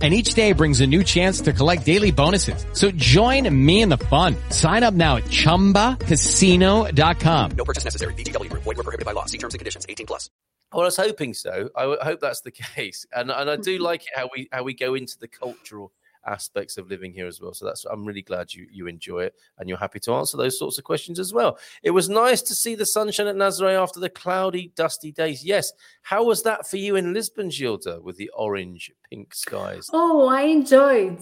[0.00, 2.64] and each day brings a new chance to collect daily bonuses.
[2.72, 4.34] So join me in the fun.
[4.48, 7.50] Sign up now at ChumbaCasino.com.
[7.50, 8.14] No purchase necessary.
[8.14, 8.48] VGW.
[8.54, 9.26] Void were prohibited by law.
[9.26, 9.84] See terms and conditions.
[9.86, 10.30] 18 plus.
[10.72, 11.68] Well, I was hoping so.
[11.76, 14.72] I hope that's the case, and and I do like it how we how we
[14.72, 15.92] go into the cultural
[16.26, 17.54] aspects of living here as well.
[17.54, 20.58] So that's I'm really glad you you enjoy it and you're happy to answer those
[20.58, 21.58] sorts of questions as well.
[21.82, 25.44] It was nice to see the sunshine at Nazaré after the cloudy, dusty days.
[25.44, 29.88] Yes, how was that for you in Lisbon, Gilda, with the orange, pink skies?
[29.92, 31.20] Oh, I enjoyed.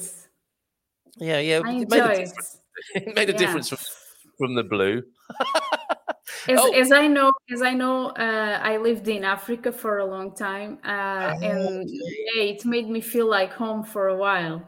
[1.16, 2.16] Yeah, yeah, I it made a enjoyed.
[2.16, 2.58] difference.
[2.94, 3.38] It made a Yeah.
[3.38, 3.78] difference from,
[4.38, 5.02] from the blue.
[6.48, 6.72] As, Oh.
[6.72, 10.78] as I know, as I know, uh, I lived in Africa for a long time,
[10.84, 14.62] uh, Oh, and yeah, it made me feel like home for a while.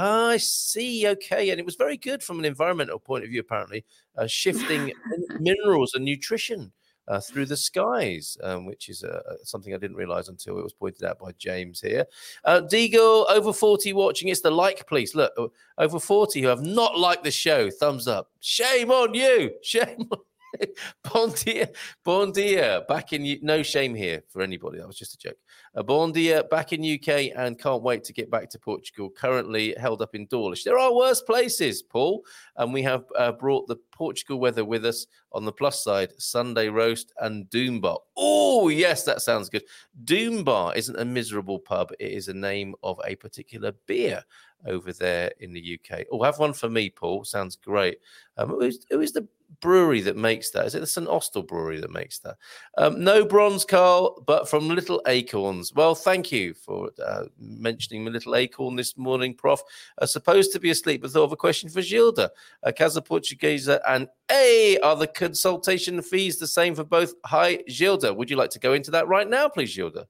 [0.00, 1.08] Ah, I see.
[1.08, 3.40] Okay, and it was very good from an environmental point of view.
[3.40, 3.84] Apparently,
[4.16, 6.70] uh, shifting min- minerals and nutrition
[7.08, 10.72] uh, through the skies, um, which is uh, something I didn't realize until it was
[10.72, 12.06] pointed out by James here.
[12.44, 14.28] Uh, Deagle over forty watching.
[14.28, 15.16] It's the like, please.
[15.16, 17.68] Look, uh, over forty who have not liked the show.
[17.68, 18.30] Thumbs up.
[18.38, 19.50] Shame on you.
[19.64, 20.06] Shame.
[20.12, 20.18] on
[21.12, 21.68] Bon dia,
[22.04, 22.82] bon dia.
[22.88, 24.78] Back in no shame here for anybody.
[24.78, 25.36] That was just a joke.
[25.74, 29.10] Uh, bon dia, back in UK, and can't wait to get back to Portugal.
[29.10, 30.64] Currently held up in Dawlish.
[30.64, 32.24] There are worse places, Paul,
[32.56, 35.06] and we have uh, brought the Portugal weather with us.
[35.32, 37.98] On the plus side, Sunday roast and Doom Bar.
[38.16, 39.64] Oh yes, that sounds good.
[40.04, 44.24] Doom Bar isn't a miserable pub; it is a name of a particular beer
[44.66, 46.06] over there in the UK.
[46.10, 47.24] Oh, have one for me, Paul.
[47.24, 47.98] Sounds great.
[48.36, 49.26] Um, who is, who is the
[49.60, 50.66] brewery that makes that?
[50.66, 51.08] Is it the St.
[51.08, 52.36] Austell brewery that makes that?
[52.76, 55.72] Um, no bronze, Carl, but from Little Acorns.
[55.74, 59.60] Well, thank you for uh, mentioning Little Acorn this morning, Prof.
[60.00, 62.30] Uh, supposed to be asleep, but thought of a question for Gilda.
[62.62, 67.14] Uh, Casa Portuguesa and Ei, are the consultation fees the same for both?
[67.24, 68.12] Hi, Gilda.
[68.12, 70.06] Would you like to go into that right now, please, Gilda?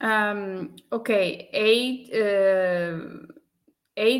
[0.00, 2.10] Um, okay, Ei.
[2.12, 3.26] Uh,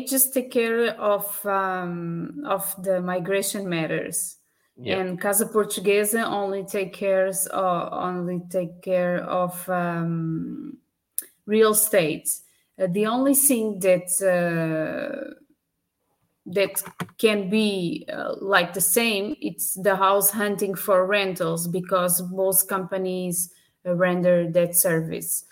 [0.07, 4.37] just take care of um, of the migration matters,
[4.77, 4.99] Yeah.
[4.99, 10.77] and Casa Portuguesa only take cares only take care of um,
[11.45, 12.29] real estate.
[12.79, 15.33] Uh, the only thing that uh,
[16.45, 16.81] that
[17.17, 23.49] can be uh, like the same it's the house hunting for rentals because most companies
[23.83, 25.43] render that service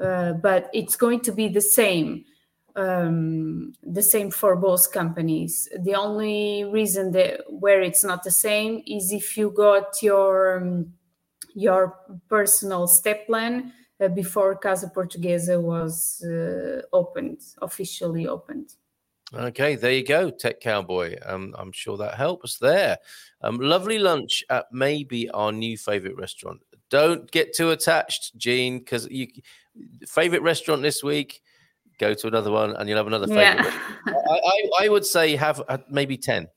[0.00, 2.24] uh, but it's going to be the same
[2.76, 8.82] um, the same for both companies the only reason that where it's not the same
[8.86, 10.92] is if you got your um,
[11.54, 11.98] your
[12.28, 18.74] personal step plan uh, before casa portuguesa was uh, opened officially opened
[19.32, 21.16] Okay, there you go, Tech Cowboy.
[21.24, 22.98] Um, I'm sure that helps there.
[23.42, 26.62] Um, lovely lunch at maybe our new favorite restaurant.
[26.88, 29.28] Don't get too attached, Gene, because you
[30.06, 31.40] favorite restaurant this week.
[31.98, 33.66] Go to another one, and you'll have another favorite.
[33.66, 33.80] Yeah.
[34.06, 36.48] I, I, I would say have uh, maybe ten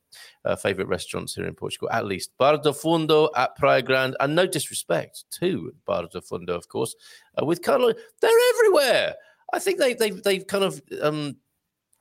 [0.45, 2.31] uh, favorite restaurants here in Portugal, at least.
[2.37, 6.95] Bar do Fundo at Praia Grande, and no disrespect to Bar do Fundo, of course.
[7.41, 9.15] Uh, with Carlo, they're everywhere.
[9.51, 11.35] I think they they they've kind of um,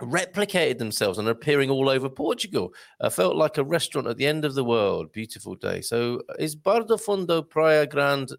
[0.01, 2.73] replicated themselves and are appearing all over Portugal.
[3.01, 5.13] Uh, felt like a restaurant at the end of the world.
[5.13, 5.81] Beautiful day.
[5.81, 8.33] So uh, is Bar do Fundo Praia Grande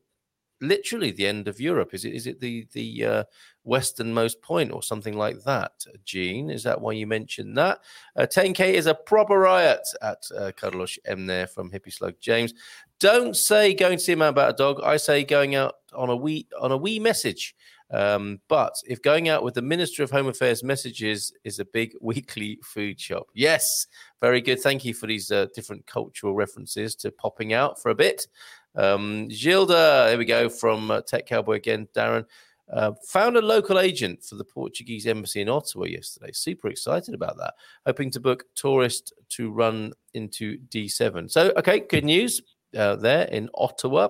[0.63, 1.93] literally the end of Europe?
[1.93, 3.23] Is it is it the the uh,
[3.63, 5.71] westernmost point or something like that?
[6.05, 7.79] Gene, is that why you mentioned that?
[8.15, 12.53] Uh, 10k is a proper riot at uh, Carlos M there from Hippie Slug James.
[12.99, 14.81] Don't say going to see a man about a dog.
[14.83, 17.55] I say going out on a wee on a wee message.
[17.91, 21.93] Um, but if going out with the Minister of Home Affairs messages is a big
[22.01, 23.87] weekly food shop, yes,
[24.19, 24.59] very good.
[24.59, 28.27] Thank you for these uh, different cultural references to popping out for a bit.
[28.75, 31.87] Um, Gilda, there we go from uh, Tech Cowboy again.
[31.95, 32.25] Darren
[32.71, 36.31] uh, found a local agent for the Portuguese embassy in Ottawa yesterday.
[36.31, 37.53] Super excited about that.
[37.85, 41.29] Hoping to book tourist to run into D7.
[41.29, 42.41] So, okay, good news.
[42.77, 44.09] uh, there in Ottawa.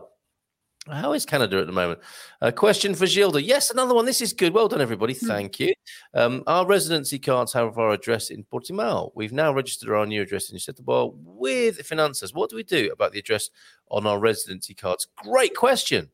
[0.92, 2.02] How is Canada at the moment?
[2.42, 3.42] A question for Gilda.
[3.42, 4.06] Yes, another one.
[4.06, 4.54] This is good.
[4.54, 5.14] Well done, everybody.
[5.14, 5.74] Thank you.
[6.14, 9.12] Um, our residency cards have our address in Portimao.
[9.16, 12.36] We've now registered our new address in Setúbal with Finanças.
[12.36, 13.50] What do we do about the address
[13.92, 15.08] on our residency cards?
[15.16, 16.10] Great question.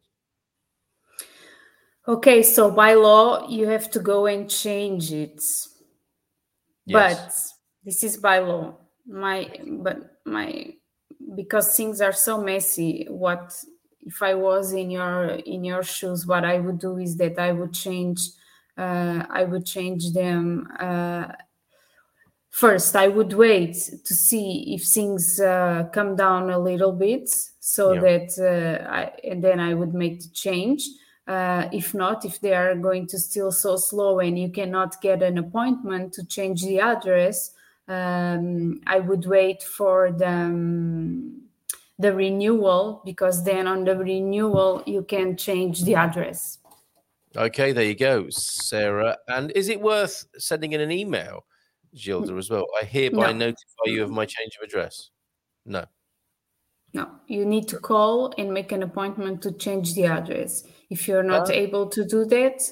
[2.08, 5.42] Okay, so by law, you have to go and change it.
[6.86, 6.92] Yes.
[6.92, 7.34] But
[7.86, 8.78] this is by law.
[9.08, 10.74] My but my
[11.36, 13.08] because things are so messy.
[13.10, 13.54] What
[14.10, 15.18] if I was in your
[15.54, 16.26] in your shoes?
[16.32, 18.20] What I would do is that I would change.
[18.78, 20.68] Uh, I would change them.
[20.80, 21.26] Uh,
[22.50, 23.76] first, I would wait
[24.08, 27.30] to see if things uh, come down a little bit,
[27.60, 28.02] so Yeah.
[28.06, 30.82] that uh, I and then I would make the change.
[31.28, 35.22] Uh, if not, if they are going to still so slow and you cannot get
[35.22, 37.54] an appointment to change the address,
[37.88, 41.49] um, I would wait for the, um,
[42.00, 46.60] the renewal because then on the renewal you can change the address.
[47.36, 49.18] Okay, there you go, Sarah.
[49.28, 51.46] And is it worth sending in an email,
[51.94, 52.66] Gilda, as well?
[52.82, 53.46] I hereby No.
[53.52, 55.12] notify you of my change of address.
[55.66, 55.86] No.
[56.94, 60.64] No, you need to call and make an appointment to change the address.
[60.90, 61.54] If you're not Ah.
[61.54, 62.64] able to do that,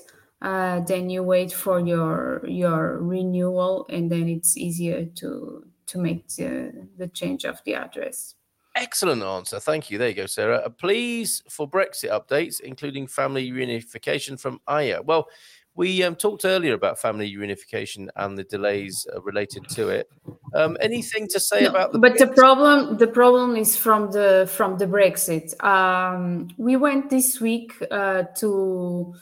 [0.42, 6.28] uh, then you wait for your your renewal, and then it's easier to to make
[6.30, 8.34] the, the change of the address.
[8.78, 9.60] Excellent answer.
[9.60, 9.98] Thank you.
[9.98, 10.58] There you go, Sarah.
[10.58, 15.02] Uh, please, for Brexit updates, including family reunification from Aya.
[15.02, 15.28] Well,
[15.74, 20.10] we um, talked earlier about family reunification and the delays uh, related to it.
[20.54, 24.50] Um, anything to say No, about the but the problem the problem is from the
[24.52, 29.14] from the brexit um, we went this week uh, to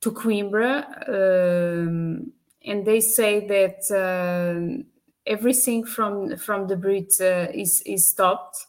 [0.00, 2.32] to coimbra um,
[2.64, 4.82] and they say that uh,
[5.26, 8.66] everything from from the brit uh, is is stopped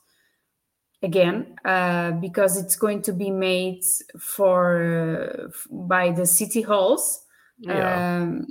[1.03, 3.83] again uh, because it's going to be made
[4.19, 7.23] for uh, by the city halls
[7.59, 8.21] Yeah.
[8.21, 8.47] um,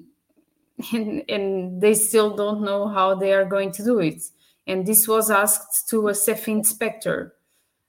[0.92, 4.22] and, and they still don't know how they are going to do it.
[4.66, 7.34] And this was asked to a SEF inspector.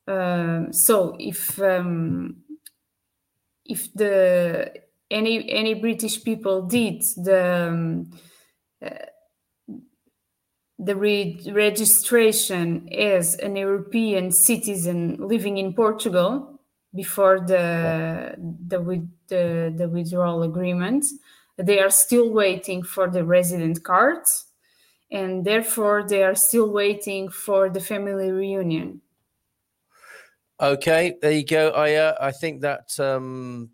[0.08, 2.44] Um, so if um,
[3.66, 4.72] if the
[5.12, 8.12] any any British people did the um,
[8.82, 8.90] uh,
[10.80, 16.60] the re- registration as an European citizen living in Portugal
[16.96, 18.36] before the
[18.68, 21.06] the with the, the withdrawal agreement,
[21.58, 24.46] they are still waiting for the resident cards,
[25.12, 29.02] and therefore they are still waiting for the family reunion.
[30.60, 31.70] Okay, there you go.
[31.70, 33.72] I uh, I think that um,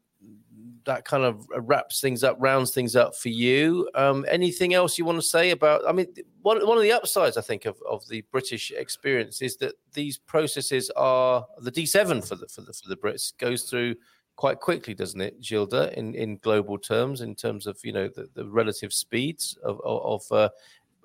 [0.86, 3.90] that kind of wraps things up, rounds things up for you.
[3.96, 5.88] Um, anything else you want to say about?
[5.88, 6.08] I mean,
[6.42, 10.18] one one of the upsides I think of, of the British experience is that these
[10.18, 13.96] processes are the D7 for the for the for the Brits goes through
[14.36, 15.98] quite quickly, doesn't it, Gilda?
[15.98, 20.32] In in global terms, in terms of you know the, the relative speeds of of
[20.32, 20.50] of, uh,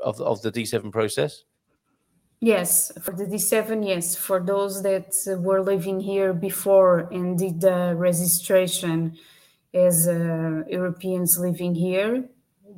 [0.02, 1.44] of of the D7 process.
[2.40, 4.14] Yes, for the D7, yes.
[4.14, 9.18] For those that uh, were living here before and did the registration
[9.78, 12.28] as uh, Europeans living here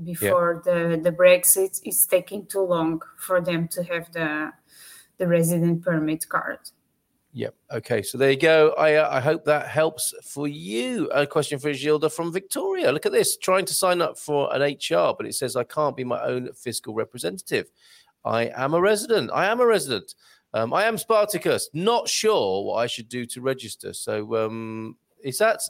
[0.04, 4.52] before the, the Brexit, it's taking too long for them to have the
[5.18, 6.58] the resident permit card.
[7.32, 7.54] Yep.
[7.72, 8.02] Okay.
[8.02, 8.74] So there you go.
[8.76, 11.08] I uh, I hope that helps for you.
[11.10, 12.90] A question for Gilda from Victoria.
[12.90, 13.36] Look at this.
[13.36, 16.52] Trying to sign up for an HR, but it says I can't be my own
[16.54, 17.70] fiscal representative.
[18.24, 19.30] I am a resident.
[19.32, 20.14] I am a resident.
[20.52, 21.70] Um, I am Spartacus.
[21.72, 23.92] Not sure what I should do to register.
[23.92, 25.60] So um, is that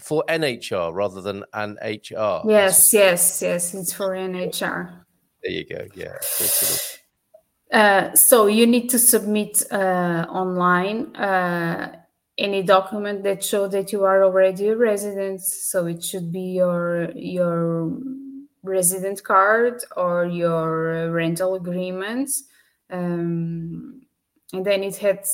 [0.00, 2.42] for NHR rather than an HR?
[2.48, 3.74] Yes, yes, yes.
[3.74, 5.04] It's for NHR.
[5.42, 5.86] There you go.
[5.94, 6.18] Yeah.
[6.20, 6.98] So
[7.72, 11.96] Uh, so you need to submit uh, online uh,
[12.36, 15.40] any document that show that you are already a resident.
[15.40, 17.98] So it should be your your
[18.62, 22.30] resident card or your rental agreement.
[22.90, 24.02] Um,
[24.52, 25.24] and then it had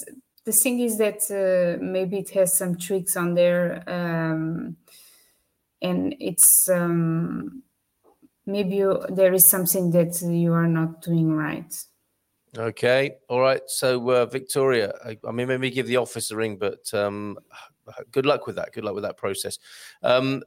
[0.49, 4.77] the thing is that uh, maybe it has some tricks on there, um,
[5.83, 7.63] and it's um,
[8.47, 11.75] maybe you, there is something that you are not doing right.
[12.57, 13.17] Okay.
[13.29, 13.61] All right.
[13.67, 17.37] So, uh, Victoria, I, I mean, maybe give the office a ring, but um,
[18.11, 18.73] good luck with that.
[18.73, 19.59] Good luck with that process.
[20.03, 20.43] Um,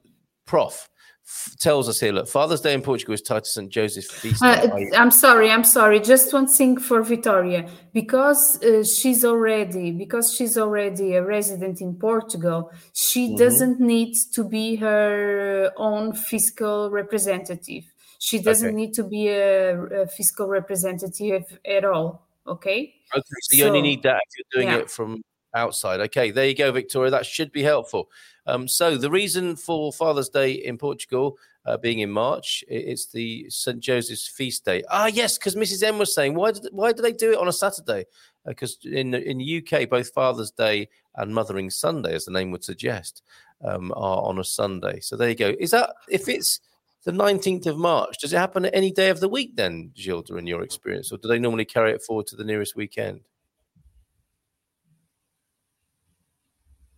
[0.48, 0.90] Prof
[1.26, 3.70] f- tells us here look, Father's Day in Portugal is tied to St.
[3.72, 4.42] Joseph's feast.
[4.44, 4.68] Uh.
[4.96, 6.00] I'm sorry, I'm sorry.
[6.00, 11.96] Just one thing for Victoria, because uh, she's already because she's already a resident in
[11.96, 12.72] Portugal.
[12.94, 13.38] She Mhm.
[13.38, 17.84] doesn't need to be her own fiscal representative.
[18.20, 18.76] She doesn't Okay.
[18.76, 22.28] need to be a, a fiscal representative at all.
[22.46, 22.94] Okay.
[23.16, 24.82] Okay, so you only need that if you're doing yeah.
[24.84, 25.22] it from
[25.54, 26.00] outside.
[26.02, 27.12] Okay, there you go, Victoria.
[27.12, 28.10] That should be helpful.
[28.48, 33.48] Um, so the reason for Father's Day in Portugal uh, being in March, it's the
[33.50, 34.84] St Joseph's feast day.
[34.90, 37.48] Ah, yes, because Mrs M was saying, why did why do they do it on
[37.48, 38.06] a Saturday?
[38.46, 42.50] Because in the- in the UK, both Father's Day and Mothering Sunday, as the name
[42.52, 43.22] would suggest,
[43.64, 45.00] um, are on a Sunday.
[45.02, 45.54] So there you go.
[45.60, 46.62] Is that if it's
[47.04, 50.38] the 19th of March, does it happen at any day of the week then, Gilda,
[50.38, 53.22] in your experience, or do they normally carry it forward to the nearest weekend?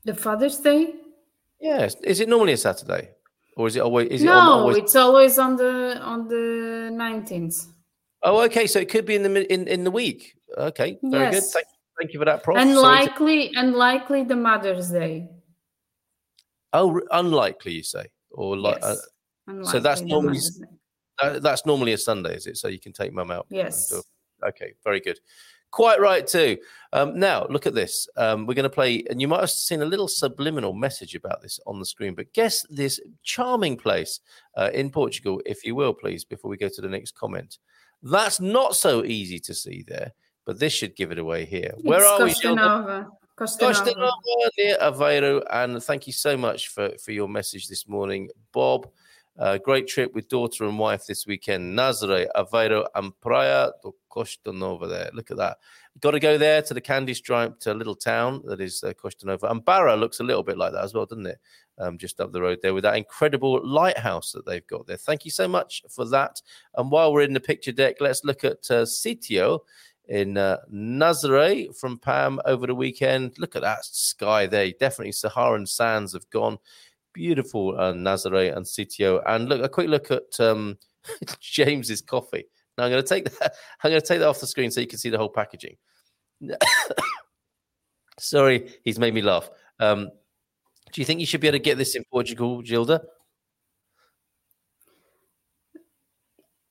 [0.05, 0.95] The Father's Day?
[1.59, 1.95] Yes.
[2.03, 3.11] Is it normally a Saturday,
[3.55, 4.09] or is it always?
[4.09, 4.77] Is it no, on, always?
[4.77, 7.67] it's always on the on the 19th.
[8.23, 8.67] Oh, okay.
[8.67, 10.35] So it could be in the in in the week.
[10.57, 11.43] Okay, very good.
[11.43, 11.67] Thank,
[11.99, 12.57] thank you for that, Prof.
[12.57, 15.29] and Sorry to- likely and likely the Mother's Day.
[16.73, 18.79] oh, unlikely, you say, or like.
[18.81, 19.07] Yes,
[19.47, 20.39] uh, so that's normally
[21.21, 22.57] that, that's normally a Sunday, is it?
[22.57, 23.45] So you can take mum out.
[23.49, 23.93] Yes.
[24.45, 25.19] Okay, very good.
[25.73, 26.59] Quite right too.
[26.91, 28.07] Um, now look at this.
[28.15, 31.41] Um, we're going to play, and you might have seen a little subliminal message about
[31.41, 32.13] this on the screen.
[32.13, 34.19] But guess this charming place
[34.55, 37.57] uh, in Portugal, if you will, please, before we go to the next comment.
[38.03, 40.13] That's not so easy to see there,
[40.45, 41.73] but this should give it away here.
[41.81, 42.29] Where are we?
[42.29, 42.53] Costa?
[42.53, 43.07] Nova.
[43.35, 44.11] Costa Costa Nova.
[44.27, 45.43] Nova near Aveiro.
[45.49, 48.89] And thank you so much for, for your message this morning, Bob.
[49.37, 51.77] Uh, great trip with daughter and wife this weekend.
[51.77, 55.09] Nazare, Aveiro, and Praia do Costa Nova there.
[55.13, 55.57] Look at that.
[55.99, 59.25] Got to go there to the candy striped uh, little town that is uh, Costa
[59.25, 59.47] Nova.
[59.47, 61.39] And Barra looks a little bit like that as well, doesn't it?
[61.79, 64.97] Um, just up the road there with that incredible lighthouse that they've got there.
[64.97, 66.39] Thank you so much for that.
[66.75, 69.61] And while we're in the picture deck, let's look at uh, Sitio
[70.07, 73.39] in uh, Nazare from Pam over the weekend.
[73.39, 74.71] Look at that sky there.
[74.79, 76.59] Definitely Saharan sands have gone.
[77.13, 79.21] Beautiful uh, Nazare and Sitio.
[79.25, 80.77] And look, a quick look at um,
[81.39, 82.45] James's coffee.
[82.77, 83.53] Now I'm going to take that.
[83.83, 85.77] I'm going to take that off the screen so you can see the whole packaging.
[88.19, 89.49] Sorry, he's made me laugh.
[89.79, 90.09] Um,
[90.91, 93.01] do you think you should be able to get this in Portugal, Gilda?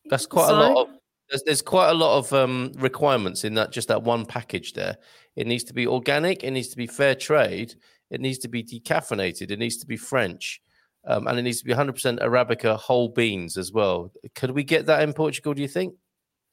[0.06, 0.88] That's quite a lot of.
[1.28, 4.98] There's, there's quite a lot of um, requirements in that just that one package there.
[5.34, 6.44] It needs to be organic.
[6.44, 7.74] It needs to be fair trade.
[8.12, 9.50] It needs to be decaffeinated.
[9.50, 10.60] It needs to be French,
[11.06, 14.12] um, and it needs to be 100% Arabica whole beans as well.
[14.34, 15.54] Could we get that in Portugal?
[15.54, 15.94] Do you think,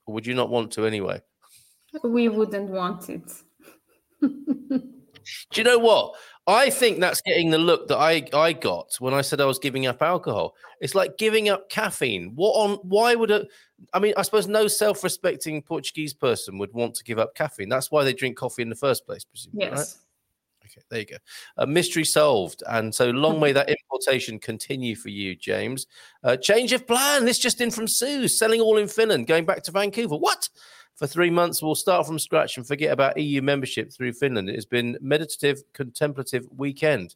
[0.08, 1.22] or would you not want to anyway?
[2.04, 3.30] We wouldn't want it.
[4.22, 4.82] Do
[5.56, 6.16] you know what?
[6.48, 9.60] I think that's getting the look that I, I got when I said I was
[9.60, 10.56] giving up alcohol.
[10.82, 12.32] It's like giving up caffeine.
[12.36, 12.78] What on?
[12.84, 13.46] Why would a?
[13.94, 17.70] I mean, I suppose no self-respecting Portuguese person would want to give up caffeine.
[17.70, 19.70] That's why they drink coffee in the first place, presumably.
[19.70, 19.86] Right?
[20.70, 21.18] Okay, there you go.
[21.58, 22.64] A mystery solved.
[22.70, 25.88] And so long may that importation continue for you, James.
[26.24, 27.26] Uh, change of plan.
[27.26, 30.16] This just in from Sue, selling all in Finland, going back to Vancouver.
[30.16, 30.50] What?
[30.96, 34.50] For three months, we'll start from scratch and forget about EU membership through Finland.
[34.50, 37.16] It has been meditative, contemplative weekend.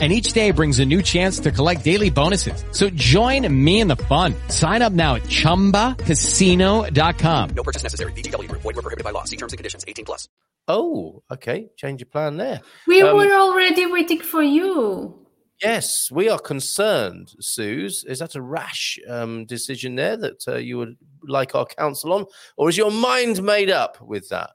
[0.00, 2.64] And each day brings a new chance to collect daily bonuses.
[2.72, 4.34] So join me in the fun.
[4.48, 7.50] Sign up now at chumbacasino.com.
[7.54, 8.10] No purchase necessary.
[8.12, 8.62] VGW Group.
[8.62, 9.22] Void were prohibited by law.
[9.22, 9.84] See terms and conditions.
[9.86, 10.28] 18 plus.
[10.66, 11.68] Oh, okay.
[11.76, 12.60] Change your plan there.
[12.88, 15.20] We Um, were already waiting for you.
[15.62, 18.02] Yes, we are concerned, Suze.
[18.04, 22.26] Is that a rash um, decision there that uh, you would like our counsel on?
[22.56, 24.50] Or is your mind made up with that?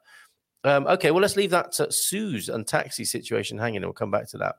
[0.62, 4.10] Um, okay, well, let's leave that to Suze and taxi situation hanging, and we'll come
[4.10, 4.56] back to that.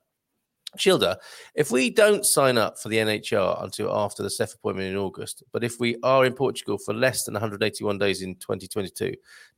[0.78, 1.18] Gilda,
[1.54, 5.44] if we don't sign up for the NHR until after the SEF appointment in August,
[5.52, 9.14] but if we are in Portugal for less than 181 days in 2022,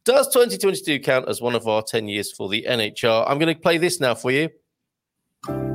[0.05, 3.25] does 2022 count as one of our 10 years for the NHR?
[3.27, 4.49] I'm going to play this now for you.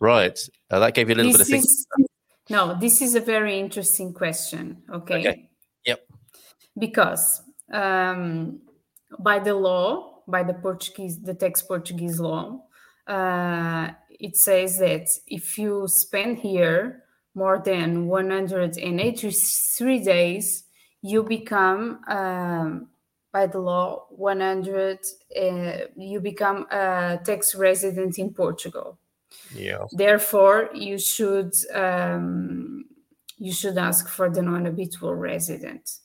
[0.00, 0.38] Right.
[0.74, 2.06] Uh, that gave you a little bit of This thinking.
[2.50, 4.82] no, this is a very interesting question.
[4.92, 5.20] Okay.
[5.20, 5.50] Okay.
[5.86, 6.00] Yep.
[6.76, 8.60] Because um,
[9.20, 12.64] by the law, by the Portuguese, the text Portuguese law,
[13.06, 17.04] uh, it says that if you spend here
[17.36, 20.64] more than 183 days,
[21.02, 22.88] you become, um,
[23.32, 24.98] by the law, 100,
[25.40, 28.98] uh, you become a tax resident in Portugal.
[29.54, 29.84] Yeah.
[29.92, 32.84] Therefore, you should um,
[33.36, 35.98] you should ask for the non-habitual resident.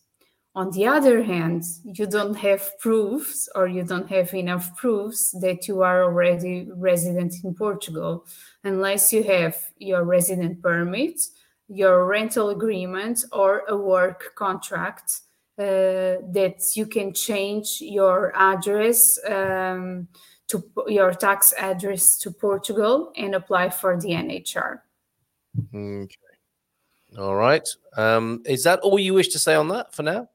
[0.55, 5.67] On the other hand, you don't have proofs or you don't have enough proofs that
[5.67, 8.25] you are already resident in Portugal
[8.63, 11.21] unless you have your resident permit,
[11.67, 15.21] your rental agreement, or a work contract
[15.59, 20.07] uh, that you can change your address um,
[20.49, 24.81] to your tax address to Portugal and apply for the NHR.
[25.73, 26.15] Okay.
[27.17, 27.67] All right.
[27.97, 30.29] Um, is that all you wish to say on that for now?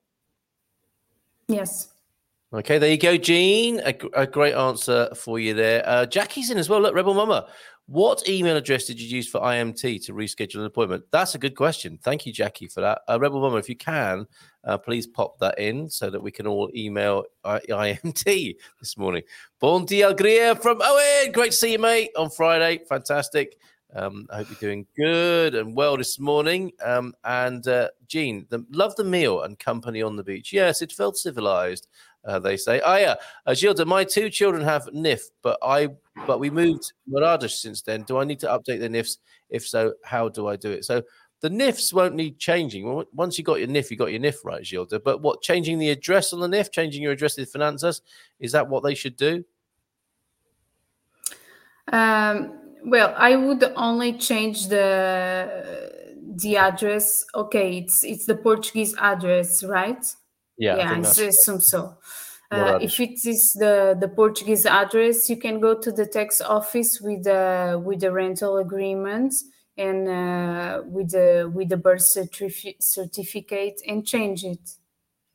[1.47, 1.94] Yes.
[2.55, 3.81] Okay, there you go, Jean.
[3.81, 5.83] A, a great answer for you there.
[5.85, 6.81] Uh, Jackie's in as well.
[6.81, 7.49] Look, Rebel Mama,
[7.87, 11.03] what email address did you use for IMT to reschedule an appointment?
[11.11, 11.99] That's a good question.
[12.01, 13.01] Thank you, Jackie, for that.
[13.09, 14.29] Uh, Rebel Mama, if you can,
[14.63, 19.25] uh, please pop that in so that we can all email I- IMT this morning.
[19.59, 21.33] Bon dia, Alegria from Owen.
[21.33, 22.85] Great to see you, mate, on Friday.
[22.89, 23.57] Fantastic.
[23.97, 26.73] Um, I hope you're doing good and well this morning.
[26.85, 30.53] Um, and uh, Jean, the, love the meal and company on the beach.
[30.53, 31.89] Yes, it felt civilized.
[32.25, 32.81] Uh, they say.
[32.85, 33.17] Oh yeah,
[33.47, 35.89] uh, Gilda, my two children have NIF, but I
[36.27, 38.03] but we moved Maradesh since then.
[38.03, 39.19] Do I need to update the NIFs?
[39.51, 40.85] If so, how do I do it?
[40.85, 41.03] So
[41.41, 43.05] the NIFs won't need changing.
[43.13, 45.01] Once you got your NIF, you got your NIF, right, Gilda?
[45.01, 48.01] But what changing the address on the NIF, changing your address to Finanças,
[48.41, 49.45] is that what they should do?
[51.93, 55.93] Um, well, I would only change the
[56.37, 57.25] the address.
[57.35, 60.05] Okay, it's it's the Portuguese address, right?
[60.59, 61.97] Yeah, I yeah, I that's- assume so.
[62.51, 67.01] Uh, if it is the the Portuguese address, you can go to the tax office
[67.01, 69.35] with the with the rental agreement
[69.77, 74.61] and uh, with the with the birth certifi- certificate and change it.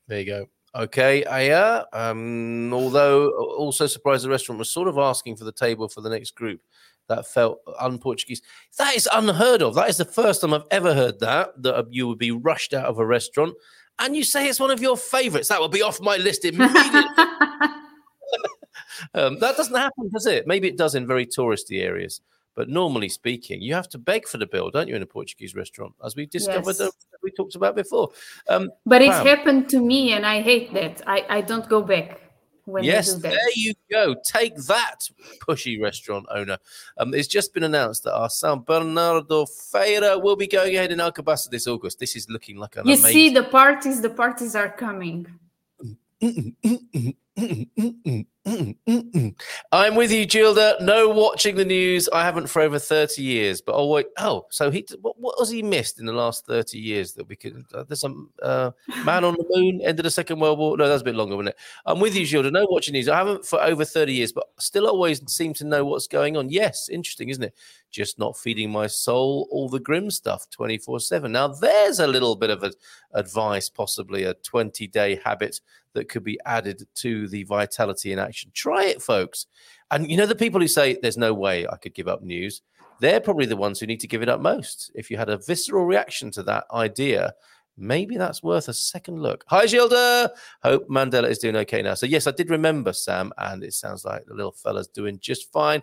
[0.07, 0.45] There you go.
[0.75, 1.83] Okay, Aya.
[1.91, 6.09] Um, although also surprised the restaurant was sort of asking for the table for the
[6.09, 6.61] next group.
[7.09, 8.43] That felt un-Portuguese.
[8.77, 9.73] That is unheard of.
[9.73, 12.85] That is the first time I've ever heard that that you would be rushed out
[12.85, 13.55] of a restaurant,
[13.99, 15.49] and you say it's one of your favourites.
[15.49, 17.01] That will be off my list immediately.
[19.13, 20.47] um, that doesn't happen, does it?
[20.47, 22.21] Maybe it does in very touristy areas,
[22.55, 25.55] but normally speaking, you have to beg for the bill, don't you, in a Portuguese
[25.55, 26.91] restaurant, as we discovered Yes.
[27.21, 28.09] we talked about before.
[28.47, 29.25] Um, But it Pam.
[29.25, 31.01] happened to me, and I hate that.
[31.07, 32.21] I, I don't go back
[32.71, 34.15] when yes, there you go.
[34.23, 35.09] Take that,
[35.39, 36.57] pushy restaurant owner.
[36.97, 40.99] Um, it's just been announced that our San Bernardo Feira will be going ahead in
[40.99, 41.99] Alcobaça this August.
[41.99, 43.11] This is looking like an You amazing.
[43.11, 45.27] see, the parties, the parties are coming.
[49.71, 50.77] I'm with you, Gilda.
[50.81, 52.09] No watching the news.
[52.09, 53.61] I haven't for over 30 years.
[53.61, 56.77] But oh wait, oh, so he what, what has he missed in the last 30
[56.77, 57.65] years that we could?
[57.73, 58.71] Uh, there's some uh,
[59.05, 60.77] man on the moon, end of the Second World War.
[60.77, 61.57] No, that's a bit longer, wasn't it?
[61.85, 62.51] I'm with you, Gilda.
[62.51, 63.09] No watching news.
[63.09, 66.49] I haven't for over 30 years, but still always seem to know what's going on.
[66.49, 67.53] Yes, interesting, isn't it?
[67.91, 71.31] Just not feeding my soul all the grim stuff 24 7.
[71.31, 72.71] Now, there's a little bit of a,
[73.13, 75.61] advice, possibly a 20 day habit
[75.93, 78.51] that could be added to the vitality in action.
[78.53, 79.47] Try it, folks.
[79.91, 82.61] And you know, the people who say there's no way I could give up news,
[82.99, 84.91] they're probably the ones who need to give it up most.
[84.93, 87.33] If you had a visceral reaction to that idea,
[87.79, 89.43] maybe that's worth a second look.
[89.47, 90.31] Hi, Gilda.
[90.63, 91.93] Hope Mandela is doing okay now.
[91.93, 95.51] So, yes, I did remember Sam, and it sounds like the little fella's doing just
[95.51, 95.81] fine.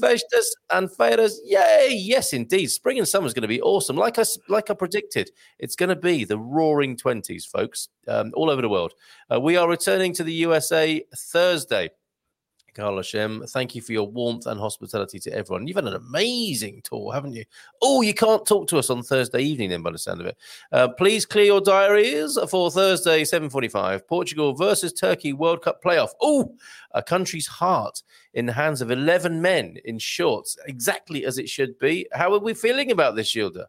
[0.00, 1.90] Festas and feiras, yay!
[1.92, 2.68] Yes, indeed.
[2.68, 3.96] Spring and summer is going to be awesome.
[3.96, 8.50] Like I like I predicted, it's going to be the roaring twenties, folks, um, all
[8.50, 8.94] over the world.
[9.32, 11.90] Uh, we are returning to the USA Thursday.
[12.74, 15.66] Carl Hashem, thank you for your warmth and hospitality to everyone.
[15.66, 17.44] You've had an amazing tour, haven't you?
[17.80, 20.36] Oh, you can't talk to us on Thursday evening, then, by the sound of it.
[20.72, 26.10] Uh, please clear your diaries for Thursday, 7.45, Portugal versus Turkey World Cup playoff.
[26.20, 26.56] Oh,
[26.90, 28.02] a country's heart
[28.34, 32.08] in the hands of 11 men in shorts, exactly as it should be.
[32.12, 33.68] How are we feeling about this, Gilda?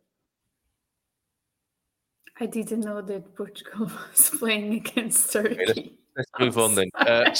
[2.39, 5.99] I didn't know that Portugal was playing against Turkey.
[6.17, 6.89] Let's move on then.
[6.95, 7.25] Uh,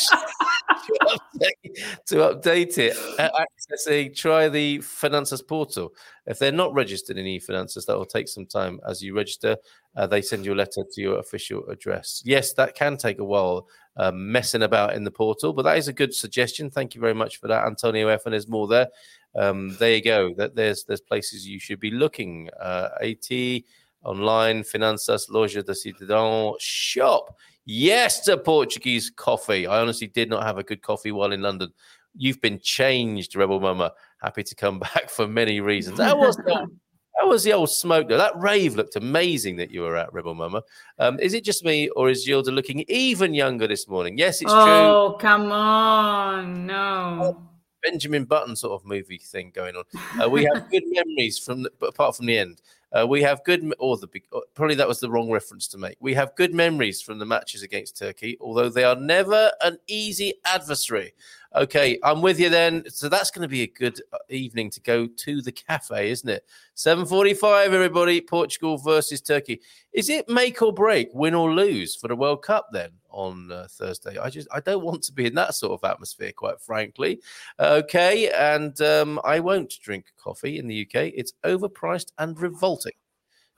[0.86, 5.94] to, update, to update it, uh, accessing, try the Finanças portal.
[6.26, 8.80] If they're not registered in eFinanças, that will take some time.
[8.88, 9.58] As you register,
[9.96, 12.22] uh, they send you a letter to your official address.
[12.26, 15.88] Yes, that can take a while uh, messing about in the portal, but that is
[15.88, 16.70] a good suggestion.
[16.70, 18.26] Thank you very much for that, Antonio F.
[18.26, 18.88] And there's more there.
[19.36, 20.34] Um, there you go.
[20.36, 22.50] That there's there's places you should be looking.
[22.60, 23.64] Uh, AT
[24.04, 27.36] online, Finanças, Loja de Cidadão, shop.
[27.66, 29.66] Yes, to Portuguese coffee.
[29.66, 31.72] I honestly did not have a good coffee while in London.
[32.16, 33.92] You've been changed, Rebel Mama.
[34.22, 35.98] Happy to come back for many reasons.
[35.98, 36.68] That was the,
[37.20, 38.08] that was the old smoke.
[38.08, 38.18] though.
[38.18, 40.62] That rave looked amazing that you were at, Rebel Mama.
[41.00, 44.18] Um, is it just me, or is Gilda looking even younger this morning?
[44.18, 44.62] Yes, it's true.
[44.62, 46.68] oh, come on.
[46.68, 47.42] No.
[47.84, 49.84] Benjamin Button sort of movie thing going on.
[50.22, 52.62] Uh, we have good memories from, the, apart from the end.
[52.96, 55.98] Uh, we have good, or the uh, probably that was the wrong reference to make.
[56.00, 60.36] We have good memories from the matches against Turkey, although they are never an easy
[60.46, 61.14] adversary.
[61.56, 62.84] Okay, I'm with you then.
[62.90, 66.30] So that's going to be a good uh, evening to go to the cafe, isn't
[66.30, 66.44] it?
[66.76, 68.20] 7:45, everybody.
[68.20, 69.62] Portugal versus Turkey.
[69.94, 73.68] Is it make or break, win or lose for the World Cup then on uh,
[73.70, 74.18] Thursday?
[74.18, 77.22] I just I don't want to be in that sort of atmosphere, quite frankly.
[77.58, 81.14] Okay, and um, I won't drink coffee in the UK.
[81.16, 82.96] It's overpriced and revolting,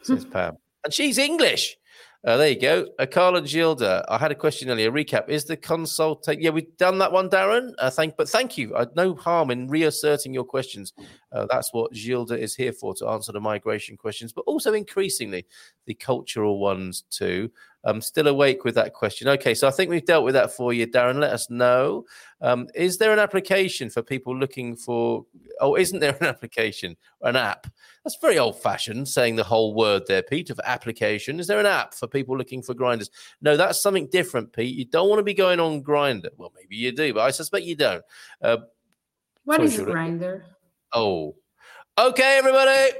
[0.03, 1.77] says Pam, and she's English.
[2.25, 2.87] Uh, there you go.
[2.97, 4.03] Uh, Carl and Gilda.
[4.09, 4.91] I had a question earlier.
[4.91, 6.27] Recap: Is the consult?
[6.27, 7.73] Yeah, we've done that one, Darren.
[7.77, 8.75] Uh, thank, but thank you.
[8.75, 10.93] Uh, no harm in reasserting your questions.
[11.31, 15.45] Uh, that's what Gilda is here for to answer the migration questions, but also increasingly
[15.85, 17.51] the cultural ones too.
[17.87, 19.29] I'm still awake with that question.
[19.29, 21.19] Okay, so I think we've dealt with that for you, Darren.
[21.19, 22.05] Let us know.
[22.41, 25.25] Um, is there an application for people looking for?
[25.61, 27.65] Oh, isn't there an application, an app?
[28.03, 30.49] That's very old-fashioned, saying the whole word there, Pete.
[30.49, 31.39] Of application.
[31.39, 33.09] Is there an app for people looking for grinders?
[33.41, 34.75] No, that's something different, Pete.
[34.75, 36.29] You don't want to be going on Grindr.
[36.35, 38.03] Well, maybe you do, but I suspect you don't.
[38.41, 38.57] Uh,
[39.45, 40.45] What is grinder?
[40.91, 41.35] Oh.
[41.99, 42.91] Okay, everybody.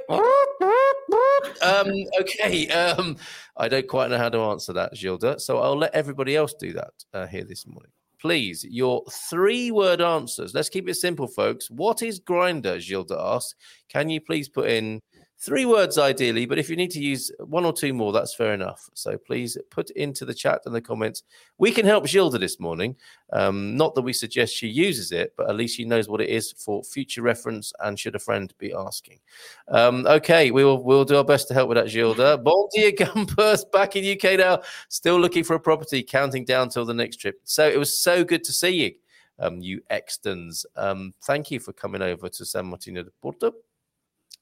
[1.62, 2.68] Um, okay.
[2.68, 3.16] Um,
[3.56, 5.38] I don't quite know how to answer that, Gilda.
[5.38, 7.92] So I'll let everybody else do that uh, here this morning.
[8.20, 10.52] Please, your three word answers.
[10.52, 11.70] Let's keep it simple, folks.
[11.70, 12.80] What is grinder?
[12.80, 13.54] Gilda asks.
[13.88, 15.00] Can you please put in
[15.38, 16.46] three words ideally?
[16.46, 18.88] But if you need to use one or two more, that's fair enough.
[18.94, 21.22] So please put into the chat and the comments.
[21.58, 22.96] We can help Gilda this morning.
[23.32, 26.28] Um, not that we suggest she uses it, but at least she knows what it
[26.28, 29.20] is for future reference and should a friend be asking.
[29.68, 32.38] Um, okay, we will we'll do our best to help with that, Gilda.
[32.42, 36.84] Bon dia, Gumpers, back in UK now, still looking for a property, counting down till
[36.84, 37.40] the next trip.
[37.44, 38.92] So it was so good to see you,
[39.38, 40.64] um, you Extons.
[40.76, 43.52] Um, thank you for coming over to San Martino de Porto.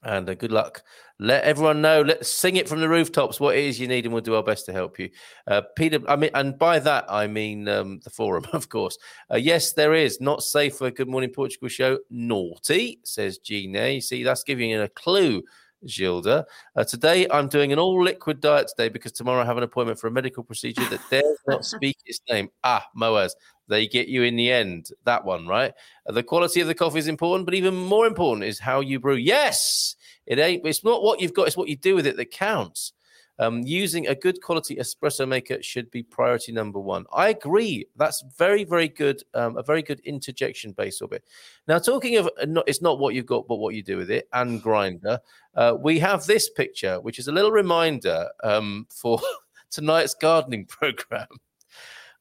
[0.03, 0.83] And uh, good luck.
[1.19, 2.01] Let everyone know.
[2.01, 4.43] Let's sing it from the rooftops what it is you need, and we'll do our
[4.43, 5.09] best to help you.
[5.47, 8.97] Uh, Peter, I mean, and by that I mean um, the forum, of course.
[9.31, 11.97] Uh, yes, there is not safe for a Good Morning Portugal show.
[12.11, 13.87] Naughty, says Gina.
[13.89, 15.43] You see, that's giving you a clue.
[15.85, 16.45] Gilda.
[16.75, 19.99] Uh, today, I'm doing an all liquid diet today because tomorrow I have an appointment
[19.99, 22.49] for a medical procedure that dares not speak its name.
[22.63, 23.31] Ah, Moaz,
[23.67, 24.89] they get you in the end.
[25.05, 25.73] That one, right?
[26.07, 28.99] Uh, the quality of the coffee is important, but even more important is how you
[28.99, 29.15] brew.
[29.15, 29.95] Yes,
[30.25, 30.65] it ain't.
[30.65, 32.93] It's not what you've got; it's what you do with it that counts.
[33.39, 37.05] Um, using a good quality espresso maker should be priority number one.
[37.13, 37.85] I agree.
[37.95, 39.23] That's very, very good.
[39.33, 41.23] Um, a very good interjection base of it.
[41.67, 44.27] Now, talking of uh, it's not what you've got, but what you do with it,
[44.33, 45.19] and grinder.
[45.55, 49.19] Uh, we have this picture, which is a little reminder um, for
[49.71, 51.27] tonight's gardening program.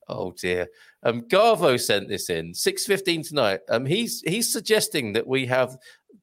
[0.09, 0.69] Oh dear.
[1.03, 3.61] Um, Garvo sent this in six fifteen tonight.
[3.69, 5.77] Um, he's he's suggesting that we have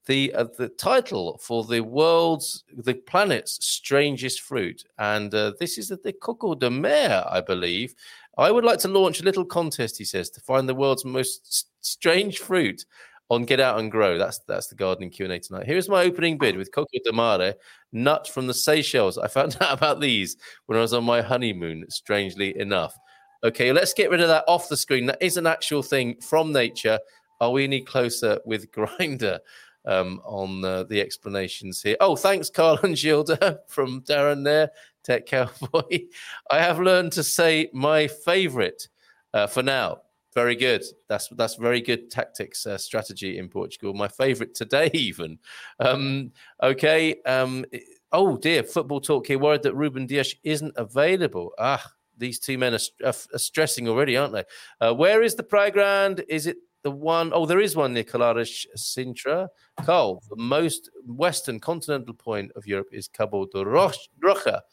[0.05, 5.87] the uh, the title for the world's the planet's strangest fruit, and uh, this is
[5.87, 7.95] the coco de mer, I believe.
[8.37, 11.67] I would like to launch a little contest, he says, to find the world's most
[11.81, 12.83] strange fruit
[13.29, 14.17] on Get Out and Grow.
[14.17, 15.65] That's that's the gardening Q and A tonight.
[15.65, 17.53] Here's my opening bid with coco de mer,
[17.91, 19.17] nut from the Seychelles.
[19.17, 20.35] I found out about these
[20.65, 21.85] when I was on my honeymoon.
[21.89, 22.95] Strangely enough.
[23.43, 25.05] Okay, let's get rid of that off the screen.
[25.05, 26.99] That is an actual thing from nature.
[27.41, 29.39] Are we any closer with Grindr
[29.85, 31.97] um, on uh, the explanations here?
[31.99, 34.71] Oh, thanks, Carl and Gilda from Darren there,
[35.03, 35.99] Tech Cowboy.
[36.51, 38.87] I have learned to say my favorite
[39.33, 40.01] uh, for now.
[40.33, 40.83] Very good.
[41.07, 43.93] That's that's very good tactics uh, strategy in Portugal.
[43.93, 45.37] My favorite today, even.
[45.79, 46.31] Um,
[46.61, 47.21] okay.
[47.25, 47.65] Um,
[48.11, 49.37] oh dear, football talk here.
[49.37, 51.51] Worried that Ruben Dias isn't available.
[51.59, 51.85] Ah,
[52.17, 54.43] these two men are, are, are stressing already, aren't they?
[54.81, 56.23] Uh, where is the playground?
[56.27, 59.47] Is it the one oh there is one near Colares Sintra.
[59.83, 64.63] Carl, the most western continental point of Europe is Cabo da Roca.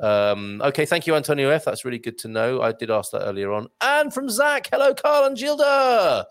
[0.00, 1.64] Um, okay, thank you, Antonio F.
[1.64, 2.62] That's really good to know.
[2.62, 3.68] I did ask that earlier on.
[3.80, 6.26] And from Zach, hello, Carl and Gilda.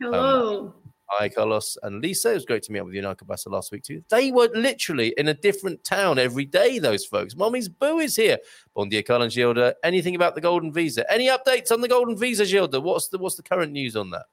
[0.00, 0.74] Hello.
[1.08, 2.32] Hi, Carlos and Lisa.
[2.32, 4.02] It was great to meet up with you in Alcobaça last week, too.
[4.10, 7.36] They were literally in a different town every day, those folks.
[7.36, 8.38] Mommy's Boo is here.
[8.74, 9.76] Bon dia, Carl and Gilda.
[9.84, 11.10] Anything about the Golden Visa?
[11.10, 12.80] Any updates on the Golden Visa, Gilda?
[12.80, 14.26] What's the, what's the current news on that?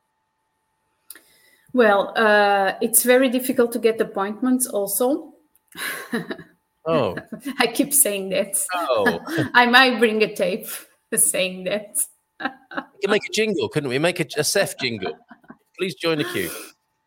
[1.74, 5.34] Well, uh, it's very difficult to get appointments also.
[6.86, 7.16] Oh,
[7.60, 8.58] I keep saying that.
[8.74, 9.20] Oh.
[9.54, 10.68] I might bring a tape
[11.16, 11.98] saying that.
[12.41, 12.50] we
[13.02, 14.00] can make a jingle, couldn't we?
[14.00, 15.18] Make a, a SEF jingle.
[15.78, 16.50] Please join the queue.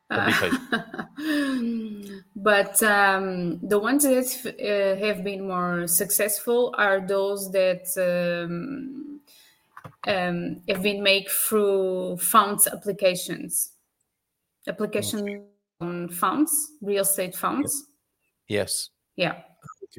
[0.09, 2.22] I'll be patient.
[2.36, 9.20] but um, the ones that uh, have been more successful are those that um,
[10.06, 13.72] um, have been made through funds applications.
[14.68, 15.44] Application
[15.80, 17.86] on funds, real estate funds.
[18.48, 18.90] Yes.
[19.16, 19.36] Yeah.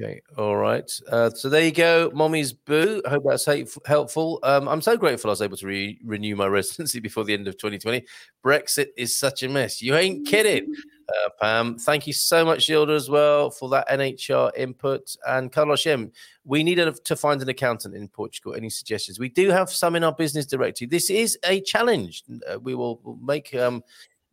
[0.00, 0.90] Okay, all right.
[1.10, 3.02] Uh, so there you go, Mommy's Boo.
[3.04, 3.48] I hope that's
[3.86, 4.38] helpful.
[4.42, 7.48] Um, I'm so grateful I was able to re- renew my residency before the end
[7.48, 8.04] of 2020.
[8.44, 9.82] Brexit is such a mess.
[9.82, 10.72] You ain't kidding,
[11.08, 11.78] uh, Pam.
[11.78, 15.16] Thank you so much, Gilda, as well, for that NHR input.
[15.26, 16.12] And Carlos Shem,
[16.44, 18.54] we need a, to find an accountant in Portugal.
[18.54, 19.18] Any suggestions?
[19.18, 20.86] We do have some in our business directory.
[20.86, 22.24] This is a challenge.
[22.48, 23.54] Uh, we will will make.
[23.54, 23.82] Um,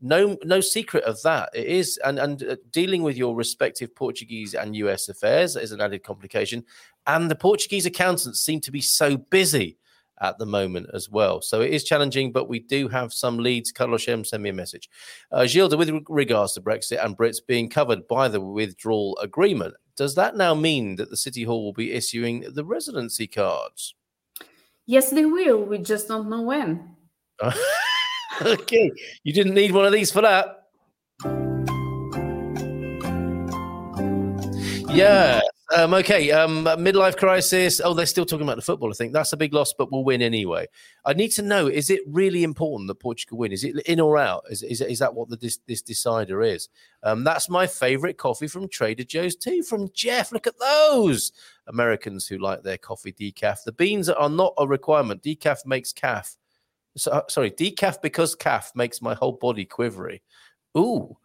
[0.02, 1.50] no no secret of that.
[1.54, 5.82] It is and and uh, dealing with your respective portuguese and us affairs is an
[5.82, 6.64] added complication.
[7.08, 9.78] And the portuguese accountants seem to be so busy
[10.22, 11.42] at the moment as well.
[11.42, 13.72] So it is challenging but we do have some leads.
[13.72, 14.90] Carlos send me a message.
[15.32, 20.16] Uh, gilda with regards to brexit and brits being covered by the withdrawal agreement does
[20.16, 23.96] that now mean that the city hall will be issuing the residency cards?
[24.86, 25.64] Yes, they will.
[25.64, 26.96] We just don't know when.
[28.41, 28.91] okay
[29.24, 30.66] you didn't need one of these for that
[34.95, 35.41] Yeah.
[35.76, 36.32] Um, okay.
[36.32, 37.82] Um, midlife crisis.
[37.84, 38.90] Oh, they're still talking about the football.
[38.90, 40.68] I think that's a big loss, but we'll win anyway.
[41.03, 43.52] I need to know: is it really important that Portugal win?
[43.52, 44.44] Is it in or out?
[44.49, 46.70] Is is, is that what the, this this decider is?
[47.03, 49.64] Um, that's my favorite coffee from Trader Joe's too.
[49.64, 50.32] From Jeff.
[50.32, 51.34] Look at those
[51.68, 53.64] Americans who like their coffee decaf.
[53.66, 55.24] The beans are not a requirement.
[55.24, 56.38] Decaf makes calf.
[56.98, 60.22] So, sorry, decaf because calf makes my whole body quivery.
[60.78, 61.18] Ooh.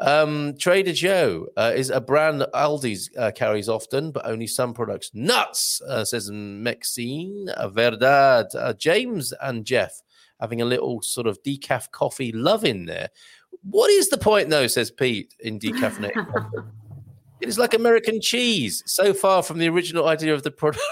[0.00, 4.72] Um, Trader Joe uh, is a brand that Aldi's uh, carries often, but only some
[4.72, 5.10] products.
[5.12, 7.50] Nuts, uh, says Maxine.
[7.50, 8.46] Uh, verdad.
[8.54, 10.00] Uh, James and Jeff
[10.40, 13.10] having a little sort of decaf coffee love in there.
[13.62, 16.26] What is the point, though, says Pete, in decaffeinated?
[17.40, 20.84] It is like American cheese, so far from the original idea of the product.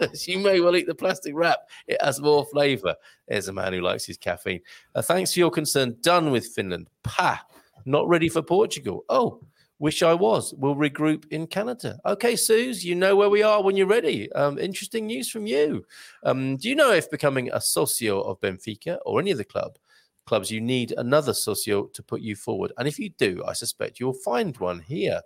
[0.26, 1.58] you may well eat the plastic wrap.
[1.86, 2.94] It has more flavor.
[3.28, 4.60] There's a man who likes his caffeine.
[4.94, 5.96] Uh, thanks for your concern.
[6.02, 6.88] Done with Finland.
[7.02, 7.44] Pa.
[7.84, 9.04] Not ready for Portugal.
[9.08, 9.40] Oh,
[9.78, 10.54] wish I was.
[10.58, 11.98] We'll regroup in Canada.
[12.06, 14.30] Okay, Suze, you know where we are when you're ready.
[14.32, 15.84] Um, interesting news from you.
[16.24, 19.78] Um, do you know if becoming a socio of Benfica or any of the club
[20.26, 22.72] clubs, you need another socio to put you forward?
[22.78, 25.22] And if you do, I suspect you'll find one here.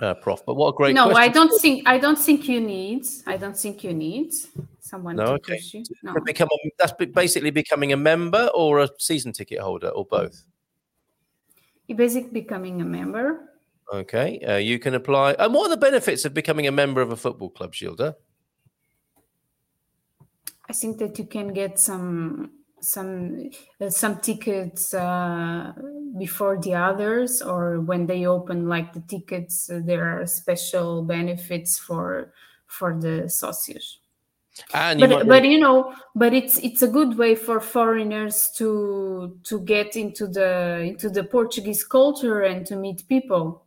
[0.00, 1.22] Uh, prof, but what a great no, question.
[1.22, 3.04] I don't think I don't think you need.
[3.26, 4.32] I don't think you need
[4.78, 5.56] someone No, to okay.
[5.56, 5.84] push you.
[6.04, 6.14] No.
[6.14, 10.44] To become a, that's basically becoming a member or a season ticket holder or both.
[11.88, 13.50] You basically becoming a member.
[13.92, 15.32] Okay, uh, you can apply.
[15.32, 18.14] And what are the benefits of becoming a member of a football club, Gilda?
[20.68, 22.50] I think that you can get some
[22.80, 23.50] some
[23.80, 25.72] uh, some tickets uh,
[26.18, 31.78] before the others, or when they open like the tickets, uh, there are special benefits
[31.78, 32.32] for
[32.66, 33.96] for the socios.
[34.74, 38.50] And you but might but you know, but it's it's a good way for foreigners
[38.56, 43.64] to to get into the into the Portuguese culture and to meet people.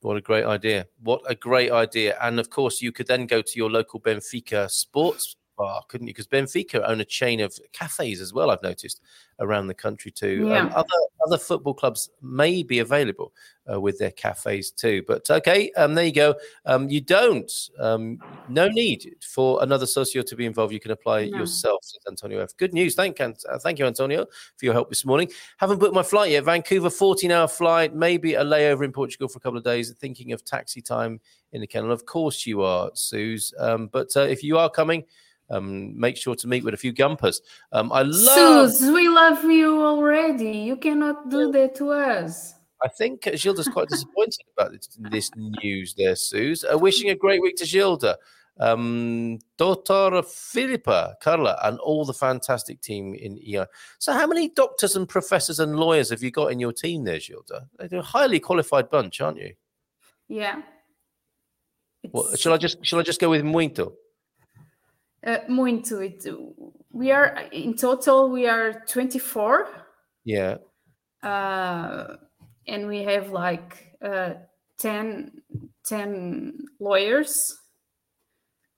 [0.00, 0.86] What a great idea.
[1.00, 2.18] What a great idea.
[2.20, 6.14] And of course, you could then go to your local Benfica sports bar, couldn't you?
[6.14, 9.00] Because Benfica own a chain of cafes as well, I've noticed
[9.40, 10.48] around the country too.
[10.52, 10.86] Um, other,
[11.26, 13.32] other football clubs may be available
[13.70, 15.02] uh, with their cafes too.
[15.06, 16.34] But okay, um, there you go.
[16.64, 20.72] Um, you don't, um, no need for another socio to be involved.
[20.72, 21.38] You can apply No.
[21.38, 22.56] yourself, says Antonio F.
[22.56, 22.94] Good news.
[22.94, 24.26] Thank, uh, thank you, Antonio,
[24.56, 25.30] for your help this morning.
[25.58, 26.44] Haven't booked my flight yet.
[26.44, 29.90] Vancouver, 14 hour flight, maybe a layover in Portugal for a couple of days.
[29.92, 31.20] Thinking of taxi time
[31.52, 31.92] in the kennel.
[31.92, 33.54] Of course you are, Suze.
[33.58, 35.04] Um, but uh, if you are coming,
[35.52, 37.40] um, make sure to meet with a few gumpers.
[37.72, 38.72] Um, I love.
[38.72, 40.58] Suze, we love you already.
[40.58, 42.54] You cannot do that to us.
[42.82, 46.64] I think Gilda's quite disappointed about this, this news there, Suze.
[46.64, 48.18] Uh, wishing a great week to Gilda,
[48.58, 50.22] um, Dr.
[51.20, 53.66] Carla, and all the fantastic team in EI.
[53.98, 57.20] So, how many doctors and professors and lawyers have you got in your team there,
[57.20, 57.68] Gilda?
[57.78, 59.54] They're a highly qualified bunch, aren't you?
[60.28, 60.62] Yeah.
[62.10, 63.92] Well, shall I just shall I just go with muito?
[65.24, 66.00] Uh, muito.
[66.00, 66.26] It,
[66.90, 68.28] we are in total.
[68.30, 69.68] We are twenty four,
[70.24, 70.56] Yeah.
[71.22, 72.16] uh,
[72.66, 74.34] and we have like uh,
[74.78, 75.30] 10,
[75.86, 77.56] 10 lawyers,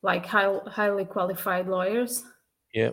[0.03, 2.23] like high, highly qualified lawyers.
[2.75, 2.91] Yeah.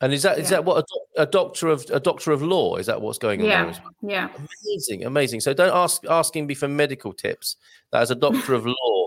[0.00, 0.58] And is that is Yeah.
[0.58, 2.76] that what a, doc- a doctor of a doctor of law?
[2.76, 3.46] Is that what's going on?
[3.48, 3.80] Yeah, well?
[4.02, 4.28] yeah.
[4.64, 5.40] Amazing, amazing.
[5.40, 7.56] So don't ask asking me for medical tips.
[7.90, 8.97] That as a doctor of law,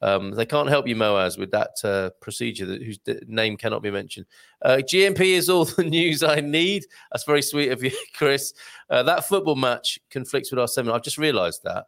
[0.00, 3.90] um, they can't help you, Moaz, with that uh, procedure that, whose name cannot be
[3.90, 4.26] mentioned.
[4.62, 6.86] Uh, GMP is all the news I need.
[7.10, 8.54] That's very sweet of you, Chris.
[8.88, 10.96] Uh, that football match conflicts with our seminar.
[10.96, 11.86] I've just realised that.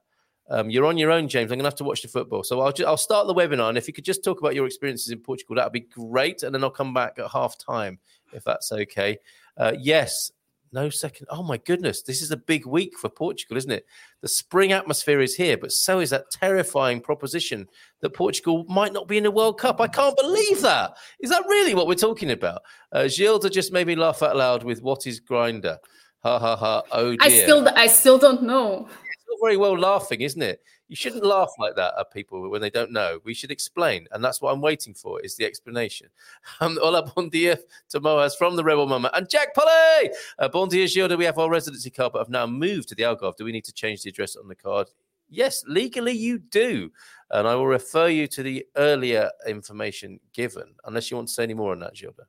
[0.51, 1.53] Um, you're on your own, James.
[1.53, 2.43] I'm going to have to watch the football.
[2.43, 3.69] So I'll, I'll start the webinar.
[3.69, 6.43] And if you could just talk about your experiences in Portugal, that would be great.
[6.43, 8.01] And then I'll come back at half time,
[8.33, 9.19] if that's okay.
[9.57, 10.33] Uh, yes,
[10.73, 11.27] No second.
[11.31, 13.87] Oh my goodness, this is a big week for Portugal, isn't it?
[14.21, 17.69] The spring atmosphere is here, but so is that terrifying proposition
[18.01, 19.81] that Portugal might not be in the World Cup.
[19.81, 20.97] I can't believe that.
[21.19, 22.63] Is that really what we're talking about?
[22.93, 25.79] Uh, Gilda just made me laugh out loud with what is grinder.
[26.23, 26.83] Ha ha ha.
[26.93, 27.19] Oh dear.
[27.21, 28.89] I still, I still don't know.
[29.31, 30.61] Not very well laughing, isn't it?
[30.89, 33.21] You shouldn't laugh like that at people when they don't know.
[33.23, 36.09] We should explain, and that's what I'm waiting for is the explanation.
[36.63, 37.59] Um, hola, bon dia
[37.91, 40.11] to Moaz from the Rebel Mama and Jack Polly.
[40.39, 41.17] Uh, bon dia, Gilda.
[41.17, 43.37] We have our residency card, but have now moved to the Algarve.
[43.37, 44.89] Do we need to change the address on the card?
[45.29, 46.91] Yes, legally you do.
[47.31, 51.45] And I will refer you to the earlier information given, unless you want to say
[51.45, 52.25] any more on that, Gilda.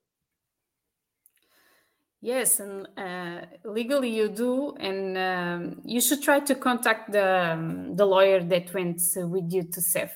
[2.22, 7.96] Yes, and uh, legally you do, and um, you should try to contact the um,
[7.96, 10.12] the lawyer that went with you to SEF.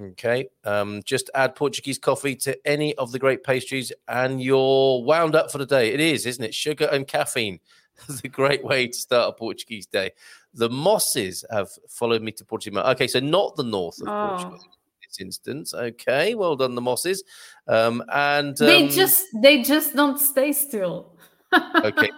[0.00, 0.48] Okay.
[0.64, 5.52] Um, just add Portuguese coffee to any of the great pastries, and you're wound up
[5.52, 5.92] for the day.
[5.92, 6.54] It is, isn't it?
[6.54, 7.60] Sugar and caffeine.
[8.08, 10.12] That's a great way to start a Portuguese day.
[10.54, 12.82] The Mosses have followed me to Portugal.
[12.84, 14.28] Okay, so not the north of Oh.
[14.28, 14.60] Portugal
[15.12, 15.74] this instance.
[15.74, 17.24] Okay, well done, the Mosses.
[17.68, 21.16] Um, and they um, just they just don't stay still.
[21.84, 22.10] okay.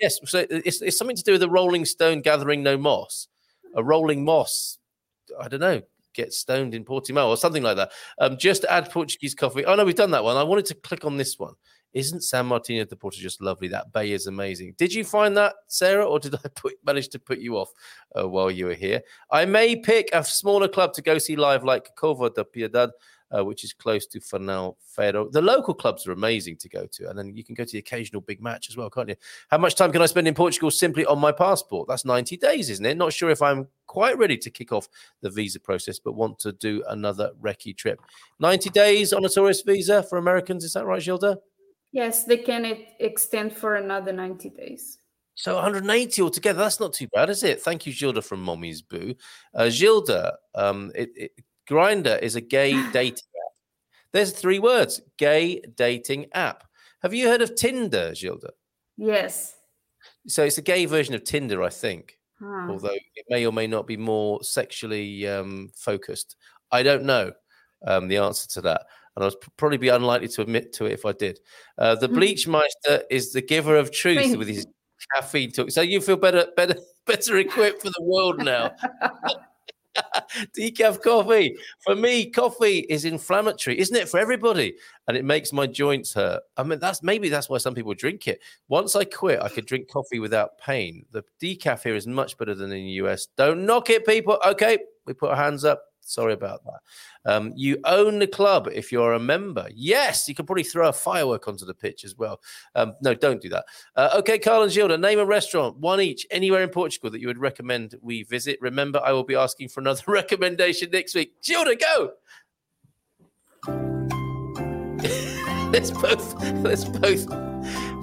[0.00, 3.28] yes, so it's, it's something to do with a rolling stone gathering no moss.
[3.74, 4.78] A rolling moss,
[5.40, 5.82] I don't know,
[6.14, 7.92] get stoned in Portimão or something like that.
[8.18, 9.64] Um, just add Portuguese coffee.
[9.64, 10.36] Oh no, we've done that one.
[10.36, 11.54] I wanted to click on this one.
[11.94, 13.68] Isn't San Martino de Porto just lovely?
[13.68, 14.74] That bay is amazing.
[14.76, 17.70] Did you find that, Sarah, or did I put, manage to put you off
[18.18, 19.02] uh, while you were here?
[19.30, 22.90] I may pick a smaller club to go see live, like Cova da Piedade,
[23.36, 25.28] uh, which is close to Fanal Ferro.
[25.28, 27.78] The local clubs are amazing to go to, and then you can go to the
[27.78, 29.16] occasional big match as well, can't you?
[29.50, 31.88] How much time can I spend in Portugal simply on my passport?
[31.88, 32.96] That's 90 days, isn't it?
[32.96, 34.88] Not sure if I'm quite ready to kick off
[35.20, 38.00] the visa process, but want to do another recce trip.
[38.40, 41.38] 90 days on a tourist visa for Americans, is that right, Gilda?
[41.92, 44.98] Yes, they can extend for another ninety days.
[45.38, 46.58] So 180 altogether.
[46.58, 47.62] That's not too bad, is it?
[47.62, 49.14] Thank you, Gilda from Mommy's Boo.
[49.54, 51.30] Uh, Gilda, um, it, it,
[51.70, 53.52] Grindr is a gay dating app.
[54.12, 56.64] There's three words: gay dating app.
[57.02, 58.50] Have you heard of Tinder, Gilda?
[58.96, 59.54] Yes.
[60.26, 62.18] So it's a gay version of Tinder, I think.
[62.40, 62.70] Huh.
[62.70, 66.36] Although it may or may not be more sexually um, focused.
[66.72, 67.32] I don't know
[67.86, 68.86] um, the answer to that.
[69.18, 71.40] And I'd probably be unlikely to admit to it if I did.
[71.76, 74.64] Uh, the Bleachmeister is the giver of truth with his
[75.16, 75.72] caffeine talk.
[75.72, 76.76] So you feel better, better,
[77.06, 78.70] better equipped for the world now.
[80.56, 81.56] Decaf coffee.
[81.80, 84.08] For me, coffee is inflammatory, isn't it?
[84.08, 84.76] For everybody.
[85.08, 86.42] And it makes my joints hurt.
[86.56, 88.38] I mean, that's maybe that's why some people drink it.
[88.68, 91.06] Once I quit, I could drink coffee without pain.
[91.10, 93.26] The decaf here is much better than in the US.
[93.36, 94.38] Don't knock it, people.
[94.46, 95.82] Okay, we put our hands up.
[96.08, 96.80] Sorry about that.
[97.30, 99.68] Um, you own the club if you're a member.
[99.74, 102.40] Yes, you can probably throw a firework onto the pitch as well.
[102.74, 103.66] Um, no, don't do that.
[103.94, 107.26] Uh, okay, Carl and Gilda, name a restaurant, one each, anywhere in Portugal that you
[107.26, 108.58] would recommend we visit.
[108.62, 111.34] Remember, I will be asking for another recommendation next week.
[111.42, 112.12] Gilda, go.
[115.72, 117.26] let's both let's both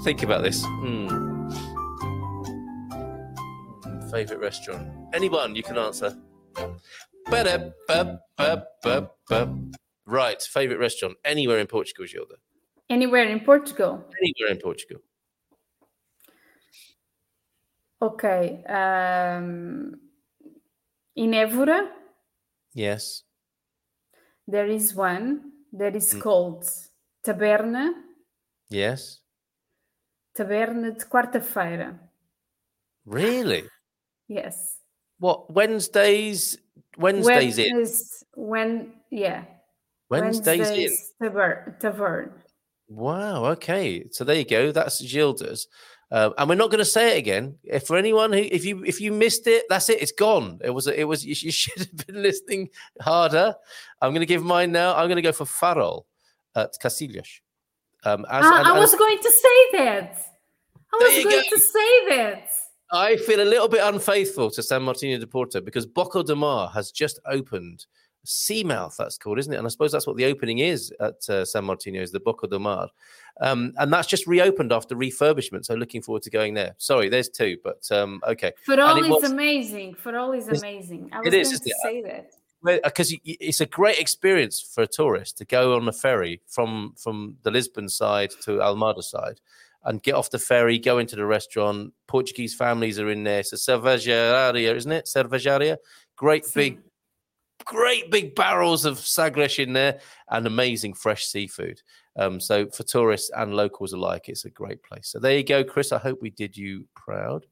[0.03, 0.63] think about this.
[0.63, 1.49] Hmm.
[4.11, 4.87] Favorite restaurant?
[5.13, 6.15] Anyone you can answer.
[10.07, 12.35] Right, favorite restaurant anywhere in Portugal, Gilda.
[12.89, 14.05] Anywhere in Portugal.
[14.21, 15.01] Anywhere in Portugal.
[18.01, 18.63] Okay.
[18.65, 19.99] Um,
[21.15, 21.89] in Évora,
[22.73, 23.23] Yes.
[24.47, 26.21] there is one that is Mm.
[26.21, 26.69] called
[27.23, 27.93] Taberna,
[28.69, 29.21] Yes.
[30.37, 31.97] Taberna de Quarta-feira.
[33.05, 33.63] Really?
[34.27, 34.79] Yes.
[35.17, 36.57] What Wednesdays?
[36.97, 37.75] Wednesdays in.
[37.75, 39.43] Wednesdays- When, yeah.
[40.09, 40.95] Wednesdays in.
[41.21, 42.31] Taber, tavern.
[42.87, 43.45] Wow.
[43.45, 44.05] Okay.
[44.11, 44.71] So there you go.
[44.71, 45.67] That's Gilda's.
[46.11, 47.57] Um, and we're not going to say it again.
[47.63, 50.01] If for anyone who, if you if you missed it, that's it.
[50.03, 50.59] It's gone.
[50.63, 50.85] It was.
[50.87, 51.25] It was.
[51.25, 52.69] You, you should have been listening
[53.01, 53.55] harder.
[54.01, 54.95] I'm going to give mine now.
[54.95, 56.03] I'm going to go for Farol
[56.55, 57.41] at Cacilhas.
[58.03, 60.21] Um, as, Ah, and- I and- was going to say that.
[60.93, 61.55] I was going go.
[61.55, 62.49] to say that.
[62.91, 66.69] I feel a little bit unfaithful to San Martino de Porto because Boco de Mar
[66.69, 67.85] has just opened.
[68.25, 69.57] Seamouth, that's called, isn't it?
[69.57, 72.47] And I suppose that's what the opening is at uh, San Martino, is the Boco
[72.47, 72.89] de Mar.
[73.41, 75.65] Um, and that's just reopened after refurbishment.
[75.65, 76.73] So looking forward to going there.
[76.79, 78.51] Sorry, there's two, but um, okay.
[78.67, 79.95] It is was- amazing.
[80.03, 81.09] Farol is amazing.
[81.11, 81.75] I it was is, going to it?
[81.83, 82.83] say that.
[82.83, 87.37] because it's a great experience for a tourist to go on a ferry from from
[87.43, 89.39] the Lisbon side to Almada side
[89.85, 91.93] and get off the ferry, go into the restaurant.
[92.07, 93.39] Portuguese families are in there.
[93.39, 95.05] A cervejaria, isn't it?
[95.05, 95.77] Cervejaria.
[96.15, 96.79] Great big
[97.63, 99.99] great big barrels of Sagres in there
[100.29, 101.81] and amazing fresh seafood.
[102.17, 105.09] Um, so for tourists and locals alike, it's a great place.
[105.09, 105.91] So there you go, Chris.
[105.91, 107.45] I hope we did you proud.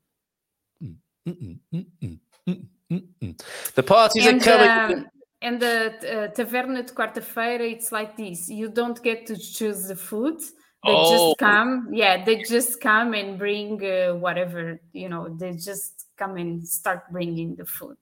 [1.26, 2.20] The
[3.86, 5.00] parties and, are coming.
[5.00, 5.08] um,
[5.42, 8.50] and the uh, taverna de quarta-feira, it's like this.
[8.50, 10.40] You don't get to choose the food.
[10.86, 11.30] They Oh.
[11.30, 11.90] just come.
[11.94, 17.10] Yeah, they just come and bring uh, whatever, you know, they just come and start
[17.12, 17.98] bringing the food.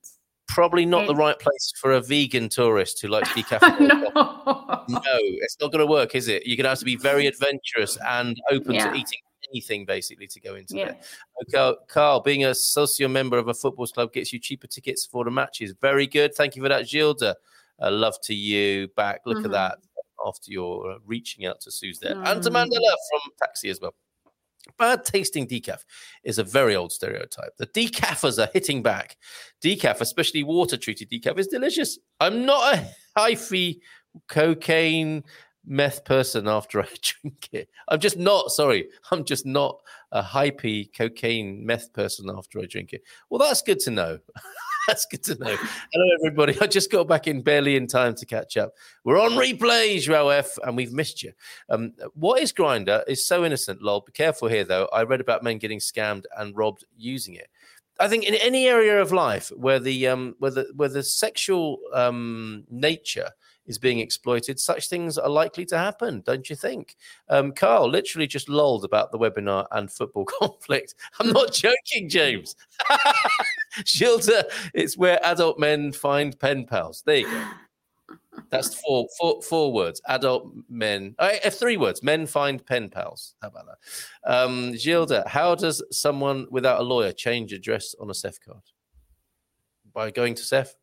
[0.47, 3.61] Probably not the right place for a vegan tourist who likes decaf.
[3.79, 4.83] no.
[4.89, 6.45] no, it's not going to work, is it?
[6.45, 8.89] You're going to have to be very adventurous and open Yeah.
[8.91, 9.19] to eating
[9.53, 10.93] anything basically to go into Yeah.
[11.51, 11.63] there.
[11.71, 15.23] Okay, Carl, being a socio member of a football club gets you cheaper tickets for
[15.23, 15.73] the matches.
[15.79, 16.33] Very good.
[16.35, 17.35] Thank you for that, Gilda.
[17.81, 19.21] Uh, love to you back.
[19.25, 19.45] Look Mhm.
[19.45, 19.77] at that
[20.25, 22.15] after you're uh, reaching out to Suze there.
[22.25, 22.53] And to Mm.
[22.53, 23.93] Mandela from Taxi as well.
[24.77, 25.79] Bad tasting decaf
[26.23, 27.57] is a very old stereotype.
[27.57, 29.17] The decafers are hitting back.
[29.63, 31.97] Decaf, especially water treated decaf, is delicious.
[32.19, 32.87] I'm not a
[33.17, 33.79] hyphy
[34.27, 35.23] cocaine
[35.65, 37.69] meth person after I drink it.
[37.87, 39.79] I'm just not, sorry, I'm just not
[40.11, 43.03] a hypey cocaine meth person after I drink it.
[43.29, 44.19] Well, that's good to know.
[44.87, 45.55] that's good to know.
[45.93, 46.57] Hello, everybody.
[46.59, 48.73] I just got back in barely in time to catch up.
[49.03, 51.31] We're on replay, Joao F, and we've missed you.
[51.69, 54.01] Um, what is Grindr is so innocent, lol.
[54.01, 54.89] Be careful here, though.
[54.91, 57.47] I read about men getting scammed and robbed using it.
[57.99, 61.77] I think in any area of life where the um, where the where the sexual
[61.93, 63.29] um, nature
[63.71, 66.95] is being exploited, such things are likely to happen, don't you think?
[67.29, 70.93] Um, Carl literally just lolled about the webinar and football conflict.
[71.19, 72.55] I'm not joking, James.
[73.79, 74.43] Shilter,
[74.73, 77.01] it's where adult men find pen pals.
[77.05, 77.43] There you go.
[78.49, 80.01] That's four, four, four words.
[80.07, 82.03] Adult men, uh, uh, three words.
[82.03, 83.35] Men find pen pals.
[83.41, 84.31] How about that?
[84.31, 88.63] Um, Gilda, how does someone without a lawyer change address on a SEF card?
[89.93, 90.75] By going to SEF,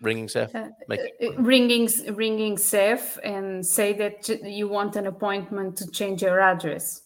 [0.00, 0.52] ringing SEF,
[0.88, 6.40] making Uh, ringing ringing SEF and say that you want an appointment to change your
[6.40, 7.02] address.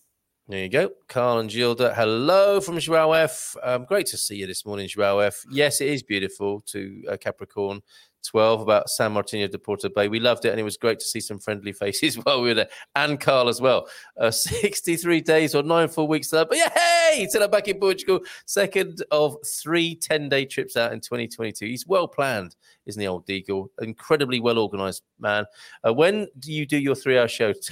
[0.47, 0.91] There you go.
[1.09, 1.95] Carl and Gilda.
[1.95, 3.57] Hello from Joao F.
[3.63, 5.43] Um, great to see you this morning, Joao F.
[5.51, 7.81] Yes, it is beautiful to uh, Capricorn
[8.25, 10.09] 12 about San Martino de Porto Bay.
[10.09, 12.55] We loved it, and it was great to see some friendly faces while we were
[12.55, 13.89] there, and Carl as well.
[14.19, 16.45] Uh, 63 days or nine full weeks there.
[16.45, 18.21] But yeah, hey, till I'm back in Portugal.
[18.47, 21.67] Second of three 10 day trips out in 2022.
[21.67, 22.57] He's well planned,
[22.87, 23.69] isn't he, old Deagle?
[23.81, 25.45] Incredibly well organized man.
[25.87, 27.53] Uh, when do you do your three hour show?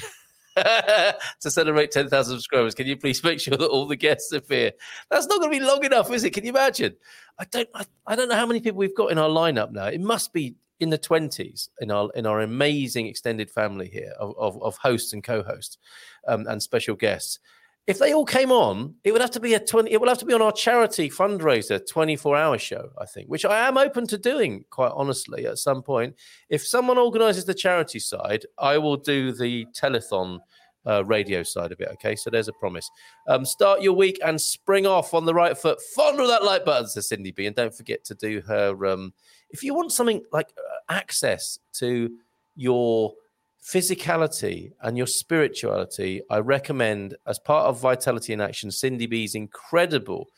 [1.41, 4.73] to celebrate 10,000 subscribers, can you please make sure that all the guests appear?
[5.11, 6.31] That's not going to be long enough, is it?
[6.31, 6.95] Can you imagine?
[7.39, 9.87] I don't, I, I don't know how many people we've got in our lineup now.
[9.87, 14.35] It must be in the 20s in our in our amazing extended family here of,
[14.37, 15.79] of, of hosts and co-hosts
[16.27, 17.39] um, and special guests.
[17.87, 20.19] If they all came on, it would have to be a 20, it would have
[20.19, 24.07] to be on our charity fundraiser 24 hour show, I think, which I am open
[24.09, 26.15] to doing quite honestly at some point.
[26.49, 30.39] If someone organizes the charity side, I will do the telethon
[30.87, 31.89] uh, radio side of it.
[31.95, 32.89] Okay, so there's a promise.
[33.29, 35.81] Um, start your week and spring off on the right foot.
[35.95, 38.87] Fondle that like button, says Cindy B, and don't forget to do her.
[38.87, 39.13] Um,
[39.51, 42.11] if you want something like uh, access to
[42.55, 43.15] your
[43.63, 50.29] physicality and your spirituality, I recommend as part of Vitality in Action, Cindy B's incredible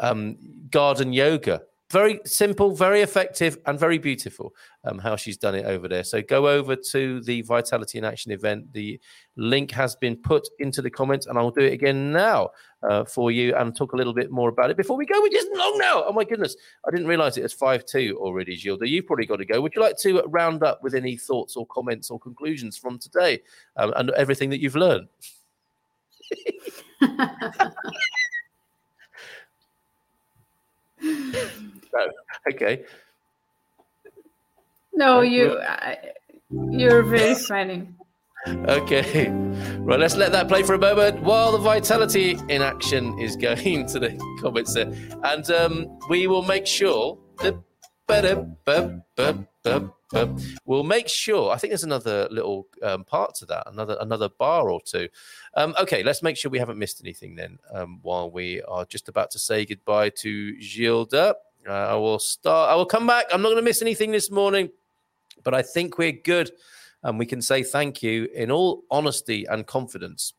[0.00, 0.36] um,
[0.70, 1.62] garden yoga.
[1.90, 4.54] Very simple, very effective, and very beautiful.
[4.84, 6.04] Um, how she's done it over there.
[6.04, 8.70] So go over to the Vitality in Action event.
[8.74, 9.00] The
[9.36, 12.50] link has been put into the comments, and I'll do it again now
[12.82, 15.22] uh, for you and talk a little bit more about it before we go.
[15.22, 16.04] Which isn't long now.
[16.06, 16.56] Oh my goodness,
[16.86, 18.86] I didn't realize it was five two already, Gilda.
[18.86, 19.62] You've probably got to go.
[19.62, 23.40] Would you like to round up with any thoughts or comments or conclusions from today
[23.76, 25.08] um, and everything that you've learned?
[31.94, 32.08] no.
[32.50, 32.84] Okay.
[34.92, 35.98] No, you I,
[36.50, 37.88] you're very funny.
[38.46, 39.30] Okay.
[39.80, 43.86] Right, let's let that play for a moment while the vitality in action is going
[43.88, 44.92] to the comments there.
[45.24, 47.54] And um, we will make sure that
[50.64, 51.50] we'll make sure.
[51.50, 55.08] I think there's another little um, part to that, another another bar or two.
[55.54, 59.08] Um, okay, let's make sure we haven't missed anything then um, while we are just
[59.08, 61.34] about to say goodbye to Gilda.
[61.68, 62.70] Uh, I will start.
[62.70, 63.26] I will come back.
[63.32, 64.70] I'm not going to miss anything this morning,
[65.44, 66.50] but I think we're good
[67.02, 70.34] and we can say thank you in all honesty and confidence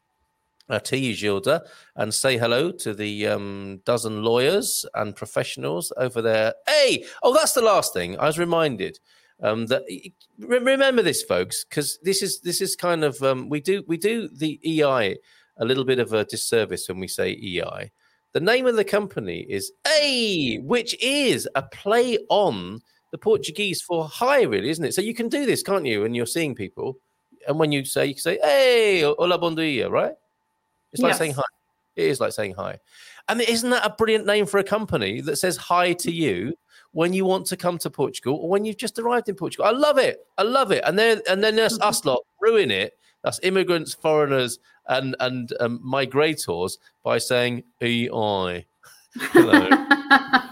[0.69, 1.63] uh, to you, Gilda,
[1.95, 6.53] and say hello to the um, dozen lawyers and professionals over there.
[6.67, 8.17] Hey, oh, that's the last thing.
[8.19, 8.99] I was reminded
[9.41, 9.83] um, that
[10.37, 13.97] re- remember this, folks, because this is this is kind of um, we do we
[13.97, 15.17] do the EI
[15.57, 17.91] a little bit of a disservice when we say EI.
[18.33, 22.79] The name of the company is A, which is a play on
[23.11, 24.93] the Portuguese for hi, really, isn't it?
[24.93, 26.01] So you can do this, can't you?
[26.01, 26.97] When you're seeing people,
[27.47, 30.13] and when you say, you can say, "Hey, hola, bon dia," right?
[30.91, 31.17] It's like Yes.
[31.17, 31.43] saying hi.
[31.95, 32.77] It is like saying hi.
[33.27, 36.53] And isn't that a brilliant name for a company that says hi to you
[36.91, 39.65] when you want to come to Portugal or when you've just arrived in Portugal?
[39.65, 40.19] I love it.
[40.37, 40.83] I love it.
[40.85, 42.93] And then and then there's us lot ruin it.
[43.23, 48.65] That's immigrants, foreigners, and and um, migrators by saying EI.
[49.15, 49.69] Hello.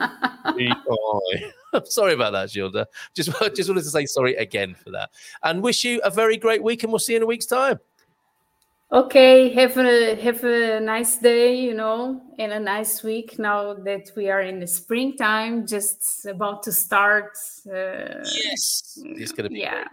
[0.60, 1.52] EI.
[1.73, 2.88] I'm sorry about that, Gilda.
[3.14, 5.11] Just just wanted to say sorry again for that.
[5.44, 7.80] And wish you a very great week, and we'll see you in a week's time.
[8.89, 14.11] Okay, have a have a nice day, you know, and a nice week now that
[14.15, 17.38] we are in the springtime, just about to start.
[17.68, 19.84] Uh, yes, it's going to be yeah.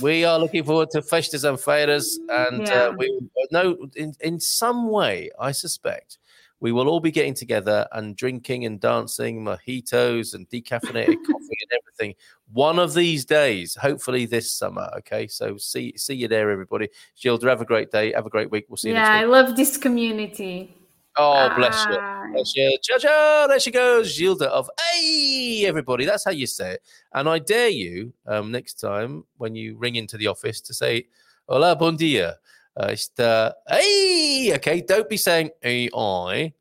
[0.00, 2.84] We are looking forward to Festas and Feiras, and Yeah.
[2.86, 6.18] uh, we know in, in some way, I suspect,
[6.60, 11.72] we will all be getting together and drinking and dancing mojitos and decaffeinated coffee and
[11.80, 12.14] everything.
[12.52, 14.88] One of these days, hopefully this summer.
[14.98, 16.88] Okay, so see see you there, everybody.
[17.20, 18.12] Gilda, have a great day.
[18.12, 18.66] Have a great week.
[18.68, 20.81] We'll see you Yeah, I love this community.
[21.16, 21.96] Oh, bless you.
[22.00, 22.26] Ah.
[22.32, 22.78] Bless you.
[22.82, 23.46] Ciao, ciao.
[23.46, 26.06] There she goes, Gilda of Hey, everybody.
[26.06, 26.82] That's how you say it.
[27.12, 31.06] And I dare you um, next time when you ring into the office to say,
[31.46, 32.38] Hola, bon dia.
[32.74, 34.52] Uh, it's the Hey.
[34.54, 34.80] Okay.
[34.80, 36.54] Don't be saying AI,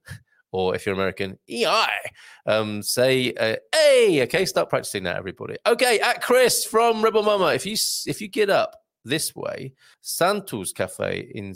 [0.51, 1.87] or if you're American, EI.
[2.45, 4.21] Um, say, uh, Hey.
[4.23, 4.45] Okay.
[4.45, 5.55] Start practicing that, everybody.
[5.65, 6.01] Okay.
[6.01, 8.75] At Chris from Rebel Mama, if you if you get up
[9.05, 11.53] this way, Santos Cafe in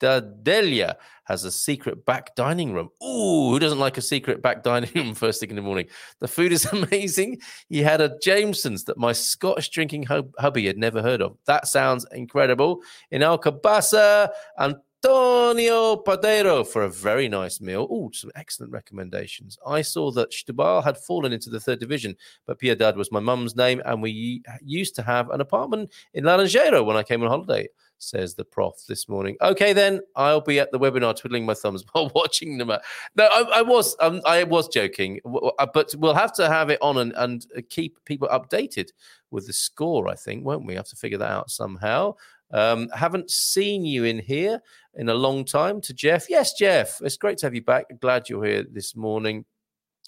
[0.00, 2.88] Cidadelia has a secret back dining room.
[3.02, 5.86] Ooh, who doesn't like a secret back dining room first thing in the morning?
[6.20, 7.40] The food is amazing.
[7.68, 11.36] He had a Jameson's that my Scottish drinking hub- hubby had never heard of.
[11.46, 12.82] That sounds incredible.
[13.10, 17.86] In Alcobaça, Antonio Padeiro for a very nice meal.
[17.90, 19.58] Oh, some excellent recommendations.
[19.66, 22.16] I saw that Setúbal had fallen into the third division,
[22.46, 26.84] but Piedade was my mum's name, and we used to have an apartment in Laranjeiro
[26.84, 27.68] when I came on holiday
[28.00, 29.36] says the prof this morning.
[29.40, 32.68] Okay, then I'll be at the webinar twiddling my thumbs while watching them.
[32.68, 36.78] No, I, I was um, I was joking, uh, but we'll have to have it
[36.82, 38.90] on and, and uh, keep people updated
[39.30, 40.08] with the score.
[40.08, 40.74] I think, won't we?
[40.74, 42.14] Have to figure that out somehow.
[42.52, 44.60] Um, haven't seen you in here
[44.94, 45.80] in a long time.
[45.82, 47.86] To Jeff, yes, Jeff, it's great to have you back.
[48.00, 49.44] Glad you're here this morning.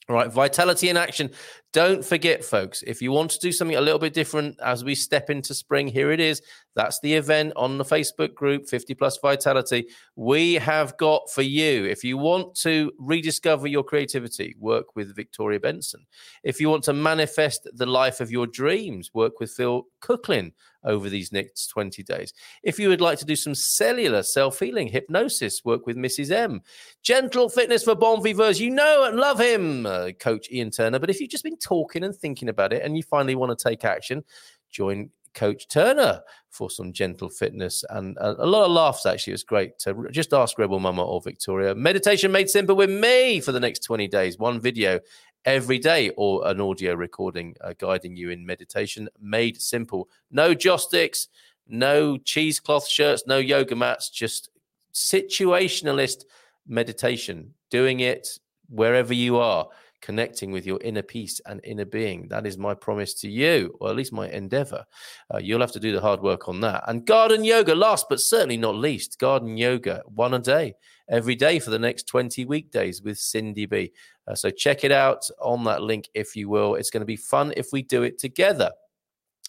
[0.09, 1.31] All right, vitality in action.
[1.73, 4.95] Don't forget, folks, if you want to do something a little bit different as we
[4.95, 6.43] step into spring, here it is.
[6.75, 9.87] That's the event on the Facebook group, 50 Plus Vitality.
[10.15, 15.61] We have got for you, if you want to rediscover your creativity, work with Victoria
[15.61, 16.07] Benson.
[16.43, 20.53] If you want to manifest the life of your dreams, work with Phil Cooklin
[20.85, 22.33] over these next 20 days.
[22.63, 26.31] If you would like to do some cellular self healing, hypnosis, work with Mrs.
[26.31, 26.63] M.
[27.03, 28.61] Gentle fitness for bon viveurs.
[28.61, 30.99] You know and love him, uh, Coach Ian Turner.
[30.99, 33.69] But if you've just been talking and thinking about it and you finally want to
[33.69, 34.25] take action,
[34.71, 36.21] join Coach Turner
[36.51, 39.07] for some gentle fitness and a, lot of laughs.
[39.07, 39.79] Actually, it's great.
[39.81, 41.75] To just ask Rebel Mama or Victoria.
[41.75, 44.39] Meditation made simple with me for the next 20 days.
[44.39, 45.01] One video
[45.45, 50.09] every day or an audio recording uh, guiding you in meditation made simple.
[50.31, 51.29] No joss sticks,
[51.67, 54.51] no cheesecloth shirts, no yoga mats, just
[54.93, 56.25] situationalist
[56.67, 58.29] meditation, doing it
[58.69, 59.69] wherever you are,
[60.03, 62.29] connecting with your inner peace and inner being.
[62.29, 64.85] That is my promise to you, or at least my endeavor.
[65.33, 66.85] Uh, you'll have to do the hard work on that.
[66.89, 70.75] And garden yoga, last but certainly not least, garden yoga, one a day,
[71.09, 73.93] every day for the next 20 weekdays with Cindy B.
[74.27, 76.75] Uh, so check it out on that link if you will.
[76.75, 78.71] It's going to be fun if we do it together.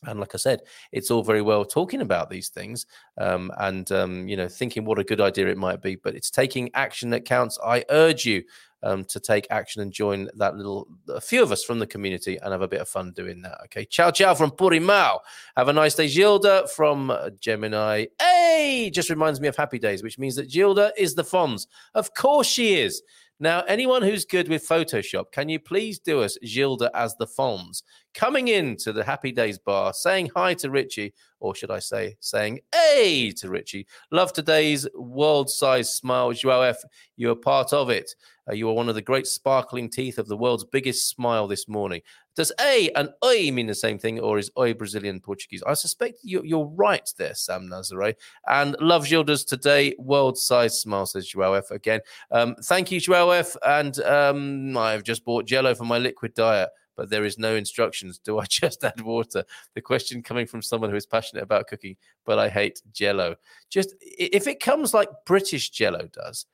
[0.05, 0.61] And like I said,
[0.91, 2.85] it's all very well talking about these things
[3.17, 6.29] um, and um, you know thinking what a good idea it might be, but it's
[6.29, 7.57] taking action that counts.
[7.63, 8.43] I urge you
[8.83, 12.37] um, to take action and join that little a few of us from the community
[12.37, 13.57] and have a bit of fun doing that.
[13.65, 15.19] Okay, ciao ciao from Portimão.
[15.57, 18.05] Have a nice day, Gilda from uh, Gemini.
[18.19, 21.67] Hey, just reminds me of Happy Days, which means that Gilda is the Fonz.
[21.95, 23.01] Of course she is.
[23.43, 27.83] Now, anyone who's good with Photoshop, can you please do us Gilda as the Fonz?
[28.13, 32.61] Coming into the Happy Days bar, saying hi to Richie, or should I say, saying
[32.73, 33.85] hey to Richie.
[34.11, 36.77] Love today's world size smile, Joao F.
[37.17, 38.15] You are part of it.
[38.49, 41.67] Uh, you are one of the great sparkling teeth of the world's biggest smile this
[41.67, 41.99] morning.
[42.35, 45.63] Does A and Oi mean the same thing, or is Oi Brazilian Portuguese?
[45.63, 48.15] I suspect you, you're right there, Sam Nazare.
[48.47, 51.71] And love Gilda's today, world size smile, says Joao F.
[51.71, 52.01] Again.
[52.31, 53.55] Um, thank you, Joao F.
[53.65, 58.19] And um, I've just bought Jello for my liquid diet but there is no instructions.
[58.19, 59.43] Do I just add water?
[59.73, 61.95] The question coming from someone who is passionate about cooking,
[62.25, 63.35] but I hate jello.
[63.69, 66.45] Just if it comes like British jello does,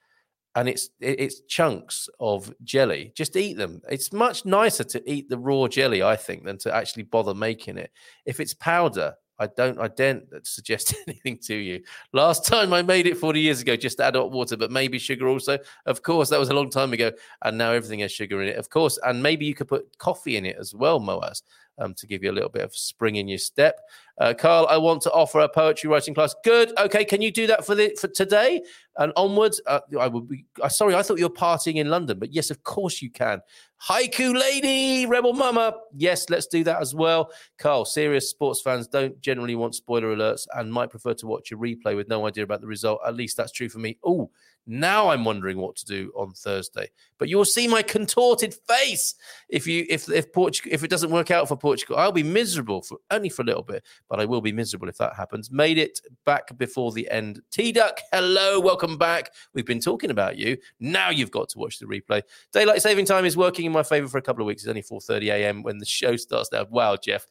[0.56, 3.14] and it's it's chunks of jelly.
[3.16, 3.82] Just eat them.
[3.90, 7.78] It's much nicer to eat the raw jelly, I think, than to actually bother making
[7.78, 7.92] it.
[8.26, 11.82] If it's powder, I don't I daren't suggest anything to you.
[12.14, 15.28] Last time I made it 40 years ago, just add hot water, but maybe sugar
[15.28, 15.58] also.
[15.86, 17.12] Of course, that was a long time ago,
[17.44, 18.58] and now everything has sugar in it.
[18.58, 21.42] Of course, and maybe you could put coffee in it as well, Moaz.
[21.82, 23.80] Um, to give you a little bit of spring in your step,
[24.18, 24.68] uh, Carl.
[24.70, 26.36] I want to offer a poetry writing class.
[26.44, 27.06] Good, okay.
[27.06, 28.62] Can you do that for the for today
[28.98, 29.62] and onwards?
[29.66, 30.44] Uh, I would be.
[30.62, 33.40] Uh, sorry, I thought you were partying in London, but yes, of course you can.
[33.88, 35.74] Haiku lady, rebel mama.
[35.96, 37.32] Yes, let's do that as well.
[37.58, 41.58] Carl, serious sports fans don't generally want spoiler alerts and might prefer to watch a
[41.58, 43.00] replay with no idea about the result.
[43.08, 43.98] At least that's true for me.
[44.04, 44.30] Oh,
[44.70, 46.92] now I'm wondering what to do on Thursday.
[47.18, 49.16] But you'll see my contorted face
[49.50, 51.98] if you if if Portugal if it doesn't work out for Portugal.
[51.98, 54.98] I'll be miserable for only for a little bit, but I will be miserable if
[54.98, 55.50] that happens.
[55.50, 57.42] Made it back before the end.
[57.50, 59.34] T Duck, hello, welcome back.
[59.56, 60.56] We've been talking about you.
[60.80, 62.22] Now you've got to watch the replay.
[62.54, 64.62] Daylight saving time is working in my favor for a couple of weeks.
[64.62, 65.64] It's only 4:30 a.m.
[65.64, 66.68] when the show starts now.
[66.70, 67.26] Wow, Jeff.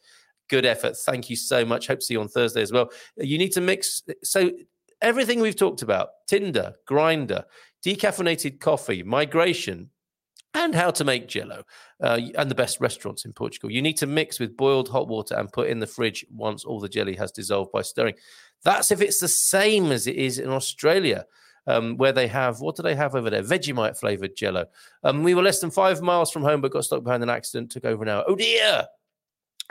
[0.49, 0.97] Good effort.
[0.97, 1.87] Thank you so much.
[1.87, 2.89] Hope to see you on Thursday as well.
[3.15, 4.01] You need to mix.
[4.23, 4.51] So
[5.01, 7.43] everything we've talked about Tinder, Grindr,
[7.85, 9.89] decaffeinated coffee, migration,
[10.53, 11.63] and how to make jello
[12.01, 13.71] uh, and the best restaurants in Portugal.
[13.71, 16.79] You need to mix with boiled hot water and put in the fridge once all
[16.79, 18.15] the jelly has dissolved by stirring.
[18.63, 21.25] That's if it's the same as it is in Australia.
[21.67, 23.43] Um, where they have what do they have over there?
[23.43, 24.65] Vegemite flavored jello.
[25.03, 27.69] Um, we were less than five miles from home, but got stuck behind an accident.
[27.69, 28.23] Took over an hour.
[28.27, 28.87] Oh dear!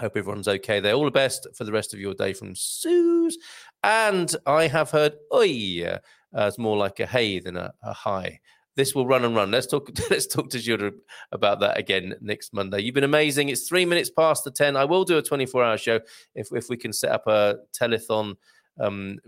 [0.01, 0.95] Hope everyone's okay there.
[0.95, 3.37] All the best for the rest of your day from Suze.
[3.83, 5.83] And I have heard oi.
[5.85, 5.99] Uh,
[6.47, 8.39] it's more like a hey than a, a hi.
[8.77, 9.51] This will run and run.
[9.51, 9.91] Let's talk.
[10.11, 10.93] Let's talk to Judah
[11.33, 12.81] about that again next Monday.
[12.81, 13.49] You've been amazing.
[13.49, 14.77] It's three minutes past the ten.
[14.77, 15.99] I will do a twenty-four hour show
[16.37, 18.37] if if we can set up a telethon
[18.79, 19.19] um,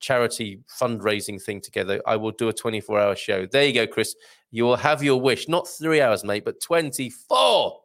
[0.00, 2.02] charity fundraising thing together.
[2.08, 3.46] I will do a twenty-four hour show.
[3.46, 4.16] There you go, Chris.
[4.50, 5.46] You will have your wish.
[5.46, 7.81] Not three hours, mate, but twenty-four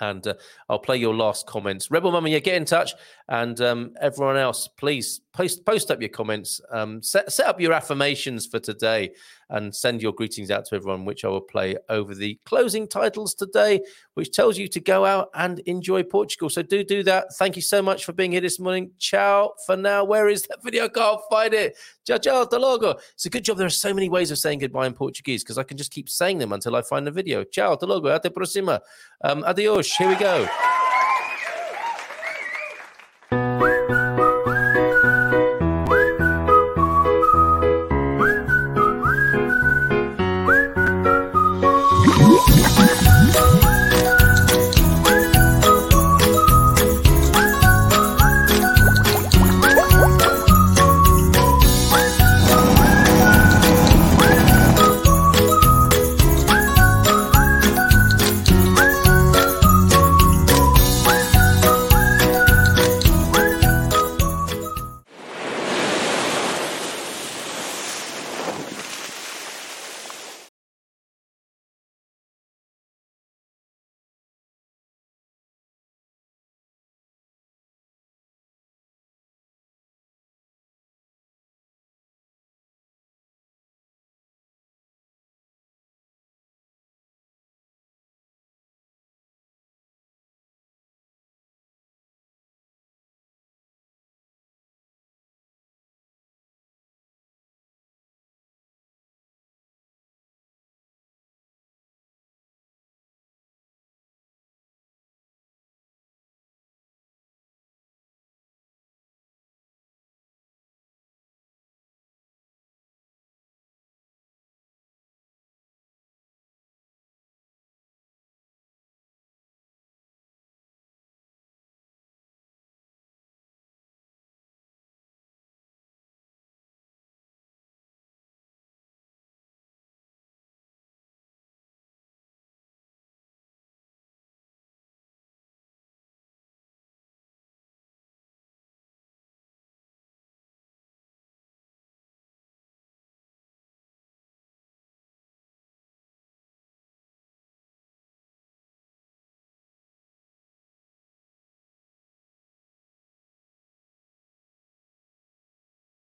[0.00, 0.34] and uh,
[0.68, 1.90] I'll play your last comments.
[1.90, 2.94] Rebel Mummy, yeah, get in touch,
[3.28, 6.60] and um, everyone else, please post post up your comments.
[6.70, 9.12] Um, set set up your affirmations for today,
[9.50, 13.34] and send your greetings out to everyone, which I will play over the closing titles
[13.34, 13.80] today,
[14.14, 16.50] which tells you to go out and enjoy Portugal.
[16.50, 17.34] So do do that.
[17.34, 18.90] Thank you so much for being here this morning.
[18.98, 20.02] Ciao for now.
[20.02, 20.86] Where is that video?
[20.86, 21.76] I can't find it.
[22.04, 22.96] Ciao, ciao, hasta logo.
[23.14, 23.58] It's a good job.
[23.58, 26.08] There are so many ways of saying goodbye in Portuguese because I can just keep
[26.08, 27.44] saying them until I find the video.
[27.44, 28.08] Ciao, hasta logo.
[28.08, 28.80] Até próxima.
[29.22, 29.92] Um, adios.
[29.92, 30.48] Here we go.